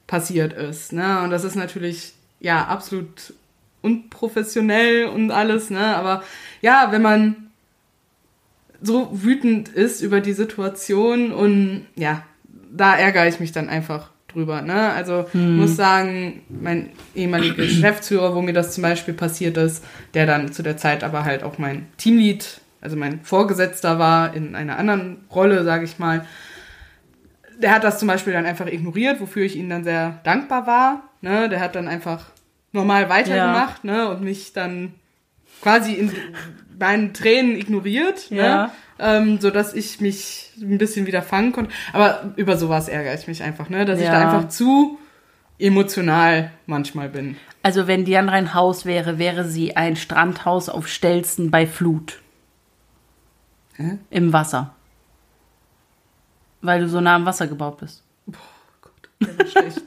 passiert 0.07 0.52
ist. 0.52 0.92
Ne? 0.92 1.22
Und 1.22 1.30
das 1.30 1.44
ist 1.44 1.57
natürlich 1.57 2.12
ja 2.40 2.64
absolut 2.66 3.34
unprofessionell 3.82 5.07
und 5.07 5.30
alles, 5.30 5.70
ne? 5.70 5.96
Aber 5.96 6.22
ja, 6.62 6.88
wenn 6.90 7.02
man 7.02 7.36
so 8.80 9.11
wütend 9.12 9.68
ist 9.68 10.00
über 10.00 10.20
die 10.20 10.32
Situation 10.32 11.32
und 11.32 11.86
ja, 11.96 12.22
da 12.72 12.96
ärgere 12.96 13.28
ich 13.28 13.40
mich 13.40 13.52
dann 13.52 13.68
einfach 13.68 14.11
drüber. 14.28 14.62
Ne? 14.62 14.92
Also 14.92 15.26
ich 15.32 15.40
muss 15.40 15.76
sagen, 15.76 16.42
mein 16.48 16.90
ehemaliger 17.14 17.55
Geschäftsführer, 17.57 18.34
wo 18.34 18.42
mir 18.42 18.52
das 18.52 18.74
zum 18.74 18.82
Beispiel 18.82 19.14
passiert 19.14 19.57
ist, 19.57 19.84
der 20.12 20.26
dann 20.26 20.52
zu 20.52 20.62
der 20.62 20.76
Zeit 20.76 21.05
aber 21.05 21.24
halt 21.24 21.42
auch 21.42 21.59
mein 21.59 21.86
Teamlead, 21.96 22.61
also 22.80 22.96
mein 22.96 23.20
Vorgesetzter 23.22 23.98
war 23.98 24.34
in 24.34 24.55
einer 24.55 24.78
anderen 24.78 25.18
Rolle, 25.34 25.64
sage 25.64 25.84
ich 25.84 25.98
mal, 25.98 26.26
der 27.59 27.72
hat 27.74 27.84
das 27.84 27.98
zum 27.98 28.09
Beispiel 28.09 28.32
dann 28.32 28.46
einfach 28.46 28.66
ignoriert, 28.66 29.20
wofür 29.20 29.44
ich 29.44 29.57
ihm 29.57 29.68
dann 29.68 29.84
sehr 29.84 30.20
dankbar 30.24 30.66
war. 30.66 31.02
Ne? 31.20 31.48
Der 31.48 31.61
hat 31.61 31.74
dann 31.74 31.88
einfach 31.88 32.26
normal 32.72 33.09
weitergemacht 33.09 33.84
ne? 33.84 34.09
und 34.09 34.22
mich 34.22 34.52
dann 34.52 34.94
quasi 35.62 35.94
in 35.94 36.12
meinen 36.78 37.12
Tränen 37.14 37.57
ignoriert, 37.57 38.30
Ja. 38.30 38.66
ne? 38.66 38.70
ähm, 38.98 39.40
so 39.40 39.50
dass 39.50 39.74
ich 39.74 40.00
mich 40.00 40.50
ein 40.61 40.78
bisschen 40.78 41.07
wieder 41.07 41.22
fangen 41.22 41.52
konnte. 41.52 41.72
Aber 41.92 42.32
über 42.36 42.57
sowas 42.57 42.88
ärgere 42.88 43.14
ich 43.14 43.26
mich 43.28 43.42
einfach, 43.42 43.68
ne? 43.68 43.84
dass 43.84 43.98
ich 43.98 44.07
Ja. 44.07 44.12
da 44.12 44.20
einfach 44.30 44.48
zu 44.48 44.98
emotional 45.59 46.50
manchmal 46.66 47.09
bin. 47.09 47.36
Also 47.62 47.86
wenn 47.86 48.05
Diandra 48.05 48.34
ein 48.34 48.55
Haus 48.55 48.84
wäre, 48.84 49.18
wäre 49.18 49.44
sie 49.44 49.76
ein 49.76 49.96
Strandhaus 49.96 50.68
auf 50.68 50.88
Stelzen 50.88 51.50
bei 51.50 51.66
Flut. 51.66 52.20
Hä? 53.76 53.98
Im 54.11 54.32
Wasser. 54.32 54.74
Weil 56.64 56.80
du 56.80 56.88
so 56.88 56.98
nah 57.00 57.16
am 57.16 57.26
Wasser 57.26 57.46
gebaut 57.46 57.78
bist. 57.78 58.02
Der 59.20 59.38
war 59.38 59.46
schlecht. 59.46 59.82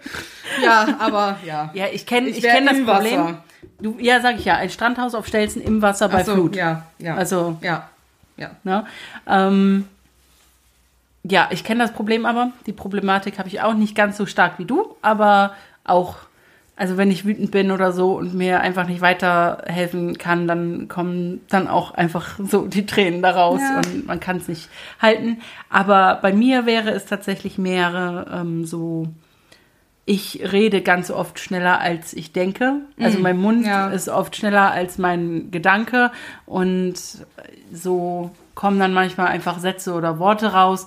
ja, 0.62 0.96
aber 0.98 1.38
ja. 1.44 1.70
Ja, 1.74 1.86
ich 1.92 2.06
kenne 2.06 2.28
ich 2.28 2.42
wär 2.42 2.54
kenn 2.54 2.64
das 2.64 2.82
Problem. 2.82 3.20
Wasser. 3.20 3.44
Du, 3.80 3.98
ja, 4.00 4.22
sag 4.22 4.38
ich 4.38 4.46
ja, 4.46 4.56
ein 4.56 4.70
Strandhaus 4.70 5.14
auf 5.14 5.26
Stelzen 5.26 5.60
im 5.60 5.82
Wasser 5.82 6.08
bei 6.08 6.24
so, 6.24 6.32
Flut. 6.32 6.56
Ja, 6.56 6.86
ja. 6.98 7.16
Also, 7.16 7.58
ja, 7.60 7.90
ja. 8.38 8.52
ne? 8.64 8.86
Ähm, 9.26 9.86
ja, 11.22 11.48
ich 11.50 11.64
kenne 11.64 11.82
das 11.82 11.92
Problem 11.92 12.24
aber. 12.24 12.52
Die 12.64 12.72
Problematik 12.72 13.38
habe 13.38 13.48
ich 13.48 13.60
auch 13.60 13.74
nicht 13.74 13.94
ganz 13.94 14.16
so 14.16 14.24
stark 14.24 14.58
wie 14.58 14.64
du, 14.64 14.96
aber 15.02 15.54
auch, 15.84 16.16
also 16.76 16.98
wenn 16.98 17.10
ich 17.10 17.24
wütend 17.24 17.50
bin 17.50 17.70
oder 17.70 17.90
so 17.92 18.12
und 18.18 18.34
mir 18.34 18.60
einfach 18.60 18.86
nicht 18.86 19.00
weiterhelfen 19.00 20.18
kann, 20.18 20.46
dann 20.46 20.88
kommen 20.88 21.40
dann 21.48 21.68
auch 21.68 21.92
einfach 21.94 22.38
so 22.46 22.66
die 22.66 22.84
Tränen 22.84 23.22
da 23.22 23.30
raus 23.30 23.60
Ja. 23.62 23.78
und 23.78 24.06
man 24.06 24.20
kann 24.20 24.36
es 24.36 24.46
nicht 24.46 24.68
halten. 25.00 25.38
Aber 25.70 26.18
bei 26.20 26.32
mir 26.34 26.66
wäre 26.66 26.90
es 26.90 27.06
tatsächlich 27.06 27.56
mehr 27.56 28.26
ähm, 28.30 28.66
so, 28.66 29.08
ich 30.04 30.52
rede 30.52 30.82
ganz 30.82 31.10
oft 31.10 31.40
schneller 31.40 31.80
als 31.80 32.12
ich 32.12 32.32
denke. 32.32 32.82
Also 33.00 33.18
mein 33.20 33.38
Mund 33.38 33.66
ja. 33.66 33.88
ist 33.88 34.08
oft 34.10 34.36
schneller 34.36 34.70
als 34.70 34.98
mein 34.98 35.50
Gedanke 35.50 36.12
und 36.44 36.94
so 37.72 38.30
kommen 38.54 38.78
dann 38.78 38.92
manchmal 38.92 39.28
einfach 39.28 39.58
Sätze 39.58 39.94
oder 39.94 40.18
Worte 40.18 40.52
raus, 40.52 40.86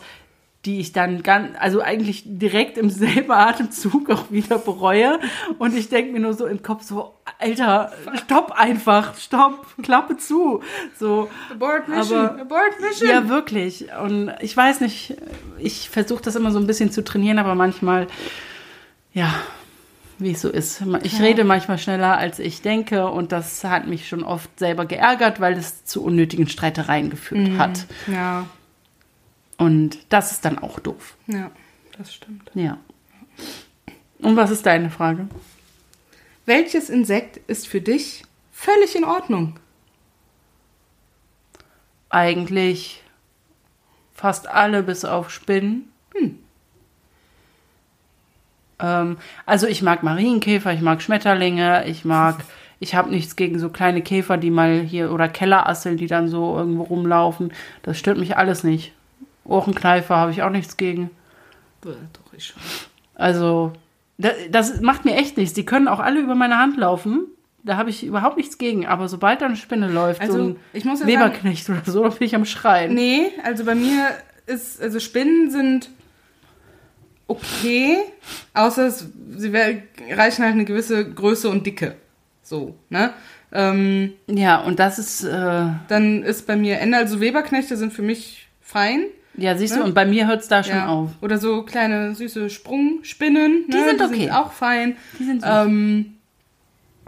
die 0.65 0.79
ich 0.81 0.91
dann 0.91 1.23
ganz, 1.23 1.55
also 1.57 1.79
eigentlich 1.81 2.23
direkt 2.25 2.77
im 2.77 2.89
selben 2.89 3.31
Atemzug 3.31 4.09
auch 4.09 4.29
wieder 4.29 4.57
bereue. 4.57 5.19
Und 5.57 5.73
ich 5.75 5.87
denke 5.87 6.11
mir 6.11 6.19
nur 6.19 6.33
so 6.33 6.45
im 6.47 6.61
Kopf 6.61 6.83
so, 6.83 7.13
Alter, 7.39 7.93
stopp 8.25 8.51
einfach, 8.51 9.15
stopp, 9.17 9.65
Klappe 9.81 10.17
zu. 10.17 10.61
So, 10.97 11.29
Abort 11.49 11.87
Mission, 11.87 12.17
Aber- 12.19 12.41
Abort 12.41 12.81
Mission. 12.81 13.09
ja, 13.09 13.29
wirklich. 13.29 13.87
Und 14.03 14.33
ich 14.41 14.55
weiß 14.57 14.81
nicht, 14.81 15.15
ich 15.59 15.89
versuche 15.89 16.21
das 16.23 16.35
immer 16.35 16.51
so 16.51 16.59
ein 16.59 16.67
bisschen 16.67 16.91
zu 16.91 17.03
trainieren, 17.05 17.39
aber 17.39 17.55
manchmal, 17.55 18.07
ja, 19.13 19.33
wie 20.17 20.31
es 20.31 20.41
so 20.41 20.49
ist. 20.49 20.83
Ich 21.03 21.21
rede 21.21 21.45
manchmal 21.45 21.77
schneller, 21.77 22.17
als 22.17 22.39
ich 22.39 22.61
denke 22.61 23.07
und 23.07 23.31
das 23.31 23.63
hat 23.63 23.87
mich 23.87 24.09
schon 24.09 24.23
oft 24.23 24.49
selber 24.59 24.85
geärgert, 24.85 25.39
weil 25.39 25.53
es 25.53 25.85
zu 25.85 26.03
unnötigen 26.03 26.49
Streitereien 26.49 27.09
geführt 27.09 27.57
hat. 27.57 27.85
ja, 28.07 28.45
Und 29.59 29.99
das 30.09 30.31
ist 30.31 30.45
dann 30.45 30.57
auch 30.57 30.79
doof. 30.79 31.15
ja, 31.27 31.51
das 31.97 32.13
stimmt. 32.13 32.49
Ja. 32.55 32.77
Und 34.19 34.35
was 34.35 34.49
ist 34.49 34.65
deine 34.65 34.89
Frage? 34.89 35.27
Welches 36.45 36.89
Insekt 36.89 37.37
ist 37.47 37.67
für 37.67 37.81
dich 37.81 38.23
völlig 38.51 38.95
in 38.95 39.03
Ordnung? 39.03 39.59
Eigentlich 42.09 43.03
fast 44.13 44.47
alle 44.47 44.81
bis 44.81 45.05
auf 45.05 45.29
Spinnen. 45.29 45.89
Ähm, 48.79 49.17
also 49.45 49.67
ich 49.67 49.81
mag 49.81 50.03
Marienkäfer, 50.03 50.73
ich 50.73 50.81
mag 50.81 51.01
Schmetterlinge, 51.01 51.85
ich 51.85 52.05
mag, 52.05 52.37
ich 52.79 52.95
habe 52.95 53.09
nichts 53.09 53.35
gegen 53.35 53.59
so 53.59 53.69
kleine 53.69 54.01
Käfer, 54.01 54.37
die 54.37 54.51
mal 54.51 54.79
hier 54.79 55.11
oder 55.11 55.27
Kellerasseln, 55.27 55.97
die 55.97 56.07
dann 56.07 56.29
so 56.29 56.57
irgendwo 56.57 56.83
rumlaufen. 56.83 57.53
Das 57.83 57.99
stört 57.99 58.17
mich 58.17 58.37
alles 58.37 58.63
nicht. 58.63 58.93
Ohrenkneifer 59.49 60.15
habe 60.15 60.31
ich 60.31 60.43
auch 60.43 60.49
nichts 60.49 60.77
gegen. 60.77 61.09
Doch, 61.81 61.93
ich 62.35 62.47
schon. 62.47 62.61
Also 63.15 63.73
das, 64.17 64.33
das 64.51 64.81
macht 64.81 65.05
mir 65.05 65.15
echt 65.15 65.37
nichts. 65.37 65.53
Die 65.53 65.65
können 65.65 65.87
auch 65.87 65.99
alle 65.99 66.19
über 66.19 66.35
meine 66.35 66.57
Hand 66.57 66.77
laufen. 66.77 67.27
Da 67.63 67.75
habe 67.77 67.89
ich 67.89 68.05
überhaupt 68.05 68.37
nichts 68.37 68.57
gegen. 68.57 68.85
Aber 68.85 69.09
sobald 69.09 69.41
da 69.41 69.45
eine 69.45 69.55
Spinne 69.55 69.87
läuft, 69.89 70.21
Also, 70.21 70.33
so 70.37 70.43
ein 70.43 70.55
ich 70.73 70.85
muss 70.85 71.01
ja 71.01 71.07
Weberknecht 71.07 71.69
oder 71.69 71.81
so, 71.85 72.03
dann 72.03 72.13
bin 72.13 72.27
ich 72.27 72.35
am 72.35 72.45
Schreien. 72.45 72.93
Nee, 72.93 73.31
also 73.43 73.65
bei 73.65 73.75
mir 73.75 74.09
ist, 74.45 74.81
also 74.81 74.99
Spinnen 74.99 75.51
sind 75.51 75.89
okay, 77.27 77.97
außer 78.53 78.87
es, 78.87 79.07
sie 79.37 79.55
reichen 80.11 80.43
halt 80.43 80.53
eine 80.53 80.65
gewisse 80.65 81.09
Größe 81.09 81.49
und 81.49 81.65
Dicke. 81.65 81.95
So, 82.41 82.75
ne? 82.89 83.13
Ähm, 83.51 84.13
Ja, 84.27 84.61
und 84.61 84.79
das 84.79 84.99
ist, 84.99 85.23
äh, 85.23 85.65
dann 85.87 86.23
ist 86.23 86.47
bei 86.47 86.55
mir 86.55 86.79
Ende, 86.79 86.97
also 86.97 87.19
Weberknechte 87.21 87.77
sind 87.77 87.93
für 87.93 88.01
mich 88.01 88.47
fein. 88.61 89.05
Ja, 89.35 89.55
siehst 89.57 89.75
du, 89.75 89.79
Ne? 89.79 89.85
und 89.85 89.93
bei 89.95 90.05
mir 90.05 90.27
hört 90.27 90.41
es 90.41 90.47
da 90.47 90.63
schon 90.63 90.75
Ja. 90.75 90.87
auf. 90.87 91.11
Oder 91.21 91.37
so 91.37 91.63
kleine 91.63 92.13
süße 92.15 92.49
Sprungspinnen. 92.49 93.65
Die 93.71 93.75
ne? 93.77 93.85
sind 93.85 93.99
die 93.99 94.03
okay. 94.05 94.19
Sind 94.21 94.31
auch 94.31 94.51
fein. 94.51 94.97
Die 95.19 95.23
sind 95.23 95.41
süß. 95.41 95.49
Ähm, 95.51 96.13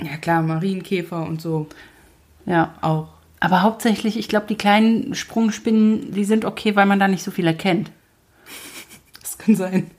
ja 0.02 0.18
klar, 0.18 0.42
Marienkäfer 0.42 1.24
und 1.28 1.42
so 1.42 1.68
Ja. 2.46 2.74
auch. 2.82 3.10
Aber 3.40 3.64
hauptsächlich, 3.64 4.18
ich 4.18 4.28
glaube, 4.30 4.46
die 4.48 4.56
kleinen 4.56 5.16
Sprungspinnen, 5.16 6.12
die 6.14 6.26
sind 6.26 6.46
okay, 6.46 6.76
weil 6.76 6.86
man 6.86 7.00
da 7.00 7.08
nicht 7.08 7.24
so 7.24 7.32
viel 7.32 7.48
erkennt. 7.48 7.92
Das 9.22 9.38
kann 9.38 9.56
sein. 9.56 9.90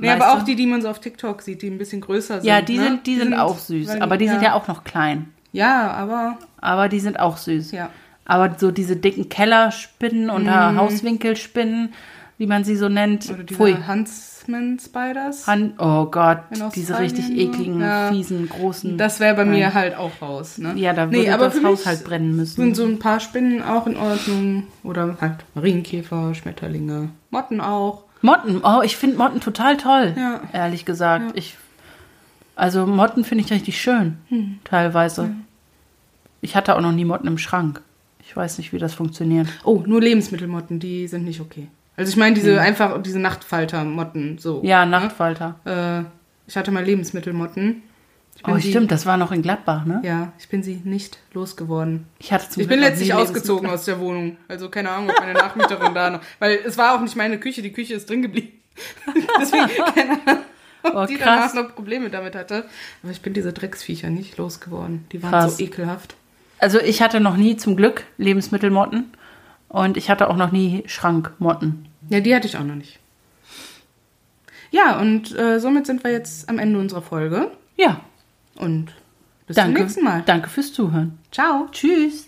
Nee, 0.00 0.08
Weißt 0.08 0.22
aber 0.22 0.32
du? 0.36 0.40
auch 0.40 0.44
die, 0.44 0.54
die 0.54 0.66
man 0.66 0.80
so 0.82 0.88
auf 0.88 1.00
TikTok 1.00 1.42
sieht, 1.42 1.62
die 1.62 1.68
ein 1.70 1.78
bisschen 1.78 2.00
größer 2.00 2.40
sind. 2.40 2.46
Ja, 2.48 2.62
die 2.62 2.76
ne? 2.78 2.84
sind, 2.84 3.06
die 3.06 3.16
sind 3.16 3.34
auch 3.34 3.58
süß. 3.58 4.00
Aber 4.00 4.16
die 4.16 4.28
sind 4.28 4.42
ja 4.42 4.54
auch 4.54 4.68
noch 4.68 4.84
klein. 4.84 5.32
Ja, 5.52 5.90
aber 5.90 6.38
Aber 6.60 6.88
die 6.88 7.00
sind 7.00 7.18
auch 7.18 7.36
süß. 7.36 7.72
ja. 7.72 7.90
Aber 8.28 8.54
so 8.58 8.70
diese 8.70 8.94
dicken 8.94 9.28
Kellerspinnen 9.30 10.30
oder 10.30 10.76
Hauswinkelspinnen, 10.76 11.92
wie 12.36 12.46
man 12.46 12.62
sie 12.62 12.76
so 12.76 12.88
nennt. 12.88 13.28
Oder 13.30 13.42
diese 13.42 13.58
Pfui. 13.58 13.74
Huntsman 13.88 14.78
Spiders. 14.78 15.46
Han 15.46 15.72
oh 15.78 16.04
Gott, 16.04 16.40
diese 16.76 16.98
richtig 16.98 17.26
so. 17.26 17.32
ekligen, 17.32 17.80
Ja. 17.80 18.10
fiesen, 18.10 18.48
großen. 18.48 18.96
Das 18.98 19.18
wäre 19.18 19.34
bei 19.34 19.44
mir 19.46 19.72
halt 19.74 19.96
auch 19.96 20.12
raus. 20.22 20.58
Ne? 20.58 20.74
ja, 20.76 20.92
da 20.92 21.06
nee, 21.06 21.16
würde 21.20 21.34
aber 21.34 21.46
das 21.48 21.64
Haus 21.64 21.86
halt 21.86 22.04
brennen 22.04 22.36
müssen. 22.36 22.54
sind 22.60 22.76
so 22.76 22.84
ein 22.84 22.98
paar 22.98 23.18
Spinnen 23.18 23.62
auch 23.62 23.86
in 23.86 23.96
Ordnung. 23.96 24.64
Oder 24.84 25.16
halt 25.20 25.36
Marienkäfer, 25.54 26.34
Schmetterlinge, 26.34 27.08
Motten 27.30 27.60
auch. 27.62 28.04
Motten, 28.20 28.60
oh, 28.62 28.82
ich 28.82 28.96
finde 28.96 29.16
Motten 29.16 29.40
total 29.40 29.76
toll, 29.78 30.14
Ja. 30.16 30.40
ehrlich 30.52 30.84
gesagt. 30.84 31.32
Ich, 31.34 31.56
also 32.56 32.84
Motten 32.86 33.24
finde 33.24 33.44
ich 33.44 33.50
richtig 33.52 33.80
schön, 33.80 34.18
Hm. 34.28 34.58
teilweise. 34.64 35.30
Ich 36.40 36.54
hatte 36.56 36.76
auch 36.76 36.80
noch 36.82 36.92
nie 36.92 37.04
Motten 37.06 37.26
im 37.26 37.38
Schrank. 37.38 37.80
Ich 38.28 38.36
weiß 38.36 38.58
nicht, 38.58 38.74
wie 38.74 38.78
das 38.78 38.92
funktioniert. 38.92 39.48
Oh, 39.64 39.82
nur 39.86 40.02
Lebensmittelmotten, 40.02 40.78
die 40.78 41.08
sind 41.08 41.24
nicht 41.24 41.40
okay. 41.40 41.68
Also 41.96 42.10
ich 42.10 42.16
meine 42.18 42.34
diese 42.34 42.60
einfach, 42.60 43.02
diese 43.02 43.18
Nachtfalter-Motten, 43.18 44.36
so. 44.36 44.60
Ja, 44.62 44.84
Nachtfalter. 44.84 45.56
Äh, 45.64 46.04
ich 46.46 46.54
hatte 46.58 46.70
mal 46.70 46.84
Lebensmittelmotten. 46.84 47.82
Oh, 48.46 48.56
sie, 48.58 48.68
stimmt, 48.68 48.92
das 48.92 49.06
war 49.06 49.16
noch 49.16 49.32
in 49.32 49.40
Gladbach, 49.40 49.86
ne? 49.86 50.02
Ja, 50.04 50.32
ich 50.38 50.48
bin 50.50 50.62
sie 50.62 50.80
nicht 50.84 51.18
losgeworden. 51.32 52.04
Ich 52.18 52.30
hatte 52.30 52.50
zum 52.50 52.60
Ich 52.62 52.68
bin 52.68 52.78
Glück 52.80 52.90
letztlich 52.90 53.14
ausgezogen 53.14 53.68
aus 53.70 53.86
der 53.86 53.98
Wohnung. 53.98 54.36
Also 54.46 54.68
keine 54.68 54.90
Ahnung, 54.90 55.08
ob 55.10 55.18
meine 55.18 55.32
Nachmieterin 55.32 55.94
da 55.94 56.10
noch. 56.10 56.20
Weil 56.38 56.58
es 56.66 56.76
war 56.76 56.94
auch 56.96 57.00
nicht 57.00 57.16
meine 57.16 57.40
Küche, 57.40 57.62
die 57.62 57.72
Küche 57.72 57.94
ist 57.94 58.10
drin 58.10 58.20
geblieben. 58.22 58.48
Deswegen 59.40 59.68
keine 59.94 60.10
Ahnung, 60.26 60.42
ob 60.82 60.94
Oh, 60.94 61.06
die 61.06 61.16
danach 61.16 61.52
noch 61.54 61.74
Probleme 61.74 62.10
damit 62.10 62.36
hatte. 62.36 62.66
Aber 63.02 63.10
ich 63.10 63.22
bin 63.22 63.32
diese 63.32 63.54
Drecksviecher 63.54 64.10
nicht 64.10 64.36
losgeworden. 64.36 65.06
Die 65.12 65.22
waren 65.22 65.30
Krass. 65.30 65.56
so 65.56 65.64
ekelhaft. 65.64 66.14
Also 66.58 66.80
ich 66.80 67.02
hatte 67.02 67.20
noch 67.20 67.36
nie 67.36 67.56
zum 67.56 67.76
Glück 67.76 68.04
Lebensmittelmotten 68.16 69.12
und 69.68 69.96
ich 69.96 70.10
hatte 70.10 70.28
auch 70.28 70.36
noch 70.36 70.50
nie 70.52 70.82
Schrankmotten. 70.86 71.86
Ja, 72.10 72.20
die 72.20 72.34
hatte 72.34 72.46
ich 72.48 72.56
auch 72.56 72.64
noch 72.64 72.74
nicht. 72.74 72.98
Ja, 74.70 74.98
und 75.00 75.36
äh, 75.38 75.60
somit 75.60 75.86
sind 75.86 76.04
wir 76.04 76.10
jetzt 76.10 76.48
am 76.48 76.58
Ende 76.58 76.78
unserer 76.78 77.02
Folge. 77.02 77.50
Ja, 77.76 78.00
Und 78.56 78.92
bis 79.46 79.56
danke. 79.56 79.74
zum 79.76 79.82
nächsten 79.84 80.04
Mal. 80.04 80.22
Danke 80.26 80.48
fürs 80.50 80.72
Zuhören. 80.72 81.18
Ciao. 81.32 81.68
Tschüss. 81.72 82.27